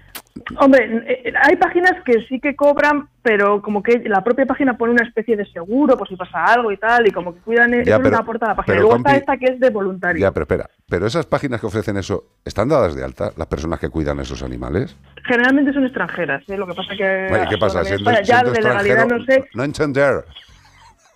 [0.59, 4.93] Hombre, eh, hay páginas que sí que cobran, pero como que la propia página pone
[4.93, 7.81] una especie de seguro por si pasa algo y tal, y como que cuidan, Ya,
[7.95, 8.75] eso pero- que aporta la página.
[8.75, 10.21] pero, Y luego está esta que es de voluntario.
[10.21, 13.79] Ya, pero espera, pero esas páginas que ofrecen eso, ¿están dadas de alta las personas
[13.79, 14.97] que cuidan esos animales?
[15.25, 16.57] Generalmente son extranjeras, ¿eh?
[16.59, 17.27] lo que pasa que...
[17.31, 17.79] Bueno, ¿y ¿Qué pasa?
[17.81, 20.25] en Siendo, España ya de legalidad no sé, no entender.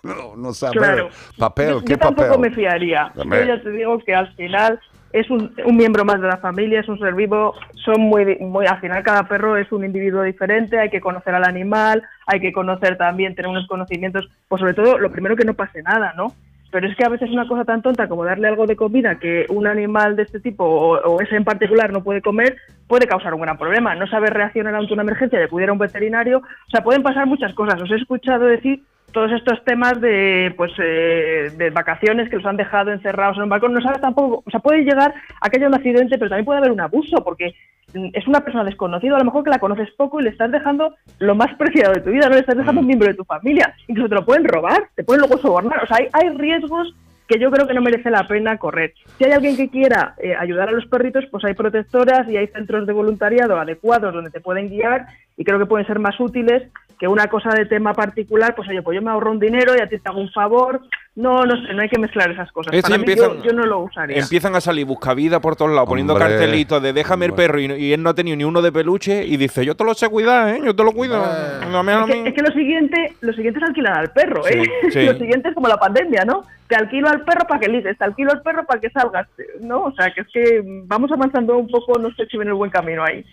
[0.01, 0.77] No, no saber.
[0.77, 1.09] Claro.
[1.37, 3.11] Papel, yo, ¿qué yo tampoco me fiaría.
[3.17, 4.79] Yo ya te digo que al final
[5.11, 8.79] es un, miembro más de la familia, es un ser vivo, son muy, muy, al
[8.79, 12.97] final cada perro es un individuo diferente, hay que conocer al animal, hay que conocer
[12.97, 16.33] también, tener unos conocimientos, pues sobre todo lo primero que no pase nada, ¿no?
[16.71, 19.47] pero es que a veces una cosa tan tonta como darle algo de comida que
[19.49, 22.57] un animal de este tipo o, o ese en particular no puede comer
[22.87, 23.95] puede causar un gran problema.
[23.95, 27.27] No saber reaccionar ante una emergencia, de acudir a un veterinario, o sea, pueden pasar
[27.27, 27.81] muchas cosas.
[27.81, 32.57] Os he escuchado decir todos estos temas de pues eh, de vacaciones que los han
[32.57, 35.67] dejado encerrados en un balcón no sabes tampoco o sea puede llegar a que haya
[35.67, 37.53] un accidente pero también puede haber un abuso porque
[37.93, 40.51] mm, es una persona desconocida a lo mejor que la conoces poco y le estás
[40.51, 43.23] dejando lo más preciado de tu vida no le estás dejando un miembro de tu
[43.23, 46.95] familia incluso te lo pueden robar te pueden luego sobornar o sea hay, hay riesgos
[47.29, 48.95] que yo creo que no merece la pena correr.
[49.19, 52.47] Si hay alguien que quiera eh, ayudar a los perritos, pues hay protectoras y hay
[52.47, 55.05] centros de voluntariado adecuados donde te pueden guiar
[55.37, 56.63] y creo que pueden ser más útiles
[56.99, 59.79] que una cosa de tema particular, pues oye, pues yo me ahorro un dinero y
[59.79, 60.81] a ti te hago un favor.
[61.15, 62.73] No, no sé, no hay que mezclar esas cosas.
[62.73, 64.17] Esto Para mí, empiezan- yo, yo no lo usaría.
[64.19, 67.65] Empiezan a salir buscavidas por todos lados, poniendo Hombre, cartelitos de déjame el perro y,
[67.71, 70.09] y él no ha tenido ni uno de peluche y dice yo te lo sé
[70.09, 70.61] cuidar, ¿eh?
[70.63, 71.23] yo te lo cuido.
[71.23, 74.63] Es que, es que lo siguiente, lo siguiente es alquilar al perro, ¿eh?
[74.83, 75.05] Sí, sí.
[75.05, 76.43] Lo siguiente es como la pandemia, ¿no?
[76.69, 79.27] Te alquilo al perro para que ligues, te alquilo al perro para que salgas,
[79.59, 79.85] ¿no?
[79.85, 82.69] O sea, que es que vamos avanzando un poco, no sé si viene el buen
[82.69, 83.25] camino ahí.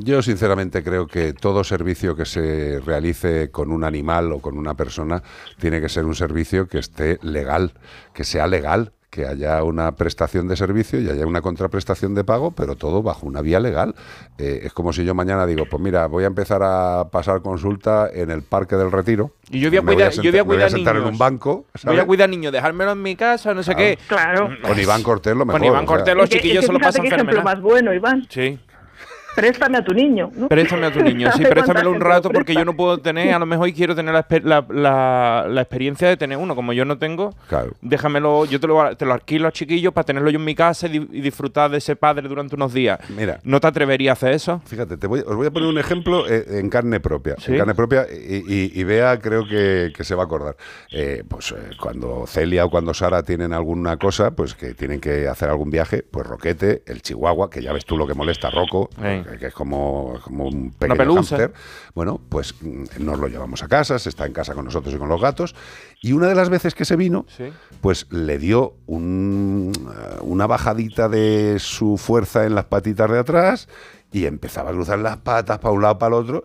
[0.00, 4.74] Yo sinceramente creo que todo servicio que se realice con un animal o con una
[4.74, 5.22] persona
[5.60, 7.74] tiene que ser un servicio que esté legal,
[8.14, 12.50] que sea legal, que haya una prestación de servicio y haya una contraprestación de pago,
[12.50, 13.94] pero todo bajo una vía legal.
[14.38, 18.10] Eh, es como si yo mañana digo, pues mira, voy a empezar a pasar consulta
[18.12, 19.30] en el Parque del Retiro.
[19.54, 21.12] Y yo voy a Me cuidar, sentar- yo voy a me cuidar sentar en niños.
[21.12, 21.54] un banco.
[21.54, 22.00] Voy ¿sabes?
[22.00, 23.98] a cuidar niños, dejármelo en mi casa, no sé qué.
[24.08, 24.50] Claro.
[24.62, 25.60] Con Iván Cortés lo mejor.
[25.60, 25.96] Con Iván o sea.
[25.96, 27.44] Cortés los chiquillos se lo pasan qué ejemplo fenomenal.
[27.56, 28.26] más bueno, Iván.
[28.28, 28.58] Sí.
[29.34, 30.48] Préstame a tu niño, ¿no?
[30.48, 33.38] Préstame a tu niño, sí, ¿Sabe préstamelo un rato porque yo no puedo tener, a
[33.38, 36.72] lo mejor y quiero tener la, esper- la, la- la experiencia de tener uno, como
[36.72, 37.72] yo no tengo, Claro.
[37.82, 40.86] déjamelo, yo te lo, te lo alquilo a chiquillos para tenerlo yo en mi casa
[40.86, 42.98] y, di- y disfrutar de ese padre durante unos días.
[43.16, 43.40] Mira.
[43.44, 44.62] ¿No te atreverías a hacer eso?
[44.66, 47.36] Fíjate, te voy, os voy a poner un ejemplo eh, en carne propia.
[47.38, 47.52] ¿Sí?
[47.52, 50.56] En carne propia, y, y- y Bea creo que, que se va a acordar.
[50.92, 55.28] Eh, pues eh, cuando Celia o cuando Sara tienen alguna cosa, pues que tienen que
[55.28, 58.50] hacer algún viaje, pues Roquete, el Chihuahua, que ya ves tú lo que molesta a
[58.50, 58.88] Rocco.
[59.38, 61.36] Que, es como, como un pequeño pelusa.
[61.36, 61.52] hámster.
[61.94, 64.98] Bueno, pues mm, nos lo llevamos a casa, se está en casa con nosotros y
[64.98, 65.54] con los gatos.
[66.02, 67.44] Y una de las veces que se vino, Sí.
[67.80, 73.68] pues le dio un, eh, una bajadita de su fuerza en las patitas de atrás
[74.12, 76.44] y empezaba a cruzar las patas para un lado para el otro.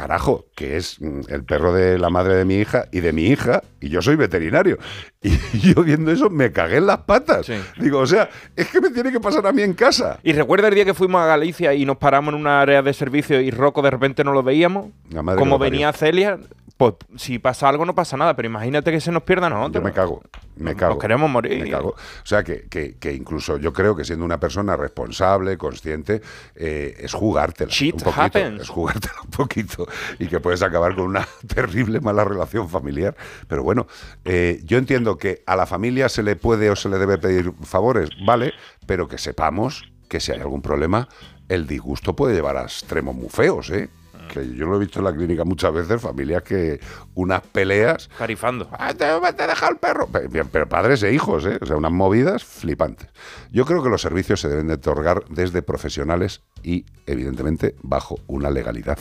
[0.00, 3.26] Carajo, que es mm, el perro de la madre de mi hija y de mi
[3.26, 4.78] hija, y yo soy veterinario.
[5.52, 7.44] Y yo viendo eso me cagué en las patas.
[7.44, 7.54] Sí.
[7.78, 10.18] Digo, o sea, es que me tiene que pasar a mí en casa.
[10.22, 12.94] ¿Y recuerda el día que fuimos a Galicia y nos paramos en una área de
[12.94, 14.86] servicio y Rocco de repente no lo veíamos?
[15.10, 16.38] La madre que Como venía Celia,
[16.80, 19.82] pues si pasa algo no pasa nada, pero imagínate que se nos pierda a nosotros.
[19.82, 20.22] Yo me cago,
[20.56, 20.94] me cago.
[20.94, 21.62] Nos queremos morir.
[21.62, 21.90] Me cago.
[21.90, 26.22] O sea, que, que- que incluso yo creo que siendo una persona responsable, consciente,
[26.54, 27.70] eh, es jugártela.
[27.70, 28.62] Shit un poquito, happens.
[28.62, 29.86] Es jugártela un poquito.
[30.18, 33.14] Y que puedes acabar con una terrible mala relación familiar.
[33.46, 33.86] Pero bueno,
[34.24, 37.52] eh, yo entiendo que a la familia se le puede o se le debe pedir
[37.62, 38.54] favores, vale,
[38.86, 41.08] pero que sepamos que si hay algún problema,
[41.50, 43.90] el disgusto puede llevar a extremos muy feos, ¿eh?
[44.32, 46.78] Que yo lo he visto en la clínica muchas veces, familias que
[47.14, 48.68] unas peleas Carifando.
[48.72, 50.06] Ah, te, te deja el perro.
[50.06, 51.58] Pe- Pero, pero padres e hijos, ¿eh?
[51.60, 53.08] O sea, unas movidas flipantes.
[53.50, 58.50] Yo creo que los servicios se deben de otorgar desde profesionales y, evidentemente, bajo una
[58.50, 58.98] legalidad.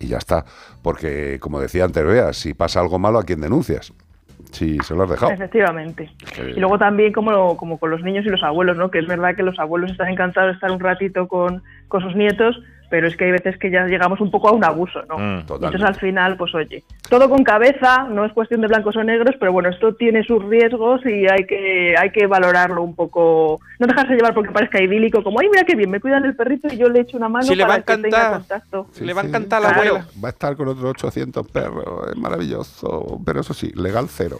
[0.00, 0.44] Y ya está.
[0.82, 3.92] Porque, como decía antes, Bea, si pasa algo malo, ¿a quién denuncias?
[4.50, 5.32] Si se lo has dejado.
[5.32, 6.10] Efectivamente.
[6.54, 8.90] Y luego también como, como con los niños y los abuelos, ¿no?
[8.90, 12.14] Que es verdad que los abuelos están encantados de estar un ratito con, con sus
[12.16, 12.58] nietos,
[12.92, 15.16] pero es que hay veces que ya llegamos un poco a un abuso, ¿no?
[15.16, 15.38] Mm.
[15.48, 19.34] Entonces al final, pues oye, todo con cabeza, no es cuestión de blancos o negros,
[19.40, 23.86] pero bueno, esto tiene sus riesgos y hay que, hay que valorarlo un poco, no
[23.86, 26.76] dejarse llevar porque parezca idílico, como, ay, mira qué bien, me cuidan el perrito y
[26.76, 28.32] yo le echo una mano Si le va para a que tenga encantar.
[28.40, 28.86] contacto.
[28.92, 30.06] Sí, Le va a encantar la abuela.
[30.22, 32.10] Va a estar con otros 800 perros.
[32.10, 33.22] Es maravilloso.
[33.24, 34.36] Pero eso sí, legal cero.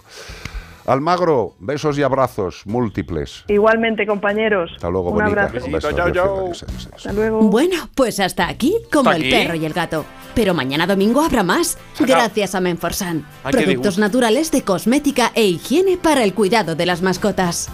[0.87, 3.45] Almagro, besos y abrazos múltiples.
[3.49, 4.71] Igualmente, compañeros.
[4.75, 5.43] Hasta luego, un bonita.
[5.45, 5.67] abrazo.
[5.67, 6.89] Adiós, adiós, adiós.
[6.97, 7.41] Hasta luego.
[7.43, 9.45] Bueno, pues hasta aquí, como ¿Hasta el aquí?
[9.45, 10.05] perro y el gato.
[10.35, 13.25] Pero mañana domingo habrá más, gracias a Menforsan.
[13.51, 17.69] Productos naturales de cosmética e higiene para el cuidado de las mascotas.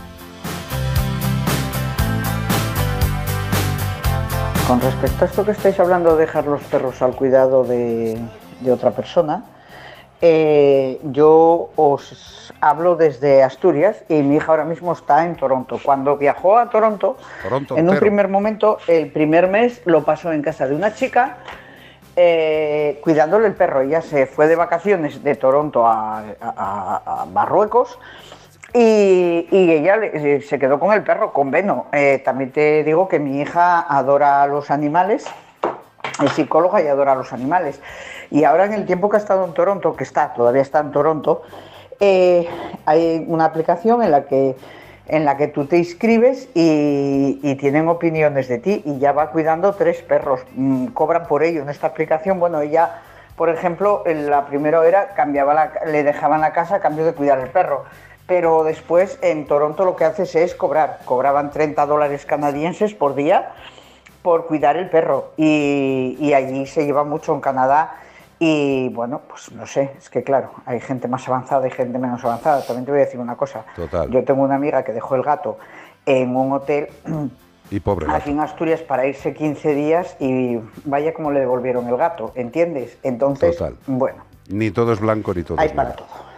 [4.66, 8.18] Con respecto a esto que estáis hablando de dejar los perros al cuidado de,
[8.60, 9.44] de otra persona,
[10.20, 15.78] eh, yo os hablo desde Asturias y mi hija ahora mismo está en Toronto.
[15.82, 20.42] Cuando viajó a Toronto, Toronto en un primer momento, el primer mes lo pasó en
[20.42, 21.36] casa de una chica
[22.16, 23.80] eh, cuidándole el perro.
[23.82, 27.98] Ella se fue de vacaciones de Toronto a, a- a Marruecos
[28.74, 31.86] y, y ella le- eh, se quedó con el perro, con Beno.
[31.92, 35.26] Eh, también te digo que mi hija adora a los animales,
[36.24, 37.80] es psicóloga y adora a los animales.
[38.30, 40.92] Y ahora en el tiempo que ha estado en Toronto, que está, todavía está en
[40.92, 41.42] Toronto,
[42.00, 42.46] eh,
[42.84, 44.56] hay una aplicación en la que
[45.08, 49.74] en la que tú te inscribes y, tienen opiniones de ti y ya va cuidando
[49.74, 50.40] tres perros.
[50.54, 52.38] Mm, cobran por ello en esta aplicación.
[52.38, 53.00] Bueno, ella,
[53.34, 57.40] por ejemplo, la primera era cambiaba la, le dejaban la casa a cambio de cuidar
[57.40, 57.84] el perro.
[58.26, 60.98] Pero después en Toronto lo que haces es cobrar.
[61.06, 63.52] Cobraban 30 dólares canadienses por día
[64.22, 65.30] por cuidar el perro.
[65.38, 67.94] Y allí se lleva mucho en Canadá.
[68.40, 72.24] Y bueno, pues no sé, es que claro, hay gente más avanzada y gente menos
[72.24, 72.62] avanzada.
[72.64, 73.64] También te voy a decir una cosa.
[73.74, 74.08] Total.
[74.10, 75.58] Yo tengo una amiga que dejó el gato
[76.06, 76.88] en un hotel
[77.70, 81.96] Y pobre aquí en Asturias para irse 15 días y vaya como le devolvieron el
[81.96, 82.96] gato, ¿entiendes?
[83.02, 83.74] Entonces, Total.
[83.86, 86.04] bueno, Ni todo es blanco ni todo hay es para negro.
[86.06, 86.28] todo.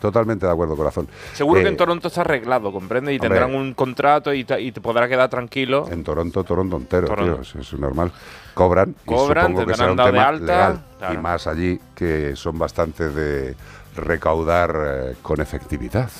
[0.00, 1.06] Totalmente de acuerdo, corazón.
[1.34, 3.12] Seguro Eh, que en Toronto está arreglado, ¿comprende?
[3.12, 3.28] Y hombre.
[3.28, 5.86] tendrán un contrato y te, y te podrá quedar tranquilo.
[5.90, 7.32] En Toronto, Toronto entero, Toronto.
[7.42, 8.10] tío, es, es normal.
[8.54, 10.84] Cobran, Cobran, y supongo que tendrán será un dado de tema alta, legal.
[11.00, 11.14] Claro.
[11.14, 13.56] Y más allí que son bastante de
[13.96, 16.10] recaudar eh, con efectividad,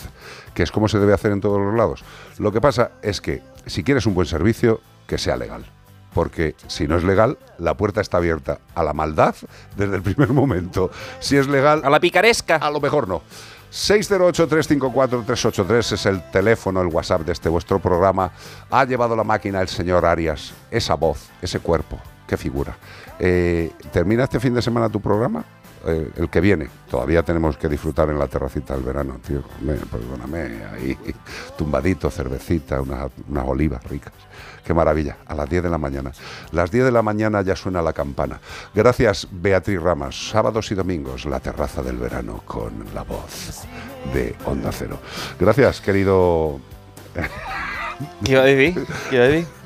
[0.54, 2.04] que es como se debe hacer en todos los lados.
[2.38, 5.64] Lo que pasa es que si quieres un buen servicio, que sea legal.
[6.14, 9.36] Porque si no es legal, la puerta está abierta a la maldad
[9.76, 10.90] desde el primer momento.
[11.20, 11.82] Si es legal...
[11.84, 12.56] A la picaresca.
[12.56, 13.22] A lo mejor no.
[13.72, 18.32] 608-354-383 es el teléfono, el WhatsApp de este vuestro programa.
[18.70, 20.52] Ha llevado la máquina el señor Arias.
[20.70, 22.76] Esa voz, ese cuerpo, qué figura.
[23.22, 25.44] Eh, ¿Termina este fin de semana tu programa?
[25.86, 26.68] Eh, el que viene.
[26.90, 29.42] Todavía tenemos que disfrutar en la terracita del verano, tío.
[29.60, 30.96] Me- perdóname, ahí
[31.56, 33.10] tumbadito, cervecita, unas,
[33.46, 34.12] olivas ricas.
[34.64, 36.12] Qué maravilla, a las 10 de la mañana.
[36.52, 38.40] Las 10 de la mañana ya suena la campana.
[38.74, 40.28] Gracias, Beatriz Ramas.
[40.30, 43.62] Sábados y domingos, la terraza del verano con la voz
[44.14, 44.98] de Onda Cero.
[45.38, 46.60] Gracias, querido.
[48.24, 48.44] ¿Qué iba a?
[49.10, 49.59] ¿Qué a?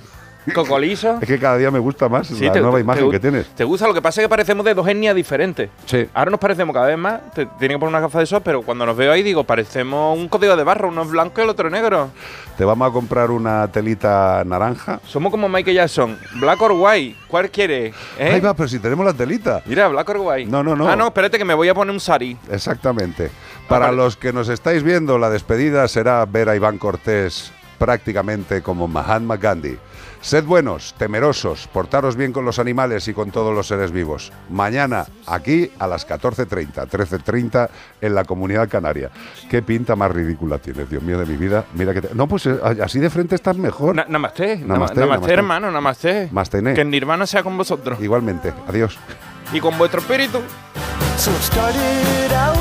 [0.53, 1.19] ¿Cocolizo?
[1.21, 3.21] Es que cada día me gusta más Sí, la te- nueva te- imagen te- que
[3.21, 3.47] tienes.
[3.55, 3.87] ¿Te gusta?
[3.87, 5.71] Lo que pasa es que parecemos de dos etnias diferentes.
[5.87, 6.07] Sí.
[6.13, 7.21] Ahora nos parecemos cada vez más.
[7.35, 10.19] Te tienen que poner una gafa de sol, pero cuando nos veo ahí digo, parecemos
[10.19, 10.89] un código de barro.
[10.89, 12.11] Uno es blanco y el otro negro.
[12.59, 15.01] Te vamos a comprar una telita naranja.
[15.07, 16.19] Somos como Michael Jackson.
[16.41, 17.17] Black or white.
[17.29, 17.95] ¿Cuál quieres?
[18.19, 18.31] ¿Eh?
[18.35, 19.63] Ahí va, pero si tenemos la telita.
[19.67, 20.51] Mira, black or white.
[20.51, 20.89] No, no, no.
[20.89, 22.37] Ah, no, espérate que me voy a poner un sari.
[22.51, 23.31] Exactamente.
[23.69, 23.97] Para vale.
[23.97, 29.37] los que nos estáis viendo, la despedida será ver a Iván Cortés prácticamente como Mahatma
[29.37, 29.77] Gandhi.
[30.25, 34.33] Sed buenos, temerosos, portaros bien con los animales y con todos los seres vivos.
[34.49, 37.69] Mañana, aquí a las 14.30, 13.30
[38.01, 39.11] en la Comunidad Canaria.
[39.51, 41.67] ¿Qué pinta más ridícula tienes, Dios mío de mi vida?
[41.75, 43.97] Mira que te- No, pues eh, así de frente estás mejor.
[43.97, 45.33] Na- namaste, Namaste, namaste, namaste.
[45.35, 46.29] hermano, namaste.
[46.33, 46.73] Más tené.
[46.73, 48.01] Que el nirvana sea con vosotros.
[48.01, 48.51] Igualmente.
[48.67, 48.99] Adiós.
[49.53, 50.41] Y con vuestro espíritu.
[51.19, 52.57] So it started out